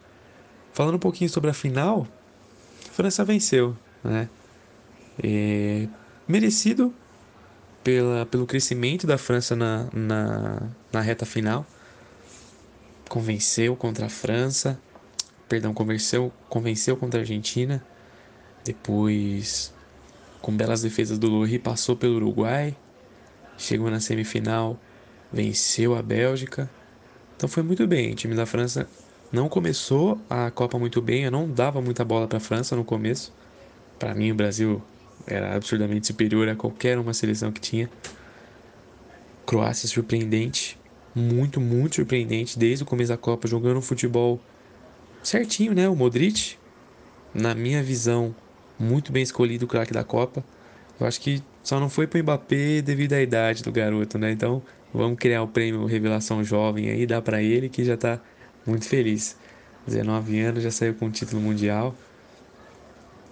Falando 0.74 0.96
um 0.96 1.00
pouquinho 1.00 1.30
sobre 1.30 1.50
a 1.50 1.54
final, 1.54 2.08
a 2.88 2.92
França 2.92 3.24
venceu, 3.24 3.76
né? 4.04 4.30
É, 5.24 5.88
merecido 6.28 6.94
pela, 7.84 8.26
pelo 8.26 8.46
crescimento 8.46 9.06
da 9.06 9.18
França 9.18 9.56
na, 9.56 9.88
na, 9.94 10.70
na 10.92 11.02
reta 11.02 11.26
final. 11.26 11.66
Convenceu 13.08 13.76
contra 13.76 14.08
a 14.08 14.10
França, 14.10 14.80
perdão, 15.48 15.74
convenceu, 15.74 16.34
convenceu 16.50 16.98
contra 16.98 17.20
a 17.20 17.22
Argentina 17.22 17.86
depois, 18.66 19.72
com 20.42 20.52
belas 20.52 20.82
defesas 20.82 21.20
do 21.20 21.28
Lohri, 21.28 21.60
passou 21.60 21.96
pelo 21.96 22.16
Uruguai, 22.16 22.76
chegou 23.60 23.92
na 23.92 24.00
semifinal, 24.00 24.80
venceu 25.32 25.96
a 25.96 26.02
Bélgica. 26.02 26.68
Então 27.38 27.48
foi 27.48 27.62
muito 27.62 27.86
bem. 27.86 28.14
O 28.14 28.16
time 28.16 28.34
da 28.34 28.48
França 28.48 28.90
não 29.32 29.48
começou 29.48 30.20
a 30.28 30.50
Copa 30.50 30.80
muito 30.80 31.00
bem. 31.00 31.26
Eu 31.26 31.32
não 31.32 31.48
dava 31.48 31.80
muita 31.80 32.04
bola 32.04 32.28
para 32.28 32.38
a 32.38 32.42
França 32.42 32.76
no 32.76 32.84
começo. 32.84 33.32
Para 34.00 34.16
mim, 34.16 34.32
o 34.32 34.36
Brasil 34.36 34.82
era 35.28 35.56
absurdamente 35.56 36.08
superior 36.08 36.48
a 36.48 36.56
qualquer 36.56 36.98
uma 36.98 37.14
seleção 37.14 37.52
que 37.52 37.62
tinha. 37.62 37.90
Croácia 39.46 39.88
surpreendente, 39.88 40.78
muito, 41.14 41.62
muito 41.62 41.96
surpreendente 41.96 42.58
desde 42.58 42.84
o 42.84 42.86
começo 42.86 43.10
da 43.10 43.18
Copa, 43.18 43.48
jogando 43.48 43.82
futebol 43.82 44.40
certinho, 45.24 45.74
né? 45.74 45.88
O 45.88 45.96
Modric, 45.96 46.58
na 47.34 47.56
minha 47.56 47.82
visão, 47.82 48.36
muito 48.78 49.12
bem 49.12 49.24
escolhido 49.24 49.66
o 49.66 49.68
craque 49.68 49.94
da 49.94 50.04
Copa. 50.04 50.44
Eu 51.00 51.08
acho 51.08 51.20
que 51.22 51.42
só 51.64 51.80
não 51.80 51.90
foi 51.90 52.08
pro 52.08 52.22
Mbappé 52.22 52.82
devido 52.82 53.14
à 53.14 53.22
idade 53.22 53.64
do 53.64 53.72
garoto, 53.72 54.18
né? 54.18 54.32
Então 54.32 54.62
vamos 54.94 55.18
criar 55.20 55.42
o 55.44 55.48
prêmio 55.48 55.86
Revelação 55.86 56.44
Jovem 56.44 56.90
aí, 56.90 57.06
dá 57.06 57.22
para 57.22 57.42
ele 57.42 57.70
que 57.70 57.84
já 57.84 57.98
tá 57.98 58.20
muito 58.66 58.88
feliz. 58.88 59.38
19 59.88 60.40
anos, 60.40 60.64
já 60.64 60.72
saiu 60.72 60.96
com 60.96 61.08
o 61.08 61.12
título 61.12 61.42
mundial. 61.42 61.96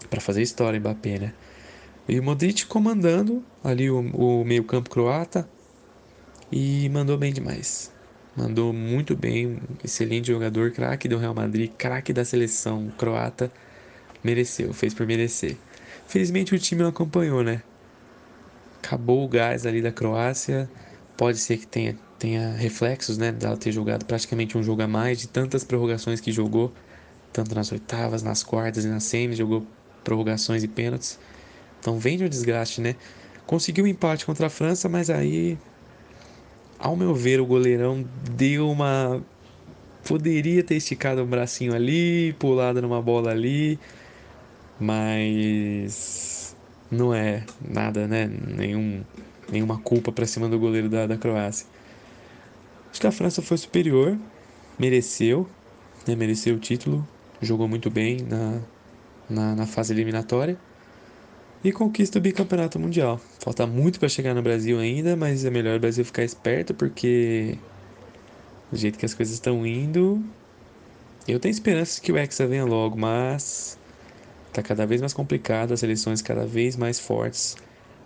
para 0.10 0.22
fazer 0.22 0.42
história, 0.42 0.80
Mbappé, 0.80 1.20
né? 1.20 1.34
E 2.08 2.20
Modric 2.20 2.66
comandando 2.66 3.44
ali 3.64 3.90
o, 3.90 4.00
o 4.00 4.44
meio-campo 4.44 4.90
croata 4.90 5.48
e 6.52 6.90
mandou 6.90 7.18
bem 7.18 7.32
demais. 7.32 7.92
Mandou 8.36 8.74
muito 8.74 9.16
bem, 9.16 9.60
excelente 9.84 10.28
jogador, 10.28 10.72
craque 10.72 11.08
do 11.08 11.18
Real 11.18 11.34
Madrid, 11.34 11.72
craque 11.78 12.12
da 12.12 12.26
seleção 12.26 12.92
croata 12.98 13.52
mereceu, 14.24 14.74
fez 14.74 14.94
por 14.94 15.06
merecer. 15.06 15.58
Felizmente 16.08 16.56
o 16.56 16.60
time 16.60 16.82
não 16.82 16.90
acompanhou, 16.90 17.44
né? 17.44 17.62
Acabou 18.82 19.24
o 19.24 19.28
gás 19.28 19.66
ali 19.66 19.82
da 19.82 19.92
Croácia. 19.92 20.70
Pode 21.18 21.38
ser 21.38 21.58
que 21.58 21.68
tenha, 21.68 21.98
tenha 22.18 22.54
reflexos, 22.54 23.18
né? 23.18 23.32
Dela 23.32 23.58
ter 23.58 23.72
jogado 23.72 24.06
praticamente 24.06 24.58
um 24.58 24.64
jogo 24.64 24.82
a 24.82 24.88
mais 24.88 25.20
de 25.20 25.28
tantas 25.28 25.64
prorrogações 25.64 26.20
que 26.20 26.32
jogou, 26.32 26.72
tanto 27.32 27.54
nas 27.54 27.72
oitavas, 27.72 28.24
nas 28.24 28.44
quartas 28.44 28.86
e 28.86 28.88
nas 28.88 29.04
semis, 29.04 29.38
jogou 29.38 29.66
prorrogações 30.04 30.64
e 30.64 30.68
pênaltis. 30.68 31.20
Então 31.84 32.00
vem 32.00 32.18
de 32.18 32.24
um 32.24 32.30
desgaste, 32.30 32.80
né? 32.80 32.96
Conseguiu 33.46 33.84
um 33.84 33.88
empate 33.88 34.26
contra 34.26 34.48
a 34.48 34.50
França, 34.50 34.88
mas 34.88 35.10
aí, 35.10 35.58
ao 36.80 36.96
meu 36.96 37.14
ver, 37.14 37.42
o 37.42 37.46
goleirão 37.46 38.08
deu 38.32 38.70
uma. 38.70 39.22
Poderia 40.08 40.64
ter 40.64 40.76
esticado 40.76 41.22
um 41.22 41.26
bracinho 41.26 41.76
ali, 41.76 42.32
pulado 42.40 42.82
numa 42.82 43.02
bola 43.02 43.32
ali, 43.32 43.78
mas 44.80 46.56
não 46.90 47.14
é 47.14 47.44
nada, 47.62 48.08
né? 48.08 48.28
Nenhum, 48.28 49.04
nenhuma 49.52 49.78
culpa 49.78 50.10
para 50.10 50.26
cima 50.26 50.48
do 50.48 50.58
goleiro 50.58 50.88
da, 50.88 51.06
da 51.06 51.18
Croácia. 51.18 51.68
Acho 52.92 53.02
que 53.02 53.08
a 53.08 53.12
França 53.12 53.42
foi 53.42 53.58
superior, 53.58 54.18
mereceu, 54.80 55.50
né? 56.08 56.16
mereceu 56.16 56.56
o 56.56 56.60
título, 56.60 57.06
jogou 57.42 57.68
muito 57.68 57.90
bem 57.90 58.20
na, 58.22 58.62
na, 59.30 59.56
na 59.56 59.66
fase 59.66 59.92
eliminatória 59.92 60.58
e 61.64 61.72
conquista 61.72 62.20
o 62.20 62.22
bicampeonato 62.22 62.80
mundial. 62.80 63.20
Falta 63.40 63.66
muito 63.66 64.00
para 64.00 64.10
chegar 64.10 64.34
no 64.34 64.42
Brasil 64.42 64.80
ainda, 64.80 65.16
mas 65.16 65.46
é 65.46 65.50
melhor 65.50 65.78
o 65.78 65.80
Brasil 65.80 66.04
ficar 66.04 66.24
esperto 66.24 66.74
porque 66.74 67.58
do 68.72 68.78
jeito 68.78 68.98
que 68.98 69.06
as 69.06 69.14
coisas 69.14 69.34
estão 69.36 69.66
indo, 69.66 70.22
Eu 71.26 71.40
tenho 71.40 71.52
esperança 71.52 72.02
que 72.02 72.12
o 72.12 72.18
Hexa 72.18 72.46
venha 72.46 72.66
logo, 72.66 72.98
mas 72.98 73.78
tá 74.52 74.62
cada 74.62 74.86
vez 74.86 75.00
mais 75.00 75.14
complicado, 75.14 75.72
as 75.74 75.80
seleções 75.80 76.22
cada 76.22 76.46
vez 76.46 76.76
mais 76.76 77.00
fortes. 77.00 77.56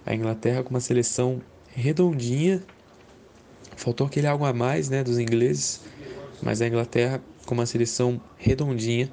A 0.06 0.14
Inglaterra 0.14 0.62
com 0.62 0.70
uma 0.70 0.80
seleção 0.80 1.42
redondinha. 1.74 2.62
Faltou 3.76 4.06
aquele 4.06 4.28
algo 4.28 4.46
a 4.46 4.54
mais, 4.54 4.90
né, 4.90 5.04
dos 5.04 5.18
ingleses, 5.18 5.82
mas 6.44 6.62
a 6.62 6.68
Inglaterra 6.68 7.22
com 7.46 7.56
uma 7.56 7.66
seleção 7.66 8.22
redondinha. 8.38 9.12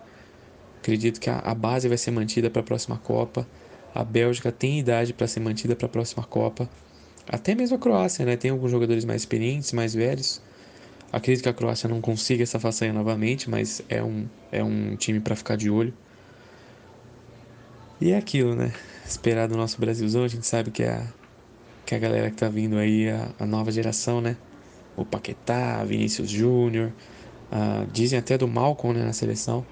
Acredito 0.81 1.19
que 1.19 1.31
a, 1.31 1.39
a 1.39 1.55
base 1.55 1.89
vai 1.89 1.97
ser 1.97 2.11
mantida 2.11 2.51
para 2.51 2.61
a 2.61 2.65
próxima 2.65 2.99
Copa. 2.99 3.47
A 3.95 4.03
Bélgica 4.03 4.51
tem 4.51 4.81
idade 4.81 5.13
para 5.13 5.29
ser 5.29 5.39
mantida 5.39 5.77
para 5.77 5.87
a 5.87 5.89
próxima 5.89 6.25
Copa. 6.25 6.69
Até 7.29 7.55
mesmo 7.55 7.77
a 7.77 7.79
Croácia, 7.79 8.27
né? 8.27 8.37
Tem 8.37 8.51
alguns 8.51 8.71
jogadores 8.71 9.05
mais 9.05 9.23
experientes, 9.23 9.73
mais 9.73 9.95
velhos. 9.95 10.43
Acredito 11.13 11.45
que 11.45 11.49
a 11.49 11.55
Croácia 11.55 11.89
não 11.89 12.01
consiga 12.01 12.43
essa 12.43 12.59
façanha 12.59 12.93
novamente, 12.93 13.49
mas 13.49 13.83
é 13.89 14.03
um, 14.03 14.27
é 14.51 14.65
um 14.65 14.97
time 14.97 15.21
para 15.21 15.37
ficar 15.37 15.57
de 15.57 15.71
olho. 15.71 15.95
E 18.01 18.11
é 18.11 18.19
aquilo, 18.19 18.57
né? 18.57 18.73
Esperar 19.07 19.47
do 19.47 19.57
nosso 19.57 19.81
Brasilzão, 19.81 20.25
a 20.25 20.29
gente 20.29 20.45
sabe 20.45 20.73
que 20.73 20.83
é 20.83 20.91
a, 20.91 21.07
que 21.87 21.95
é 21.95 21.97
a 21.97 22.01
galera 22.01 22.31
que 22.31 22.37
tá 22.37 22.49
vindo 22.49 22.77
aí, 22.77 23.09
a, 23.09 23.29
a 23.39 23.47
nova 23.47 23.71
geração, 23.71 24.21
né? 24.21 24.37
O 24.97 25.05
Paquetá, 25.05 25.85
Vinícius 25.85 26.29
Júnior, 26.29 26.93
uh, 27.53 27.87
dizem 27.93 28.19
até 28.19 28.37
do 28.37 28.49
Malcolm 28.49 28.99
né, 28.99 29.05
na 29.05 29.13
seleção. 29.13 29.65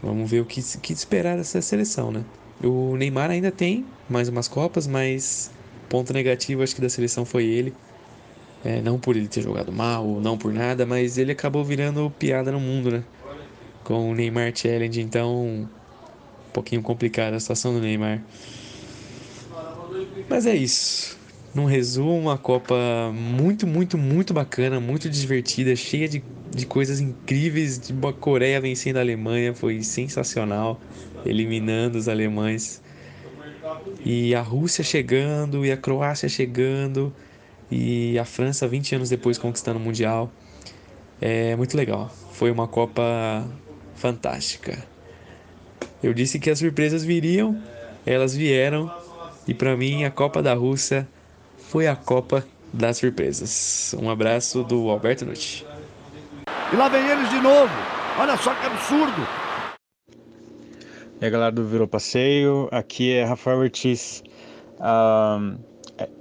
Vamos 0.00 0.30
ver 0.30 0.40
o 0.40 0.44
que, 0.44 0.62
que 0.78 0.92
esperar 0.92 1.36
dessa 1.36 1.60
seleção, 1.60 2.12
né? 2.12 2.24
O 2.62 2.96
Neymar 2.96 3.30
ainda 3.30 3.50
tem 3.50 3.84
mais 4.08 4.28
umas 4.28 4.48
Copas, 4.48 4.86
mas 4.86 5.50
ponto 5.88 6.12
negativo 6.12 6.62
acho 6.62 6.74
que 6.74 6.80
da 6.80 6.88
seleção 6.88 7.24
foi 7.24 7.44
ele. 7.44 7.74
É, 8.64 8.80
não 8.80 8.98
por 8.98 9.16
ele 9.16 9.28
ter 9.28 9.42
jogado 9.42 9.70
mal, 9.70 10.20
não 10.20 10.38
por 10.38 10.52
nada, 10.52 10.86
mas 10.86 11.18
ele 11.18 11.32
acabou 11.32 11.62
virando 11.62 12.10
piada 12.18 12.50
no 12.50 12.58
mundo, 12.58 12.90
né? 12.90 13.04
Com 13.82 14.10
o 14.10 14.14
Neymar 14.14 14.56
Challenge, 14.56 15.00
então 15.00 15.44
um 15.46 15.68
pouquinho 16.52 16.80
complicada 16.80 17.36
a 17.36 17.40
situação 17.40 17.74
do 17.74 17.80
Neymar. 17.80 18.22
Mas 20.28 20.46
é 20.46 20.54
isso. 20.56 21.18
Num 21.54 21.66
resumo, 21.66 22.18
uma 22.18 22.36
Copa 22.36 22.74
muito, 23.12 23.64
muito, 23.64 23.96
muito 23.96 24.34
bacana, 24.34 24.80
muito 24.80 25.08
divertida, 25.08 25.76
cheia 25.76 26.08
de, 26.08 26.24
de 26.50 26.66
coisas 26.66 26.98
incríveis. 26.98 27.78
De 27.78 27.92
uma 27.92 28.12
Coreia 28.12 28.60
vencendo 28.60 28.96
a 28.96 29.00
Alemanha, 29.00 29.54
foi 29.54 29.80
sensacional, 29.84 30.80
eliminando 31.24 31.96
os 31.96 32.08
alemães. 32.08 32.82
E 34.04 34.34
a 34.34 34.40
Rússia 34.40 34.82
chegando, 34.82 35.64
e 35.64 35.70
a 35.70 35.76
Croácia 35.76 36.28
chegando, 36.28 37.14
e 37.70 38.18
a 38.18 38.24
França 38.24 38.66
20 38.66 38.96
anos 38.96 39.08
depois 39.08 39.38
conquistando 39.38 39.78
o 39.78 39.82
Mundial. 39.82 40.32
É 41.20 41.54
muito 41.54 41.76
legal. 41.76 42.12
Foi 42.32 42.50
uma 42.50 42.66
Copa 42.66 43.46
fantástica. 43.94 44.84
Eu 46.02 46.12
disse 46.12 46.40
que 46.40 46.50
as 46.50 46.58
surpresas 46.58 47.04
viriam, 47.04 47.62
elas 48.04 48.34
vieram, 48.34 48.92
e 49.46 49.54
para 49.54 49.76
mim 49.76 50.02
a 50.02 50.10
Copa 50.10 50.42
da 50.42 50.52
Rússia 50.52 51.08
foi 51.74 51.88
a 51.88 51.96
Copa 51.96 52.46
das 52.72 52.98
surpresas. 52.98 53.96
Um 54.00 54.08
abraço 54.08 54.62
do 54.62 54.88
Alberto 54.88 55.26
Nucci. 55.26 55.66
E 56.72 56.76
lá 56.76 56.88
vem 56.88 57.04
eles 57.04 57.28
de 57.30 57.40
novo. 57.40 57.72
Olha 58.16 58.36
só 58.36 58.54
que 58.54 58.64
absurdo. 58.64 59.26
E 61.20 61.24
aí, 61.24 61.28
galera 61.28 61.50
do 61.50 61.66
Virou 61.66 61.88
Passeio, 61.88 62.68
aqui 62.70 63.10
é 63.10 63.24
Rafael 63.24 63.58
Ortiz. 63.58 64.22
Uh, 64.78 65.58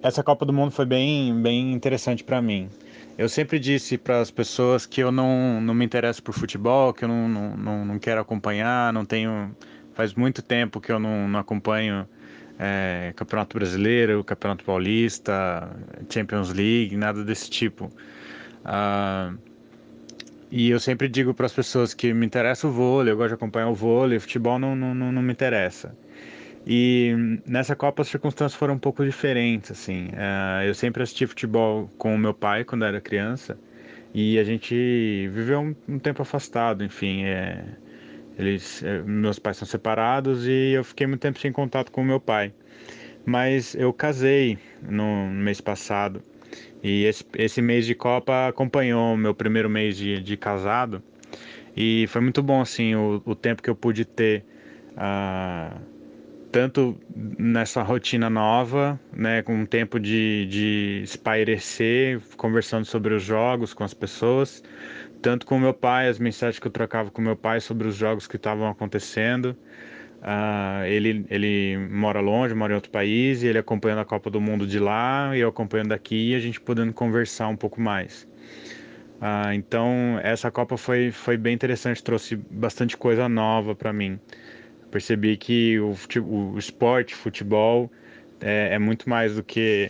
essa 0.01 0.23
Copa 0.23 0.43
do 0.43 0.51
Mundo 0.51 0.71
foi 0.71 0.87
bem, 0.87 1.39
bem 1.39 1.71
interessante 1.71 2.23
para 2.23 2.41
mim. 2.41 2.67
Eu 3.15 3.29
sempre 3.29 3.59
disse 3.59 3.95
para 3.95 4.21
as 4.21 4.31
pessoas 4.31 4.87
que 4.87 5.03
eu 5.03 5.11
não, 5.11 5.61
não 5.61 5.75
me 5.75 5.85
interesso 5.85 6.23
por 6.23 6.33
futebol, 6.33 6.91
que 6.95 7.05
eu 7.05 7.07
não, 7.07 7.29
não, 7.29 7.85
não 7.85 7.99
quero 7.99 8.19
acompanhar, 8.19 8.91
não 8.91 9.05
tenho. 9.05 9.55
Faz 9.93 10.15
muito 10.15 10.41
tempo 10.41 10.81
que 10.81 10.91
eu 10.91 10.99
não, 10.99 11.27
não 11.27 11.39
acompanho 11.39 12.07
é, 12.59 13.13
Campeonato 13.15 13.57
Brasileiro, 13.57 14.23
Campeonato 14.23 14.63
Paulista, 14.63 15.69
Champions 16.09 16.53
League, 16.53 16.95
nada 16.95 17.23
desse 17.23 17.49
tipo. 17.49 17.91
Uh, 18.65 19.37
e 20.51 20.69
eu 20.69 20.79
sempre 20.79 21.07
digo 21.07 21.33
para 21.33 21.47
as 21.47 21.53
pessoas 21.53 21.93
que 21.93 22.13
me 22.13 22.25
interessa 22.25 22.67
o 22.67 22.71
vôlei, 22.71 23.11
eu 23.11 23.17
gosto 23.17 23.29
de 23.29 23.33
acompanhar 23.35 23.69
o 23.69 23.73
vôlei, 23.73 24.19
futebol 24.19 24.59
não, 24.59 24.75
não, 24.75 24.93
não 24.93 25.21
me 25.21 25.33
interessa. 25.33 25.95
E 26.65 27.41
nessa 27.45 27.75
Copa 27.75 28.03
as 28.03 28.07
circunstâncias 28.07 28.57
foram 28.57 28.75
um 28.75 28.79
pouco 28.79 29.03
diferentes, 29.03 29.71
assim. 29.71 30.07
Uh, 30.07 30.63
eu 30.65 30.73
sempre 30.73 31.03
assisti 31.03 31.27
futebol 31.27 31.89
com 31.97 32.15
o 32.15 32.17
meu 32.17 32.33
pai 32.33 32.63
quando 32.63 32.85
era 32.85 33.01
criança 33.01 33.57
e 34.13 34.37
a 34.37 34.43
gente 34.43 35.27
viveu 35.33 35.59
um, 35.59 35.75
um 35.87 35.99
tempo 35.99 36.21
afastado, 36.21 36.83
enfim. 36.83 37.23
É, 37.23 37.65
eles, 38.37 38.83
é, 38.83 39.01
meus 39.01 39.39
pais 39.39 39.57
são 39.57 39.67
separados 39.67 40.47
e 40.47 40.73
eu 40.73 40.83
fiquei 40.83 41.07
muito 41.07 41.21
tempo 41.21 41.39
sem 41.39 41.51
contato 41.51 41.91
com 41.91 42.03
meu 42.03 42.19
pai. 42.19 42.53
Mas 43.25 43.75
eu 43.75 43.93
casei 43.93 44.57
no 44.81 45.29
mês 45.29 45.61
passado 45.61 46.21
e 46.83 47.05
esse, 47.05 47.25
esse 47.37 47.61
mês 47.61 47.85
de 47.85 47.95
Copa 47.95 48.49
acompanhou 48.49 49.15
meu 49.15 49.33
primeiro 49.33 49.69
mês 49.69 49.95
de, 49.95 50.21
de 50.21 50.35
casado. 50.35 51.01
E 51.75 52.05
foi 52.07 52.21
muito 52.21 52.43
bom, 52.43 52.61
assim, 52.61 52.93
o, 52.93 53.21
o 53.25 53.33
tempo 53.33 53.63
que 53.63 53.69
eu 53.69 53.75
pude 53.75 54.05
ter, 54.05 54.45
uh, 54.91 55.79
tanto 56.51 56.95
nessa 57.15 57.81
rotina 57.81 58.29
nova, 58.29 58.99
né, 59.11 59.41
com 59.41 59.55
um 59.55 59.65
tempo 59.65 59.99
de, 59.99 60.45
de 60.47 61.01
espairecer, 61.03 62.21
conversando 62.37 62.85
sobre 62.85 63.13
os 63.15 63.23
jogos 63.23 63.73
com 63.73 63.83
as 63.83 63.93
pessoas, 63.93 64.61
tanto 65.23 65.45
com 65.45 65.57
meu 65.57 65.73
pai, 65.73 66.09
as 66.09 66.19
mensagens 66.19 66.59
que 66.59 66.67
eu 66.67 66.71
trocava 66.71 67.09
com 67.09 67.21
meu 67.21 67.35
pai 67.35 67.61
sobre 67.61 67.87
os 67.87 67.95
jogos 67.95 68.27
que 68.27 68.35
estavam 68.35 68.67
acontecendo. 68.67 69.55
Uh, 70.21 70.85
ele, 70.85 71.25
ele 71.29 71.77
mora 71.89 72.19
longe, 72.19 72.53
mora 72.53 72.73
em 72.73 72.75
outro 72.75 72.91
país, 72.91 73.41
e 73.41 73.47
ele 73.47 73.57
acompanhando 73.57 73.99
a 73.99 74.05
Copa 74.05 74.29
do 74.29 74.41
Mundo 74.41 74.67
de 74.67 74.79
lá, 74.79 75.31
e 75.35 75.39
eu 75.39 75.47
acompanhando 75.47 75.89
daqui, 75.89 76.31
e 76.31 76.35
a 76.35 76.39
gente 76.39 76.59
podendo 76.59 76.91
conversar 76.93 77.47
um 77.47 77.55
pouco 77.55 77.79
mais. 77.79 78.27
Uh, 79.21 79.53
então, 79.53 80.19
essa 80.21 80.51
Copa 80.51 80.75
foi, 80.75 81.09
foi 81.09 81.37
bem 81.37 81.53
interessante, 81.53 82.03
trouxe 82.03 82.35
bastante 82.35 82.97
coisa 82.97 83.29
nova 83.29 83.73
para 83.73 83.93
mim. 83.93 84.19
Percebi 84.91 85.37
que 85.37 85.79
o, 85.79 85.95
o 86.21 86.57
esporte, 86.57 87.15
futebol, 87.15 87.89
é, 88.41 88.73
é 88.73 88.79
muito 88.79 89.09
mais 89.09 89.35
do 89.35 89.43
que 89.43 89.89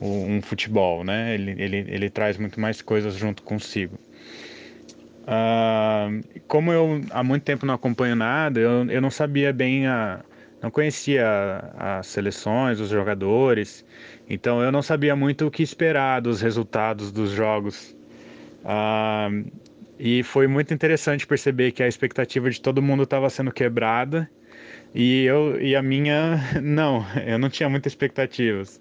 um 0.00 0.42
futebol, 0.42 1.04
né? 1.04 1.34
Ele, 1.34 1.52
ele, 1.62 1.76
ele 1.88 2.10
traz 2.10 2.36
muito 2.36 2.60
mais 2.60 2.82
coisas 2.82 3.14
junto 3.14 3.42
consigo. 3.44 3.98
Uh, 5.24 6.22
como 6.46 6.70
eu 6.70 7.00
há 7.10 7.24
muito 7.24 7.44
tempo 7.44 7.64
não 7.64 7.74
acompanho 7.74 8.14
nada, 8.14 8.60
eu, 8.60 8.90
eu 8.90 9.00
não 9.00 9.10
sabia 9.10 9.52
bem 9.52 9.86
a. 9.86 10.20
Não 10.62 10.70
conhecia 10.70 11.26
as 11.76 12.06
seleções, 12.06 12.80
os 12.80 12.88
jogadores, 12.88 13.84
então 14.26 14.62
eu 14.62 14.72
não 14.72 14.80
sabia 14.80 15.14
muito 15.14 15.46
o 15.46 15.50
que 15.50 15.62
esperar 15.62 16.22
dos 16.22 16.40
resultados 16.40 17.12
dos 17.12 17.32
jogos. 17.32 17.94
Uh, 18.64 19.44
e 19.98 20.22
foi 20.22 20.46
muito 20.46 20.72
interessante 20.72 21.26
perceber 21.26 21.72
que 21.72 21.82
a 21.82 21.88
expectativa 21.88 22.48
de 22.48 22.58
todo 22.62 22.80
mundo 22.80 23.02
estava 23.02 23.28
sendo 23.28 23.52
quebrada 23.52 24.28
e 24.94 25.24
eu 25.24 25.60
e 25.60 25.76
a 25.76 25.82
minha 25.82 26.40
não, 26.62 27.04
eu 27.26 27.38
não 27.38 27.50
tinha 27.50 27.68
muitas 27.68 27.92
expectativas. 27.92 28.80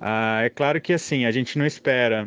Uh, 0.00 0.44
é 0.44 0.48
claro 0.48 0.80
que 0.80 0.94
assim 0.94 1.26
a 1.26 1.30
gente 1.30 1.58
não 1.58 1.66
espera 1.66 2.26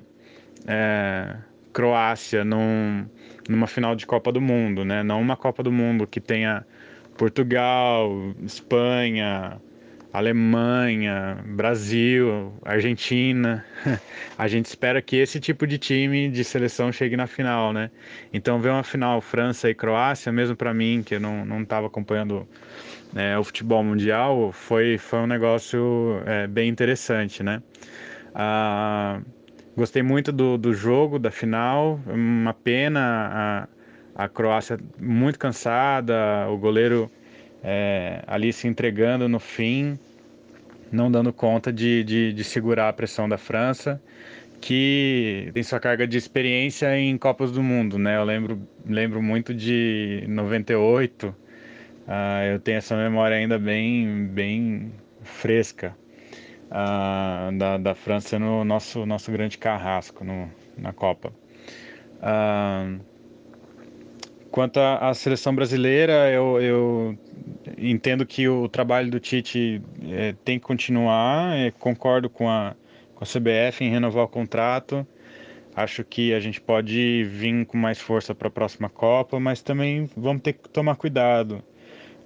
é, 0.67 1.35
Croácia 1.73 2.43
num 2.43 3.05
numa 3.51 3.67
final 3.67 3.95
de 3.95 4.05
Copa 4.05 4.31
do 4.31 4.41
Mundo, 4.41 4.83
né? 4.85 5.03
Não 5.03 5.21
uma 5.21 5.35
Copa 5.35 5.61
do 5.61 5.71
Mundo 5.71 6.07
que 6.07 6.19
tenha 6.19 6.65
Portugal, 7.17 8.09
Espanha, 8.43 9.61
Alemanha, 10.13 11.37
Brasil, 11.45 12.53
Argentina. 12.63 13.65
A 14.37 14.47
gente 14.47 14.65
espera 14.65 15.01
que 15.01 15.17
esse 15.17 15.39
tipo 15.39 15.67
de 15.67 15.77
time 15.77 16.29
de 16.29 16.43
seleção 16.43 16.91
chegue 16.91 17.15
na 17.15 17.27
final, 17.27 17.71
né? 17.71 17.91
Então 18.33 18.59
ver 18.59 18.69
uma 18.69 18.83
final 18.83 19.21
França 19.21 19.69
e 19.69 19.75
Croácia, 19.75 20.31
mesmo 20.31 20.55
para 20.55 20.73
mim 20.73 21.03
que 21.05 21.15
eu 21.15 21.19
não 21.19 21.61
estava 21.61 21.87
acompanhando 21.87 22.47
né, 23.13 23.37
o 23.37 23.43
futebol 23.43 23.83
mundial, 23.83 24.51
foi, 24.51 24.97
foi 24.97 25.19
um 25.19 25.27
negócio 25.27 26.21
é, 26.25 26.47
bem 26.47 26.69
interessante, 26.69 27.43
né? 27.43 27.61
Ah, 28.33 29.21
Gostei 29.75 30.03
muito 30.03 30.33
do, 30.33 30.57
do 30.57 30.73
jogo, 30.73 31.17
da 31.17 31.31
final. 31.31 31.99
Uma 32.05 32.53
pena 32.53 33.67
a, 34.15 34.23
a 34.25 34.27
Croácia 34.27 34.77
muito 34.99 35.39
cansada, 35.39 36.47
o 36.49 36.57
goleiro 36.57 37.09
é, 37.63 38.21
ali 38.27 38.51
se 38.51 38.67
entregando 38.67 39.29
no 39.29 39.39
fim, 39.39 39.97
não 40.91 41.09
dando 41.09 41.31
conta 41.31 41.71
de, 41.71 42.03
de, 42.03 42.33
de, 42.33 42.43
segurar 42.43 42.89
a 42.89 42.93
pressão 42.93 43.29
da 43.29 43.37
França, 43.37 44.01
que 44.59 45.49
tem 45.53 45.63
sua 45.63 45.79
carga 45.79 46.05
de 46.05 46.17
experiência 46.17 46.97
em 46.97 47.17
Copas 47.17 47.51
do 47.51 47.63
Mundo, 47.63 47.97
né? 47.97 48.17
Eu 48.17 48.25
lembro, 48.25 48.61
lembro 48.85 49.21
muito 49.21 49.53
de 49.53 50.25
98, 50.27 51.27
uh, 51.27 51.35
ah, 52.07 52.45
eu 52.45 52.59
tenho 52.59 52.77
essa 52.77 52.95
memória 52.97 53.37
ainda 53.37 53.57
bem, 53.57 54.25
bem 54.25 54.91
fresca 55.23 55.95
uh, 56.71 57.57
da, 57.57 57.77
da 57.77 57.93
França 57.93 58.39
no 58.39 58.63
nosso, 58.63 59.05
nosso 59.05 59.31
grande 59.31 59.57
carrasco 59.57 60.23
no, 60.23 60.49
na 60.77 60.93
Copa. 60.93 61.33
Uh, 62.17 62.99
quanto 64.49 64.79
à 64.79 65.13
seleção 65.13 65.53
brasileira, 65.53 66.31
eu, 66.31 66.61
eu, 66.61 67.17
entendo 67.77 68.25
que 68.25 68.47
o 68.47 68.67
trabalho 68.67 69.11
do 69.11 69.19
Tite 69.19 69.81
é, 70.09 70.33
tem 70.45 70.59
que 70.59 70.65
continuar. 70.65 71.57
É, 71.57 71.71
concordo 71.71 72.29
com 72.29 72.49
a, 72.49 72.75
com 73.15 73.23
a 73.23 73.27
CBF 73.27 73.83
em 73.83 73.89
renovar 73.89 74.25
o 74.25 74.27
contrato. 74.27 75.05
Acho 75.73 76.03
que 76.03 76.33
a 76.33 76.39
gente 76.39 76.59
pode 76.59 77.23
vir 77.23 77.65
com 77.65 77.77
mais 77.77 77.99
força 77.99 78.35
para 78.35 78.49
a 78.49 78.51
próxima 78.51 78.89
Copa, 78.89 79.39
mas 79.39 79.61
também 79.61 80.09
vamos 80.17 80.41
ter 80.41 80.53
que 80.53 80.67
tomar 80.67 80.95
cuidado. 80.97 81.63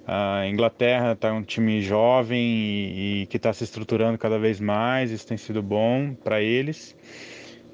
A 0.06 0.46
Inglaterra 0.46 1.12
está 1.12 1.32
um 1.32 1.42
time 1.42 1.82
jovem 1.82 2.40
e, 2.40 3.22
e 3.22 3.26
que 3.26 3.38
está 3.38 3.52
se 3.52 3.64
estruturando 3.64 4.16
cada 4.16 4.38
vez 4.38 4.60
mais, 4.60 5.10
isso 5.10 5.26
tem 5.26 5.36
sido 5.36 5.60
bom 5.60 6.14
para 6.14 6.40
eles. 6.40 6.96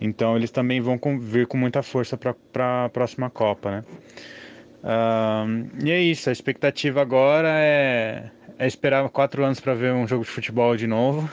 Então 0.01 0.35
eles 0.35 0.51
também 0.51 0.81
vão 0.81 0.97
com, 0.99 1.19
vir 1.19 1.47
com 1.47 1.59
muita 1.59 1.83
força 1.83 2.17
para 2.17 2.85
a 2.85 2.89
próxima 2.89 3.29
Copa, 3.29 3.71
né? 3.71 3.85
e 5.85 5.91
é 5.91 6.01
isso, 6.01 6.29
a 6.29 6.33
expectativa 6.33 7.01
agora 7.01 7.49
é, 7.49 8.31
é 8.59 8.67
esperar 8.67 9.09
quatro 9.11 9.45
anos 9.45 9.61
para 9.61 9.75
ver 9.75 9.93
um 9.93 10.09
jogo 10.09 10.25
de 10.25 10.31
futebol 10.31 10.77
de 10.77 10.87
novo. 10.87 11.29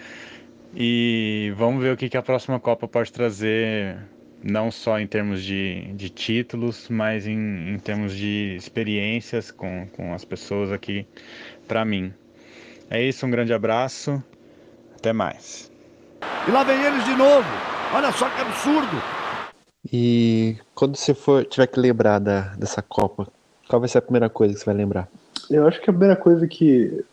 e 0.74 1.52
vamos 1.56 1.82
ver 1.82 1.92
o 1.92 1.96
que, 1.96 2.08
que 2.08 2.16
a 2.16 2.22
próxima 2.22 2.58
Copa 2.58 2.88
pode 2.88 3.12
trazer, 3.12 3.96
não 4.44 4.70
só 4.70 5.00
em 5.00 5.06
termos 5.06 5.42
de, 5.42 5.90
de 5.94 6.10
títulos, 6.10 6.88
mas 6.90 7.26
em, 7.26 7.74
em 7.74 7.78
termos 7.78 8.14
de 8.14 8.54
experiências 8.56 9.50
com, 9.50 9.88
com 9.96 10.12
as 10.12 10.24
pessoas 10.24 10.70
aqui 10.70 11.06
para 11.66 11.84
mim. 11.84 12.12
É 12.90 13.02
isso, 13.02 13.24
um 13.24 13.30
grande 13.30 13.54
abraço, 13.54 14.22
até 14.96 15.12
mais. 15.12 15.72
E 16.46 16.50
lá 16.50 16.62
vem 16.62 16.78
eles 16.82 17.04
de 17.04 17.14
novo. 17.14 17.48
Olha 17.94 18.12
só 18.12 18.28
que 18.28 18.40
absurdo. 18.42 19.02
E 19.90 20.56
quando 20.74 20.96
você 20.96 21.14
for 21.14 21.44
tiver 21.46 21.66
que 21.66 21.80
lembrar 21.80 22.18
da, 22.18 22.54
dessa 22.56 22.82
Copa, 22.82 23.26
qual 23.68 23.80
vai 23.80 23.88
ser 23.88 23.98
a 23.98 24.02
primeira 24.02 24.28
coisa 24.28 24.52
que 24.52 24.60
você 24.60 24.66
vai 24.66 24.74
lembrar? 24.74 25.08
Eu 25.50 25.66
acho 25.66 25.80
que 25.80 25.88
a 25.88 25.92
primeira 25.92 26.16
coisa 26.16 26.46
que 26.46 27.04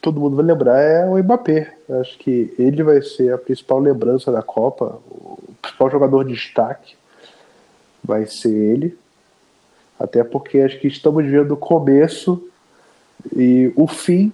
todo 0.00 0.20
mundo 0.20 0.36
vai 0.36 0.44
lembrar 0.44 0.80
é 0.80 1.06
o 1.06 1.16
Mbappé. 1.18 1.74
Eu 1.88 2.00
acho 2.00 2.18
que 2.18 2.54
ele 2.58 2.82
vai 2.82 3.02
ser 3.02 3.32
a 3.32 3.38
principal 3.38 3.78
lembrança 3.78 4.30
da 4.30 4.42
Copa, 4.42 5.00
o 5.10 5.38
principal 5.60 5.90
jogador 5.90 6.24
de 6.24 6.34
destaque 6.34 6.96
vai 8.02 8.26
ser 8.26 8.54
ele. 8.54 8.98
Até 9.98 10.22
porque 10.22 10.60
acho 10.60 10.78
que 10.78 10.86
estamos 10.86 11.26
vendo 11.26 11.52
o 11.52 11.56
começo 11.56 12.42
e 13.34 13.72
o 13.74 13.86
fim 13.86 14.32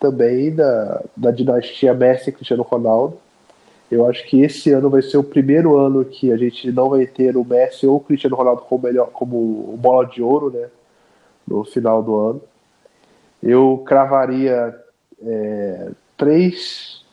também 0.00 0.54
da, 0.54 1.02
da 1.16 1.30
dinastia 1.30 1.94
Messi 1.94 2.32
Cristiano 2.32 2.62
Ronaldo. 2.62 3.16
Eu 3.90 4.06
acho 4.06 4.26
que 4.26 4.42
esse 4.42 4.72
ano 4.72 4.90
vai 4.90 5.02
ser 5.02 5.18
o 5.18 5.22
primeiro 5.22 5.78
ano 5.78 6.04
que 6.04 6.32
a 6.32 6.36
gente 6.36 6.72
não 6.72 6.90
vai 6.90 7.06
ter 7.06 7.36
o 7.36 7.44
Messi 7.44 7.86
ou 7.86 7.96
o 7.96 8.00
Cristiano 8.00 8.34
Ronaldo 8.34 8.62
como, 8.62 8.82
melhor, 8.82 9.10
como 9.12 9.76
bola 9.78 10.06
de 10.06 10.20
ouro, 10.20 10.50
né? 10.50 10.68
No 11.46 11.64
final 11.64 12.02
do 12.02 12.16
ano. 12.16 12.42
Eu 13.42 13.82
cravaria 13.86 14.74
é, 15.22 15.90
três. 16.16 17.04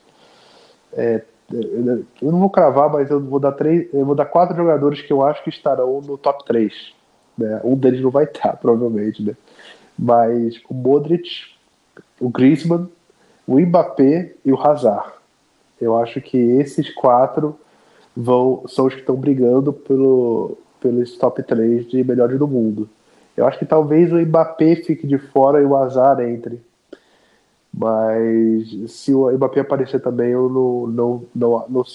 É, 0.93 1.23
eu 1.51 2.31
não 2.31 2.39
vou 2.39 2.49
cravar, 2.49 2.89
mas 2.91 3.09
eu 3.09 3.19
vou 3.19 3.39
dar 3.39 3.51
três. 3.51 3.87
Eu 3.93 4.05
vou 4.05 4.15
dar 4.15 4.25
quatro 4.25 4.55
jogadores 4.55 5.01
que 5.01 5.11
eu 5.11 5.21
acho 5.23 5.43
que 5.43 5.49
estarão 5.49 6.01
no 6.01 6.17
top 6.17 6.45
3. 6.45 6.93
Né? 7.37 7.61
Um 7.63 7.75
deles 7.75 8.01
não 8.01 8.09
vai 8.09 8.25
estar, 8.25 8.55
provavelmente, 8.61 9.21
né? 9.23 9.35
Mas 9.97 10.61
o 10.69 10.73
Modric, 10.73 11.29
o 12.19 12.29
Griezmann, 12.29 12.89
o 13.45 13.59
Mbappé 13.59 14.33
e 14.45 14.51
o 14.51 14.59
Hazard. 14.59 15.11
Eu 15.79 15.97
acho 15.97 16.21
que 16.21 16.37
esses 16.37 16.93
quatro 16.93 17.57
vão 18.15 18.63
são 18.67 18.85
os 18.85 18.93
que 18.93 19.01
estão 19.01 19.15
brigando 19.15 19.73
pelo, 19.73 20.57
pelos 20.79 21.17
top 21.17 21.41
3 21.43 21.87
de 21.87 22.03
melhores 22.03 22.37
do 22.37 22.47
mundo. 22.47 22.89
Eu 23.35 23.45
acho 23.45 23.57
que 23.59 23.65
talvez 23.65 24.11
o 24.11 24.19
Mbappé 24.19 24.75
fique 24.77 25.07
de 25.07 25.17
fora 25.17 25.61
e 25.61 25.65
o 25.65 25.75
Azar 25.75 26.19
entre. 26.19 26.61
Mas 27.73 28.91
se 28.91 29.13
o 29.13 29.31
Mbappé 29.31 29.61
aparecer 29.61 30.01
também, 30.01 30.31
eu 30.31 30.49
não, 30.49 30.87
não, 30.87 31.25
não, 31.33 31.65
não 31.69 31.85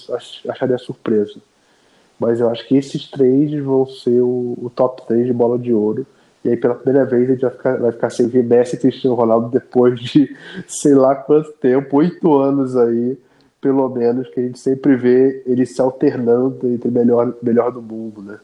acharia 0.49 0.77
surpresa. 0.77 1.35
Mas 2.19 2.39
eu 2.39 2.49
acho 2.49 2.67
que 2.67 2.75
esses 2.75 3.09
três 3.09 3.53
vão 3.63 3.85
ser 3.85 4.21
o, 4.21 4.57
o, 4.59 4.71
top 4.73 5.05
3 5.07 5.27
de 5.27 5.33
bola 5.33 5.57
de 5.59 5.71
ouro. 5.71 6.05
E 6.43 6.49
aí, 6.49 6.57
pela 6.57 6.73
primeira 6.73 7.05
vez, 7.05 7.29
a 7.29 7.33
gente 7.33 7.41
vai 7.41 7.51
ficar, 7.51 7.77
vai 7.77 7.91
ficar 7.91 8.09
sem 8.09 8.27
ver 8.27 8.43
Messi 8.43 8.75
e 8.75 8.79
Cristiano 8.79 9.15
Ronaldo 9.15 9.49
depois 9.49 9.99
de 9.99 10.35
sei 10.67 10.95
lá 10.95 11.15
quanto 11.15 11.51
tempo 11.53 11.97
oito 11.97 12.33
anos 12.33 12.75
aí 12.75 13.17
pelo 13.59 13.89
menos, 13.89 14.29
que 14.29 14.39
a 14.39 14.43
gente 14.43 14.59
sempre 14.59 14.95
vê 14.95 15.43
ele 15.45 15.65
se 15.65 15.81
alternando 15.81 16.67
entre 16.67 16.89
melhor, 16.91 17.33
melhor 17.41 17.71
do 17.71 17.81
mundo, 17.81 18.21
né? 18.21 18.39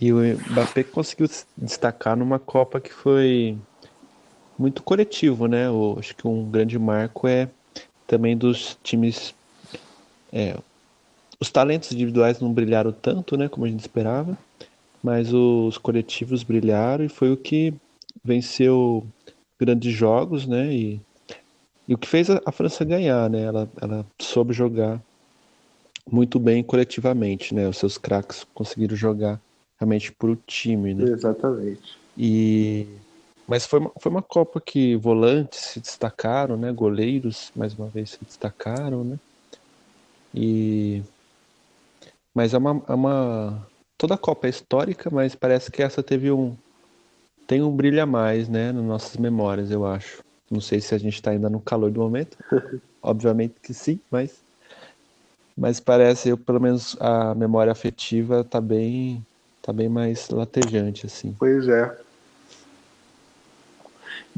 E 0.00 0.12
o 0.12 0.18
Mbappé 0.50 0.84
conseguiu 0.84 1.26
se 1.26 1.44
destacar 1.56 2.16
numa 2.16 2.38
Copa 2.38 2.80
que 2.80 2.92
foi 2.92 3.56
muito 4.58 4.82
coletivo, 4.82 5.46
né? 5.46 5.66
Eu 5.66 5.96
acho 5.98 6.14
que 6.14 6.26
um 6.26 6.48
grande 6.50 6.78
marco 6.78 7.26
é 7.26 7.48
também 8.06 8.36
dos 8.36 8.78
times. 8.82 9.34
É, 10.32 10.56
os 11.38 11.50
talentos 11.50 11.92
individuais 11.92 12.40
não 12.40 12.52
brilharam 12.52 12.92
tanto, 12.92 13.36
né? 13.36 13.48
Como 13.48 13.66
a 13.66 13.68
gente 13.68 13.80
esperava, 13.80 14.36
mas 15.02 15.32
os 15.32 15.78
coletivos 15.78 16.42
brilharam 16.42 17.04
e 17.04 17.08
foi 17.08 17.30
o 17.32 17.36
que 17.36 17.74
venceu 18.24 19.06
grandes 19.58 19.92
jogos, 19.92 20.46
né? 20.46 20.72
E 20.72 21.00
e 21.88 21.94
o 21.94 21.98
que 21.98 22.08
fez 22.08 22.28
a, 22.28 22.50
França 22.50 22.84
ganhar, 22.84 23.30
né? 23.30 23.42
Ela, 23.42 23.68
ela 23.80 24.06
soube 24.18 24.52
jogar 24.52 25.00
muito 26.10 26.38
bem 26.38 26.62
coletivamente, 26.62 27.54
né? 27.54 27.68
Os 27.68 27.76
seus 27.78 27.96
craques 27.96 28.44
conseguiram 28.52 28.96
jogar 28.96 29.40
realmente 29.78 30.10
para 30.10 30.30
o 30.30 30.36
time, 30.36 30.94
né? 30.94 31.04
Exatamente. 31.04 31.96
E 32.18 32.86
mas 33.46 33.66
foi 33.66 33.78
uma, 33.78 33.92
foi 34.00 34.10
uma 34.10 34.22
Copa 34.22 34.60
que 34.60 34.96
volantes 34.96 35.60
se 35.60 35.80
destacaram, 35.80 36.56
né? 36.56 36.72
Goleiros 36.72 37.52
mais 37.54 37.74
uma 37.74 37.86
vez 37.88 38.10
se 38.10 38.24
destacaram, 38.24 39.04
né? 39.04 39.18
E 40.34 41.02
mas 42.34 42.52
é 42.52 42.58
uma, 42.58 42.82
é 42.88 42.92
uma 42.92 43.66
toda 43.96 44.14
a 44.14 44.18
Copa 44.18 44.46
é 44.46 44.50
histórica, 44.50 45.08
mas 45.10 45.34
parece 45.34 45.70
que 45.70 45.82
essa 45.82 46.02
teve 46.02 46.30
um 46.30 46.56
tem 47.46 47.62
um 47.62 47.74
brilho 47.74 48.02
a 48.02 48.06
mais, 48.06 48.48
né? 48.48 48.72
Nas 48.72 48.84
nossas 48.84 49.16
memórias, 49.16 49.70
eu 49.70 49.86
acho. 49.86 50.22
Não 50.50 50.60
sei 50.60 50.80
se 50.80 50.94
a 50.94 50.98
gente 50.98 51.14
está 51.14 51.30
ainda 51.30 51.48
no 51.48 51.60
calor 51.60 51.90
do 51.90 52.00
momento. 52.00 52.36
Obviamente 53.02 53.54
que 53.62 53.72
sim, 53.72 54.00
mas 54.10 54.44
mas 55.56 55.80
parece 55.80 56.28
eu 56.28 56.36
pelo 56.36 56.60
menos 56.60 56.96
a 57.00 57.34
memória 57.34 57.72
afetiva 57.72 58.44
tá 58.44 58.60
bem 58.60 59.24
tá 59.62 59.72
bem 59.72 59.88
mais 59.88 60.28
latejante 60.28 61.06
assim. 61.06 61.34
Pois 61.38 61.68
é. 61.68 62.05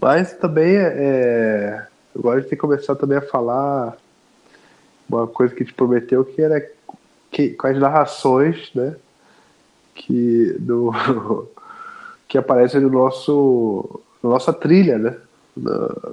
Mas 0.00 0.32
também 0.34 0.76
é, 0.76 0.94
é 0.96 1.86
agora 2.16 2.36
a 2.36 2.40
gente 2.40 2.50
tem 2.50 2.56
que 2.56 2.62
começar 2.62 2.94
também 2.94 3.18
a 3.18 3.22
falar 3.22 3.96
uma 5.08 5.26
coisa 5.26 5.54
que 5.54 5.64
te 5.64 5.72
prometeu 5.72 6.24
que 6.24 6.42
era 6.42 6.64
que, 7.30 7.50
com 7.50 7.66
as 7.66 7.78
narrações, 7.78 8.70
né? 8.74 8.96
Que 9.94 10.56
do 10.58 10.92
que 12.28 12.38
aparece 12.38 12.78
no 12.78 12.90
nosso 12.90 14.00
na 14.22 14.30
nossa 14.30 14.52
trilha, 14.52 14.98
né? 14.98 15.16
na, 15.58 16.12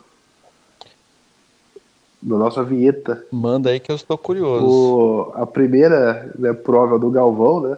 na 2.22 2.38
nossa 2.38 2.64
vinheta. 2.64 3.24
Manda 3.32 3.70
aí 3.70 3.80
que 3.80 3.92
eu 3.92 3.96
estou 3.96 4.18
curioso. 4.18 4.66
O, 4.66 5.32
a 5.36 5.46
primeira 5.46 6.32
né, 6.38 6.54
prova 6.54 6.98
do 6.98 7.12
Galvão, 7.12 7.62
né? 7.62 7.78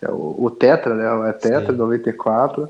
É 0.00 0.10
o, 0.10 0.36
o 0.38 0.50
Tetra, 0.50 0.94
né? 0.94 1.28
É 1.28 1.32
Tetra, 1.32 1.72
Sim. 1.72 1.78
94. 1.78 2.68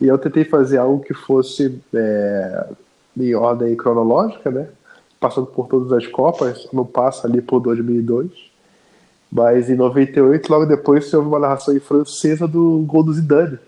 E 0.00 0.06
eu 0.06 0.18
tentei 0.18 0.44
fazer 0.44 0.78
algo 0.78 1.02
que 1.02 1.14
fosse 1.14 1.80
é, 1.94 2.66
em 3.16 3.34
ordem 3.34 3.74
cronológica, 3.76 4.50
né? 4.50 4.68
Passando 5.18 5.46
por 5.46 5.66
todas 5.68 5.92
as 5.92 6.06
Copas, 6.06 6.68
não 6.72 6.84
passa 6.84 7.26
ali 7.26 7.40
por 7.40 7.60
2002. 7.60 8.30
Mas 9.30 9.68
em 9.68 9.74
98, 9.74 10.50
logo 10.50 10.66
depois, 10.66 11.12
houve 11.12 11.28
uma 11.28 11.38
narração 11.38 11.76
em 11.76 11.80
francesa 11.80 12.46
do 12.46 12.84
gol 12.86 13.02
do 13.02 13.12
Zidane, 13.12 13.58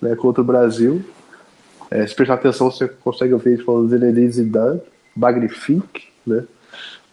né, 0.00 0.14
contra 0.14 0.40
o 0.40 0.44
Brasil. 0.44 1.02
É, 1.90 2.06
se 2.06 2.14
prestar 2.14 2.34
atenção, 2.34 2.70
você 2.70 2.86
consegue 2.86 3.32
ouvir 3.32 3.50
eles 3.50 3.64
falando 3.64 3.88
Zinedine 3.88 4.30
Zidane, 4.30 4.80
Magnifique, 5.16 6.08
né? 6.26 6.44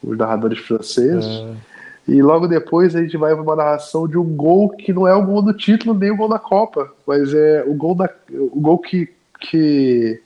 Os 0.04 0.18
narradores 0.18 0.60
franceses. 0.60 1.26
É. 1.26 1.75
E 2.08 2.22
logo 2.22 2.48
depois 2.48 2.96
a 2.96 3.02
gente 3.02 3.18
vai 3.18 3.34
para 3.34 3.42
uma 3.42 3.56
narração 3.56 4.08
de 4.08 4.18
um 4.18 4.36
gol 4.36 4.70
que 4.70 4.94
não 4.94 5.08
é 5.08 5.14
o 5.16 5.26
gol 5.26 5.42
do 5.42 5.54
título 5.54 5.94
nem 5.94 6.12
o 6.12 6.18
gol 6.18 6.30
da 6.30 6.38
Copa, 6.38 6.92
mas 7.06 7.34
é 7.34 7.64
o 7.66 7.74
gol, 7.74 7.96
da, 7.96 8.10
o 8.32 8.60
gol 8.60 8.78
que, 8.78 9.12
que 9.40 10.22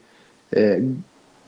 é, 0.51 0.82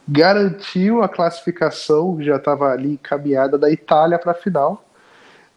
garantiu 0.08 1.04
a 1.04 1.10
classificação, 1.10 2.16
que 2.16 2.24
já 2.24 2.38
estava 2.38 2.72
ali 2.72 2.94
encaminhada, 2.94 3.58
da 3.58 3.70
Itália 3.70 4.18
para 4.18 4.32
a 4.32 4.36
final. 4.36 4.86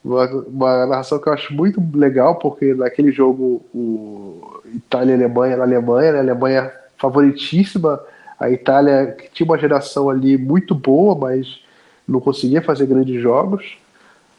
Uma, 0.05 0.27
uma, 0.27 0.87
narração 0.87 1.19
que 1.19 1.29
eu 1.29 1.33
acho 1.33 1.55
muito 1.55 1.81
legal, 1.95 2.37
porque 2.39 2.75
naquele 2.75 3.13
jogo 3.13 3.65
o 3.73 4.61
Itália 4.75 5.13
e 5.13 5.15
Alemanha 5.15 5.57
na 5.57 5.65
Alemanha, 5.65 6.13
né? 6.13 6.19
a 6.19 6.23
Alemanha 6.23 6.73
favoritíssima. 6.99 8.01
A 8.39 8.51
Itália 8.51 9.13
que 9.13 9.31
tinha 9.33 9.47
uma 9.47 9.57
geração 9.57 10.11
ali 10.11 10.37
muito 10.37 10.75
boa, 10.75 11.15
mas 11.15 11.61
não 12.07 12.21
conseguia 12.21 12.61
fazer 12.61 12.87
grandes 12.87 13.23
jogos, 13.23 13.79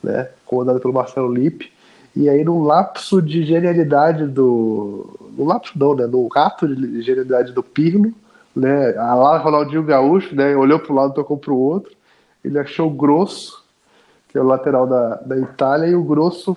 né? 0.05 0.29
Comandada 0.45 0.79
pelo 0.79 0.93
Marcelo 0.93 1.33
Lippe. 1.33 1.71
E 2.15 2.29
aí, 2.29 2.45
no 2.45 2.63
lapso 2.63 3.21
de 3.21 3.43
genialidade 3.43 4.25
do. 4.27 5.19
No 5.37 5.43
lapso 5.43 5.73
não, 5.77 5.95
né? 5.95 6.05
No 6.07 6.29
ato 6.33 6.67
de 6.67 7.01
genialidade 7.01 7.51
do 7.51 7.61
Pirlo, 7.61 8.13
né? 8.55 8.95
A 8.97 9.15
lá 9.15 9.37
Ronaldinho 9.37 9.83
Gaúcho, 9.83 10.33
né? 10.33 10.55
Olhou 10.55 10.81
um 10.89 10.93
lado, 10.93 11.13
tocou 11.13 11.37
para 11.37 11.51
o 11.51 11.59
outro. 11.59 11.91
Ele 12.43 12.57
achou 12.57 12.87
o 12.87 12.93
Grosso, 12.93 13.63
que 14.29 14.37
é 14.37 14.41
o 14.41 14.45
lateral 14.45 14.87
da, 14.87 15.15
da 15.15 15.37
Itália, 15.37 15.87
e 15.87 15.95
o 15.95 16.03
Grosso 16.03 16.55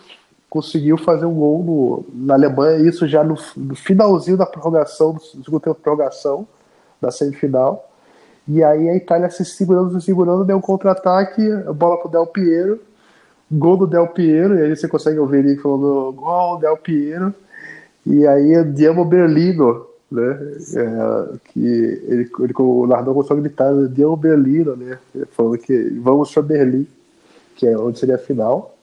conseguiu 0.49 0.97
fazer 0.97 1.27
um 1.27 1.35
gol 1.35 1.63
no, 1.63 2.27
na 2.27 2.35
Alemanha, 2.35 2.89
isso 2.89 3.07
já 3.07 3.23
no, 3.23 3.37
no 3.57 3.75
finalzinho 3.75 4.37
da 4.37 4.47
prorrogação, 4.47 5.15
do 5.15 5.21
segundo 5.21 5.61
tempo 5.61 5.77
de 5.77 5.83
prorrogação, 5.83 6.47
da 7.01 7.11
semifinal. 7.11 7.89
E 8.47 8.65
aí 8.65 8.89
a 8.89 8.97
Itália 8.97 9.29
se 9.29 9.45
segurando, 9.45 10.01
se 10.01 10.07
segurando, 10.07 10.45
deu 10.45 10.57
um 10.57 10.61
contra-ataque, 10.61 11.43
bola 11.75 11.99
pro 11.99 12.09
Del 12.09 12.27
Piero, 12.27 12.81
gol 13.51 13.77
do 13.77 13.87
Del 13.87 14.09
Piero, 14.09 14.59
e 14.59 14.63
aí 14.63 14.77
você 14.77 14.89
consegue 14.89 15.19
ouvir 15.19 15.39
ele 15.39 15.57
falando 15.57 16.13
gol 16.13 16.59
Del 16.59 16.77
Piero, 16.77 17.35
e 18.07 18.27
aí 18.27 18.65
Diamo 18.65 19.05
Berlino, 19.05 19.87
né, 20.11 20.39
é, 20.75 21.37
que 21.45 21.65
ele, 21.65 22.31
ele, 22.39 22.55
o 22.59 22.87
Nardão 22.87 23.15
começou 23.15 23.37
a 23.37 23.41
gritar 23.41 23.73
Diamo 23.89 24.17
Berlino, 24.17 24.77
né, 24.77 24.99
falando 25.33 25.59
que 25.59 25.91
vamos 26.01 26.33
para 26.33 26.43
Berlim, 26.43 26.87
que 27.57 27.67
é 27.67 27.77
onde 27.77 27.99
seria 27.99 28.15
a 28.15 28.19
final, 28.19 28.75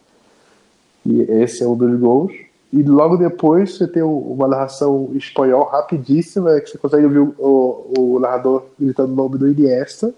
e 1.06 1.22
esse 1.22 1.64
é 1.64 1.68
um 1.68 1.78
dos 1.78 2.00
gols. 2.00 2.34
E 2.74 2.84
logo 2.84 3.16
depois 3.16 3.78
você 3.78 3.88
tem 3.88 4.04
uma 4.04 4.48
narração 4.48 5.10
em 5.14 5.18
espanhol 5.18 5.64
rapidíssima, 5.64 6.60
que 6.60 6.72
você 6.72 6.78
consegue 6.78 7.06
ouvir 7.06 7.20
o, 7.20 7.94
o 7.98 8.20
narrador 8.20 8.66
gritando 8.78 9.14
o 9.14 9.16
nome 9.16 9.38
do 9.38 9.48
Iniesta, 9.48 10.14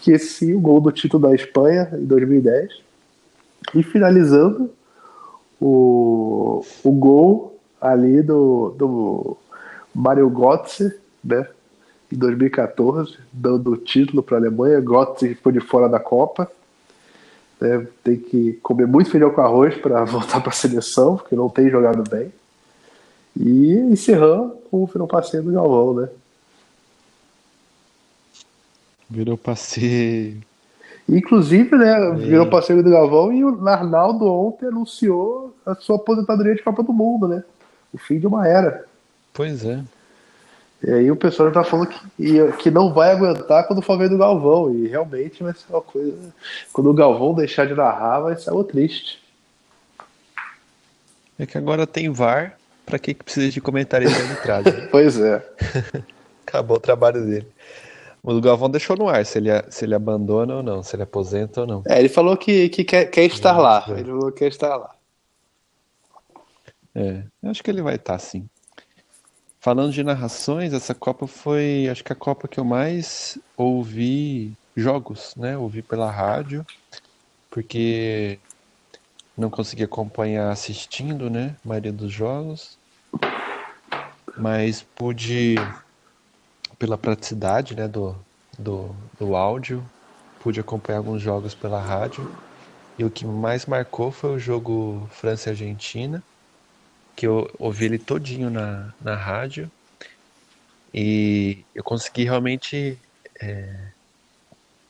que 0.00 0.10
esse 0.10 0.26
sim, 0.26 0.54
o 0.54 0.60
gol 0.60 0.80
do 0.80 0.90
título 0.90 1.28
da 1.28 1.34
Espanha 1.34 1.88
em 1.92 2.04
2010. 2.04 2.82
E 3.74 3.82
finalizando, 3.82 4.70
o, 5.60 6.64
o 6.82 6.92
gol 6.92 7.58
ali 7.80 8.22
do, 8.22 8.74
do 8.76 9.36
Mario 9.94 10.28
Götze, 10.28 10.94
né, 11.22 11.46
em 12.10 12.16
2014, 12.16 13.18
dando 13.32 13.72
o 13.72 13.76
título 13.76 14.22
para 14.22 14.36
a 14.36 14.40
Alemanha. 14.40 14.80
Götze 14.80 15.34
foi 15.36 15.52
de 15.52 15.60
fora 15.60 15.88
da 15.88 16.00
Copa. 16.00 16.50
Né, 17.60 17.86
tem 18.02 18.18
que 18.18 18.54
comer 18.62 18.86
muito 18.86 19.10
feijão 19.10 19.30
com 19.30 19.40
arroz 19.40 19.76
para 19.76 20.04
voltar 20.06 20.40
para 20.40 20.50
a 20.50 20.54
seleção, 20.54 21.16
porque 21.16 21.36
não 21.36 21.48
tem 21.48 21.70
jogado 21.70 22.02
bem. 22.08 22.32
E 23.36 23.72
encerrando 23.72 24.56
com 24.70 24.82
o 24.82 24.86
final 24.86 25.06
passeio 25.06 25.42
do 25.42 25.52
Galvão, 25.52 25.94
né? 25.94 26.08
Virou 29.08 29.38
passeio. 29.38 30.40
Inclusive, 31.08 31.76
né, 31.76 32.10
é. 32.10 32.14
virou 32.14 32.48
passeio 32.48 32.82
do 32.82 32.90
Galvão 32.90 33.32
e 33.32 33.44
o 33.44 33.68
Arnaldo 33.68 34.26
ontem 34.26 34.66
anunciou 34.66 35.54
a 35.66 35.74
sua 35.74 35.96
aposentadoria 35.96 36.54
de 36.54 36.62
Copa 36.62 36.82
do 36.82 36.92
Mundo, 36.92 37.28
né? 37.28 37.42
O 37.92 37.98
fim 37.98 38.18
de 38.18 38.26
uma 38.26 38.46
era. 38.46 38.84
Pois 39.32 39.64
é. 39.64 39.82
E 40.84 40.90
aí 40.90 41.10
o 41.10 41.16
pessoal 41.16 41.48
já 41.48 41.54
tá 41.54 41.64
falando 41.64 41.88
que, 41.88 42.52
que 42.58 42.70
não 42.70 42.92
vai 42.92 43.12
aguentar 43.12 43.66
quando 43.66 43.82
for 43.82 43.96
ver 43.96 44.08
do 44.08 44.18
Galvão. 44.18 44.74
E 44.74 44.88
realmente 44.88 45.42
vai 45.42 45.52
ser 45.52 45.64
uma 45.70 45.80
coisa. 45.80 46.16
Quando 46.72 46.90
o 46.90 46.94
Galvão 46.94 47.34
deixar 47.34 47.66
de 47.66 47.74
narrar, 47.74 48.20
vai 48.20 48.36
ser 48.36 48.50
algo 48.50 48.64
triste. 48.64 49.22
É 51.38 51.46
que 51.46 51.56
agora 51.56 51.86
tem 51.86 52.10
VAR, 52.10 52.58
pra 52.84 52.98
que, 52.98 53.14
que 53.14 53.24
precisa 53.24 53.50
de 53.50 53.60
comentários 53.60 54.12
de 54.12 54.20
arbitragem? 54.20 54.88
Pois 54.90 55.18
é. 55.20 55.42
Acabou 56.46 56.76
o 56.76 56.80
trabalho 56.80 57.24
dele. 57.24 57.46
O 58.22 58.40
Galvão 58.40 58.70
deixou 58.70 58.96
no 58.96 59.08
ar 59.08 59.26
se 59.26 59.38
ele, 59.38 59.50
se 59.68 59.84
ele 59.84 59.94
abandona 59.94 60.56
ou 60.56 60.62
não, 60.62 60.82
se 60.82 60.94
ele 60.94 61.02
aposenta 61.02 61.62
ou 61.62 61.66
não. 61.66 61.82
É, 61.86 61.98
ele 61.98 62.08
falou 62.08 62.36
que, 62.36 62.68
que 62.68 62.84
quer, 62.84 63.06
quer 63.06 63.24
estar 63.24 63.58
lá. 63.58 63.84
Ele 63.88 64.04
falou 64.04 64.30
que 64.30 64.38
quer 64.38 64.48
estar 64.48 64.76
lá. 64.76 64.94
É, 66.94 67.24
acho 67.44 67.64
que 67.64 67.70
ele 67.70 67.82
vai 67.82 67.96
estar 67.96 68.18
sim. 68.18 68.48
Falando 69.58 69.92
de 69.92 70.04
narrações, 70.04 70.72
essa 70.72 70.94
Copa 70.94 71.26
foi, 71.26 71.88
acho 71.90 72.04
que 72.04 72.12
a 72.12 72.16
Copa 72.16 72.46
que 72.46 72.60
eu 72.60 72.64
mais 72.64 73.38
ouvi 73.56 74.56
jogos, 74.76 75.34
né? 75.36 75.56
Ouvi 75.56 75.82
pela 75.82 76.10
rádio, 76.10 76.64
porque 77.50 78.38
não 79.36 79.50
consegui 79.50 79.84
acompanhar 79.84 80.50
assistindo, 80.50 81.30
né? 81.30 81.56
A 81.64 81.68
maioria 81.68 81.92
dos 81.92 82.12
jogos. 82.12 82.78
Mas 84.36 84.82
pude, 84.94 85.56
pela 86.82 86.98
praticidade, 86.98 87.76
né? 87.76 87.86
Do, 87.86 88.16
do, 88.58 88.92
do 89.16 89.36
áudio, 89.36 89.88
pude 90.40 90.58
acompanhar 90.58 90.98
alguns 90.98 91.22
jogos 91.22 91.54
pela 91.54 91.80
rádio. 91.80 92.28
E 92.98 93.04
o 93.04 93.10
que 93.10 93.24
mais 93.24 93.66
marcou 93.66 94.10
foi 94.10 94.34
o 94.34 94.38
jogo 94.38 95.08
França 95.12 95.48
e 95.48 95.52
Argentina 95.52 96.20
que 97.14 97.26
eu 97.26 97.48
ouvi 97.58 97.84
ele 97.84 97.98
todinho 97.98 98.50
na, 98.50 98.92
na 99.00 99.14
rádio 99.14 99.70
e 100.92 101.64
eu 101.74 101.84
consegui 101.84 102.24
realmente 102.24 102.98
é, 103.40 103.92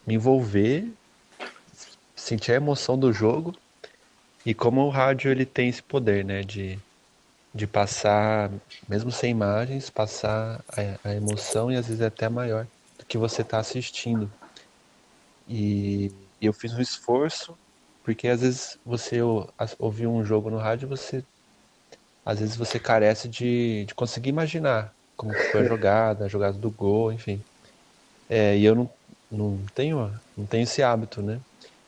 me 0.07 0.15
envolver, 0.15 0.89
sentir 2.17 2.53
a 2.53 2.57
emoção 2.57 2.99
do 2.99 3.13
jogo 3.13 3.55
e 4.47 4.55
como 4.55 4.81
o 4.81 4.89
rádio 4.89 5.31
ele 5.31 5.45
tem 5.45 5.69
esse 5.69 5.83
poder, 5.83 6.25
né, 6.25 6.43
de, 6.43 6.79
de 7.55 7.67
passar, 7.67 8.51
mesmo 8.89 9.11
sem 9.11 9.31
imagens, 9.31 9.91
passar 9.91 10.61
a, 10.69 11.11
a 11.11 11.15
emoção 11.15 11.71
e 11.71 11.77
às 11.77 11.87
vezes 11.87 12.01
é 12.01 12.07
até 12.07 12.29
maior 12.29 12.67
do 12.99 13.05
que 13.05 13.19
você 13.19 13.43
está 13.43 13.59
assistindo. 13.59 14.31
E 15.49 16.11
eu 16.41 16.53
fiz 16.53 16.73
um 16.73 16.81
esforço, 16.81 17.57
porque 18.03 18.29
às 18.29 18.41
vezes 18.41 18.79
você 18.85 19.19
ouvir 19.79 20.07
um 20.07 20.25
jogo 20.25 20.51
no 20.51 20.59
rádio, 20.59 20.89
você 20.89 21.23
às 22.25 22.39
vezes 22.39 22.57
você 22.57 22.79
carece 22.79 23.29
de, 23.29 23.85
de 23.85 23.95
conseguir 23.95 24.31
imaginar 24.31 24.95
como 25.17 25.35
foi 25.35 25.61
a 25.61 25.65
jogada, 25.65 26.25
a 26.25 26.29
jogada 26.29 26.57
do 26.57 26.71
gol, 26.71 27.13
enfim. 27.13 27.41
É, 28.29 28.57
e 28.57 28.65
eu 28.65 28.75
não, 28.75 28.91
não, 29.31 29.59
tenho, 29.75 30.13
não 30.37 30.47
tenho 30.47 30.63
esse 30.63 30.83
hábito, 30.83 31.21
né? 31.21 31.41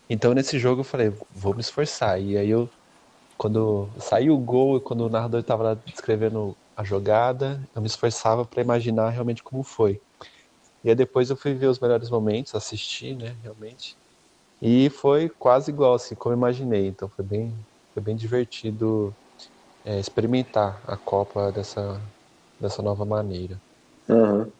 Então 0.08 0.34
nesse 0.34 0.58
jogo 0.58 0.80
eu 0.80 0.84
falei, 0.84 1.12
vou 1.34 1.54
me 1.54 1.60
esforçar. 1.60 2.20
E 2.20 2.36
aí 2.36 2.50
eu, 2.50 2.68
quando 3.38 3.88
saiu 3.98 4.34
o 4.34 4.38
gol 4.38 4.76
e 4.76 4.80
quando 4.80 5.02
o 5.02 5.08
narrador 5.08 5.40
estava 5.40 5.74
descrevendo 5.86 6.56
a 6.76 6.84
jogada, 6.84 7.62
eu 7.74 7.80
me 7.80 7.86
esforçava 7.86 8.44
para 8.44 8.62
imaginar 8.62 9.10
realmente 9.10 9.42
como 9.42 9.62
foi. 9.62 10.00
E 10.82 10.90
aí 10.90 10.94
depois 10.94 11.30
eu 11.30 11.36
fui 11.36 11.54
ver 11.54 11.68
os 11.68 11.78
melhores 11.78 12.10
momentos, 12.10 12.54
assistir, 12.54 13.16
né, 13.16 13.36
realmente. 13.42 13.96
E 14.60 14.90
foi 14.90 15.28
quase 15.28 15.70
igual, 15.70 15.94
assim, 15.94 16.14
como 16.14 16.34
imaginei. 16.34 16.88
Então 16.88 17.08
foi 17.08 17.24
bem, 17.24 17.54
foi 17.92 18.02
bem 18.02 18.16
divertido 18.16 19.14
é, 19.84 19.98
experimentar 19.98 20.82
a 20.86 20.96
Copa 20.96 21.52
dessa, 21.52 22.00
dessa 22.60 22.82
nova 22.82 23.04
maneira. 23.04 23.60
Uhum. 24.08 24.50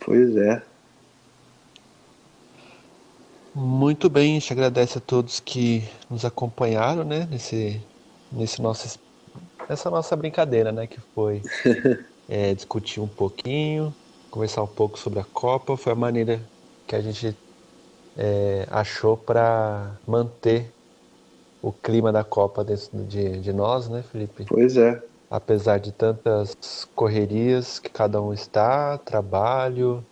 Pois 0.00 0.36
é. 0.36 0.69
Muito 3.90 4.08
bem, 4.08 4.36
a 4.36 4.38
gente 4.38 4.52
agradece 4.52 4.98
a 4.98 5.00
todos 5.00 5.40
que 5.40 5.82
nos 6.08 6.24
acompanharam, 6.24 7.02
né, 7.02 7.26
nesse, 7.28 7.84
nesse 8.30 8.62
nosso, 8.62 9.00
nessa 9.68 9.90
nossa 9.90 10.14
brincadeira, 10.14 10.70
né, 10.70 10.86
que 10.86 11.00
foi 11.12 11.42
é, 12.28 12.54
discutir 12.54 13.00
um 13.00 13.08
pouquinho, 13.08 13.92
conversar 14.30 14.62
um 14.62 14.68
pouco 14.68 14.96
sobre 14.96 15.18
a 15.18 15.24
Copa. 15.24 15.76
Foi 15.76 15.92
a 15.92 15.96
maneira 15.96 16.40
que 16.86 16.94
a 16.94 17.00
gente 17.00 17.36
é, 18.16 18.64
achou 18.70 19.16
para 19.16 19.90
manter 20.06 20.72
o 21.60 21.72
clima 21.72 22.12
da 22.12 22.22
Copa 22.22 22.62
dentro 22.62 23.04
de, 23.06 23.40
de 23.40 23.52
nós, 23.52 23.88
né, 23.88 24.04
Felipe? 24.04 24.44
Pois 24.48 24.76
é. 24.76 25.02
Apesar 25.28 25.80
de 25.80 25.90
tantas 25.90 26.54
correrias 26.94 27.80
que 27.80 27.90
cada 27.90 28.22
um 28.22 28.32
está, 28.32 28.96
trabalho, 28.98 30.06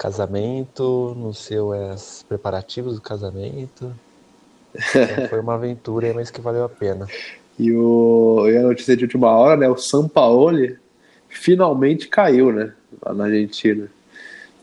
casamento, 0.00 1.14
no 1.14 1.34
seu 1.34 1.74
é 1.74 1.92
os 1.92 2.24
preparativos 2.26 2.94
do 2.94 3.02
casamento. 3.02 3.92
Então 4.74 5.28
foi 5.28 5.40
uma 5.40 5.54
aventura, 5.54 6.14
mas 6.14 6.30
que 6.30 6.40
valeu 6.40 6.64
a 6.64 6.68
pena. 6.70 7.06
E, 7.58 7.70
o, 7.70 8.48
e 8.48 8.56
a 8.56 8.62
notícia 8.62 8.96
de 8.96 9.04
última 9.04 9.28
hora, 9.28 9.58
né? 9.58 9.68
O 9.68 9.76
São 9.76 10.08
Paulo 10.08 10.56
finalmente 11.28 12.08
caiu, 12.08 12.50
né? 12.50 12.72
Lá 13.04 13.12
na 13.12 13.24
Argentina. 13.24 13.88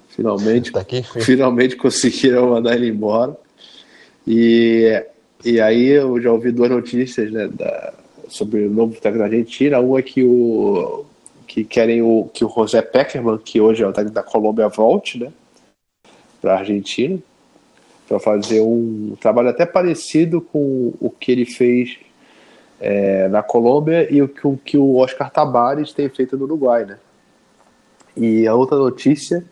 Finalmente, 0.10 0.72
tá 0.72 0.80
aqui, 0.80 1.04
finalmente 1.22 1.76
conseguiram 1.76 2.50
mandar 2.50 2.76
ele 2.76 2.88
embora. 2.88 3.38
E 4.26 5.06
e 5.46 5.62
aí 5.62 5.86
eu 5.86 6.20
já 6.20 6.32
ouvi 6.32 6.52
duas 6.52 6.72
notícias 6.72 7.32
né, 7.32 7.48
da, 7.48 7.94
sobre 8.28 8.66
o 8.66 8.72
novo 8.72 8.94
técnico 8.94 9.20
da 9.20 9.26
Argentina. 9.26 9.80
Uma 9.80 10.00
é 10.00 10.02
que 10.02 10.24
o 10.24 11.06
que 11.58 11.64
querem 11.64 12.04
o 12.04 12.30
que 12.32 12.46
o 12.46 12.50
José 12.50 12.84
Peckerman, 12.84 13.40
que 13.40 13.60
hoje 13.60 13.82
é 13.82 13.88
o 13.88 13.92
técnico 13.92 14.14
da 14.14 14.22
Colômbia, 14.22 14.68
volte, 14.68 15.18
né, 15.18 15.32
para 16.40 16.54
a 16.54 16.60
Argentina, 16.60 17.18
para 18.08 18.20
fazer 18.20 18.62
um 18.62 19.18
trabalho 19.20 19.50
até 19.50 19.66
parecido 19.66 20.40
com 20.40 20.94
o 21.00 21.10
que 21.10 21.32
ele 21.32 21.46
fez 21.46 21.98
é, 22.80 23.28
na 23.30 23.42
Colômbia 23.42 24.08
e 24.14 24.22
o 24.22 24.28
que, 24.28 24.46
o 24.46 24.56
que 24.56 24.78
o 24.78 24.98
Oscar 24.98 25.32
Tabares 25.32 25.94
tem 25.94 26.08
feito 26.10 26.38
no 26.38 26.44
Uruguai, 26.44 26.86
né. 26.86 27.00
E 28.16 28.48
a 28.48 28.54
outra 28.54 28.78
notícia 28.78 29.44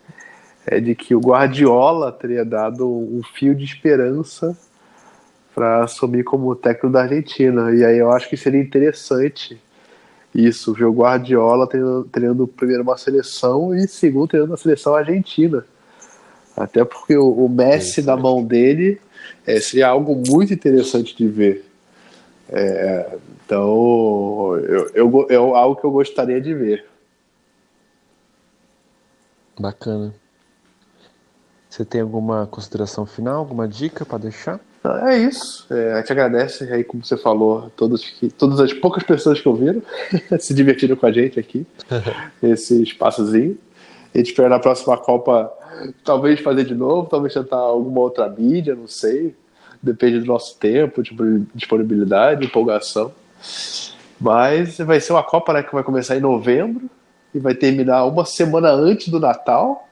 é 0.64 0.78
de 0.78 0.94
que 0.94 1.12
o 1.12 1.20
Guardiola 1.20 2.12
teria 2.12 2.44
dado 2.44 2.88
um 2.88 3.20
fio 3.34 3.52
de 3.52 3.64
esperança 3.64 4.56
para 5.52 5.82
assumir 5.82 6.22
como 6.22 6.54
técnico 6.54 6.88
da 6.88 7.02
Argentina. 7.02 7.74
E 7.74 7.84
aí 7.84 7.98
eu 7.98 8.12
acho 8.12 8.28
que 8.28 8.36
seria 8.36 8.60
interessante 8.60 9.60
isso, 10.36 10.72
o 10.72 10.92
Guardiola 10.92 11.66
treinando, 11.66 12.46
primeiro 12.46 12.82
uma 12.82 12.98
seleção 12.98 13.74
e 13.74 13.88
segundo 13.88 14.28
treinando 14.28 14.54
a 14.54 14.58
seleção 14.58 14.94
argentina. 14.94 15.64
Até 16.54 16.84
porque 16.84 17.16
o, 17.16 17.30
o 17.30 17.48
Messi 17.48 18.02
na 18.02 18.16
mão 18.16 18.44
dele 18.44 19.00
é, 19.46 19.58
seria 19.60 19.88
algo 19.88 20.14
muito 20.14 20.52
interessante 20.52 21.16
de 21.16 21.26
ver. 21.26 21.64
É, 22.48 23.16
então, 23.44 24.56
eu, 24.58 24.90
eu, 24.94 25.26
é 25.30 25.36
algo 25.36 25.76
que 25.76 25.84
eu 25.84 25.90
gostaria 25.90 26.40
de 26.40 26.54
ver. 26.54 26.86
Bacana. 29.58 30.14
Você 31.68 31.84
tem 31.84 32.00
alguma 32.00 32.46
consideração 32.46 33.06
final, 33.06 33.38
alguma 33.38 33.66
dica 33.66 34.04
para 34.04 34.18
deixar? 34.18 34.60
É 35.06 35.18
isso. 35.18 35.66
É, 35.72 35.92
a 35.94 35.96
gente 36.00 36.12
agradece 36.12 36.64
aí, 36.72 36.84
como 36.84 37.04
você 37.04 37.16
falou, 37.16 37.70
todas, 37.76 38.02
todas 38.36 38.60
as 38.60 38.72
poucas 38.72 39.02
pessoas 39.02 39.40
que 39.40 39.48
ouviram 39.48 39.82
se 40.38 40.52
divertiram 40.54 40.96
com 40.96 41.06
a 41.06 41.12
gente 41.12 41.38
aqui, 41.38 41.66
esse 42.42 42.82
espaçozinho. 42.82 43.58
A 44.14 44.18
gente 44.18 44.28
espera 44.28 44.48
na 44.48 44.58
próxima 44.58 44.96
Copa 44.96 45.52
talvez 46.04 46.40
fazer 46.40 46.64
de 46.64 46.74
novo, 46.74 47.08
talvez 47.08 47.34
tentar 47.34 47.56
alguma 47.56 48.00
outra 48.00 48.28
mídia, 48.28 48.74
não 48.74 48.88
sei. 48.88 49.34
Depende 49.82 50.20
do 50.20 50.26
nosso 50.26 50.58
tempo, 50.58 51.02
disponibilidade, 51.54 52.46
empolgação. 52.46 53.12
Mas 54.18 54.78
vai 54.78 55.00
ser 55.00 55.12
uma 55.12 55.22
Copa 55.22 55.52
né, 55.52 55.62
que 55.62 55.74
vai 55.74 55.84
começar 55.84 56.16
em 56.16 56.20
novembro 56.20 56.88
e 57.34 57.38
vai 57.38 57.54
terminar 57.54 58.04
uma 58.06 58.24
semana 58.24 58.70
antes 58.70 59.08
do 59.08 59.20
Natal. 59.20 59.86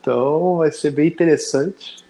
Então 0.00 0.58
vai 0.58 0.70
ser 0.70 0.90
bem 0.90 1.08
interessante 1.08 2.04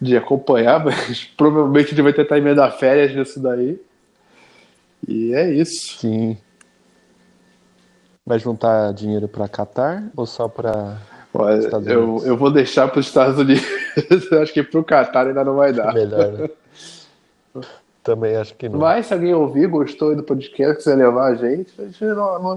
de 0.00 0.16
acompanhar, 0.16 0.82
mas 0.84 1.24
provavelmente 1.24 1.90
gente 1.90 2.02
vai 2.02 2.12
tentar 2.12 2.38
emendar 2.38 2.76
férias 2.78 3.14
nisso 3.14 3.40
daí. 3.40 3.80
E 5.06 5.32
é 5.34 5.52
isso. 5.52 5.98
Sim. 5.98 6.36
Vai 8.26 8.38
juntar 8.38 8.92
dinheiro 8.92 9.26
para 9.26 9.48
Qatar 9.48 10.04
ou 10.16 10.26
só 10.26 10.48
para 10.48 10.98
eu, 11.86 12.22
eu 12.24 12.36
vou 12.36 12.50
deixar 12.50 12.88
para 12.88 13.00
os 13.00 13.06
Estados 13.06 13.38
Unidos. 13.38 13.64
acho 14.42 14.52
que 14.52 14.62
para 14.62 14.80
o 14.80 14.84
Qatar 14.84 15.26
ainda 15.26 15.44
não 15.44 15.56
vai 15.56 15.72
dar. 15.72 15.92
Melhor, 15.92 16.32
né? 16.32 16.50
Também 18.02 18.36
acho 18.36 18.54
que 18.54 18.68
não. 18.68 18.78
Mas 18.78 19.06
se 19.06 19.14
alguém 19.14 19.34
ouvir, 19.34 19.66
gostou 19.68 20.16
do 20.16 20.22
podcast, 20.22 20.76
quiser 20.76 20.96
levar 20.96 21.26
a 21.26 21.34
gente, 21.34 21.70
a 21.78 21.84
gente 21.84 22.02
não, 22.04 22.42
não, 22.42 22.56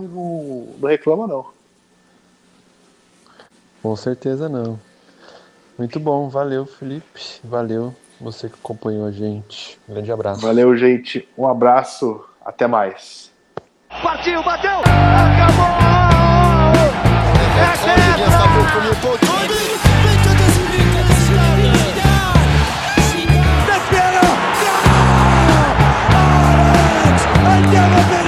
não 0.80 0.90
reclama, 0.90 1.28
não. 1.28 1.46
Com 3.84 3.96
certeza 3.96 4.48
não. 4.48 4.80
Muito 5.78 6.00
bom, 6.00 6.30
valeu, 6.30 6.66
Felipe. 6.66 7.40
Valeu 7.44 7.94
você 8.20 8.48
que 8.48 8.56
acompanhou 8.56 9.06
a 9.06 9.12
gente. 9.12 9.80
Um 9.90 9.94
grande 9.94 10.12
abraço. 10.12 10.42
Valeu, 10.42 10.76
gente. 10.78 11.28
Um 11.38 11.48
abraço. 11.48 12.24
Até 12.46 12.68
mais. 12.68 13.32
Partiu, 14.02 14.42
bateu! 14.44 14.80
Acabou! 14.80 15.66
É, 17.58 17.64
é, 28.14 28.18
é, 28.18 28.21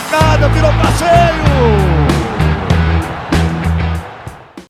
tocada, 0.00 0.48
virou 0.50 0.72
passeio! 0.74 2.05